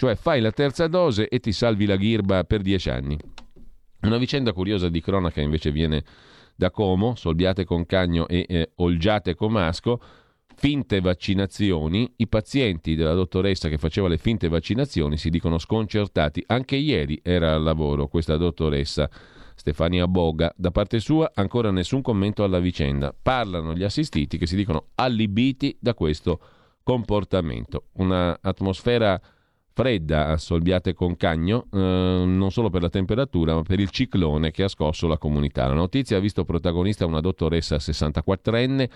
[0.00, 3.18] Cioè fai la terza dose e ti salvi la ghirba per 10 anni.
[4.02, 6.04] Una vicenda curiosa di cronaca invece viene
[6.54, 10.00] da Como, Solbiate con Cagno e eh, Olgiate con Masco
[10.54, 16.44] finte vaccinazioni, i pazienti della dottoressa che faceva le finte vaccinazioni si dicono sconcertati.
[16.46, 19.10] Anche ieri era al lavoro questa dottoressa
[19.56, 20.54] Stefania Boga.
[20.56, 23.12] Da parte sua ancora nessun commento alla vicenda.
[23.20, 26.40] Parlano gli assistiti che si dicono allibiti da questo
[26.84, 27.86] comportamento.
[27.94, 29.20] Un'atmosfera
[29.78, 34.50] fredda a Solbiate con Cagno, eh, non solo per la temperatura, ma per il ciclone
[34.50, 35.68] che ha scosso la comunità.
[35.68, 38.88] La notizia ha visto protagonista una dottoressa 64enne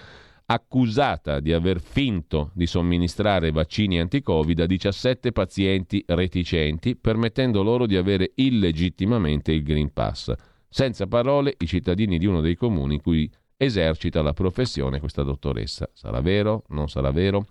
[0.47, 7.95] accusata di aver finto di somministrare vaccini anti-Covid a 17 pazienti reticenti, permettendo loro di
[7.95, 10.33] avere illegittimamente il Green Pass.
[10.69, 15.89] Senza parole, i cittadini di uno dei comuni in cui esercita la professione questa dottoressa.
[15.93, 16.65] Sarà vero?
[16.71, 17.47] Non sarà vero?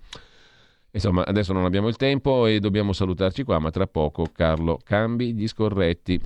[0.93, 5.33] Insomma, adesso non abbiamo il tempo e dobbiamo salutarci qua, ma tra poco Carlo cambi
[5.33, 6.19] gli scorretti.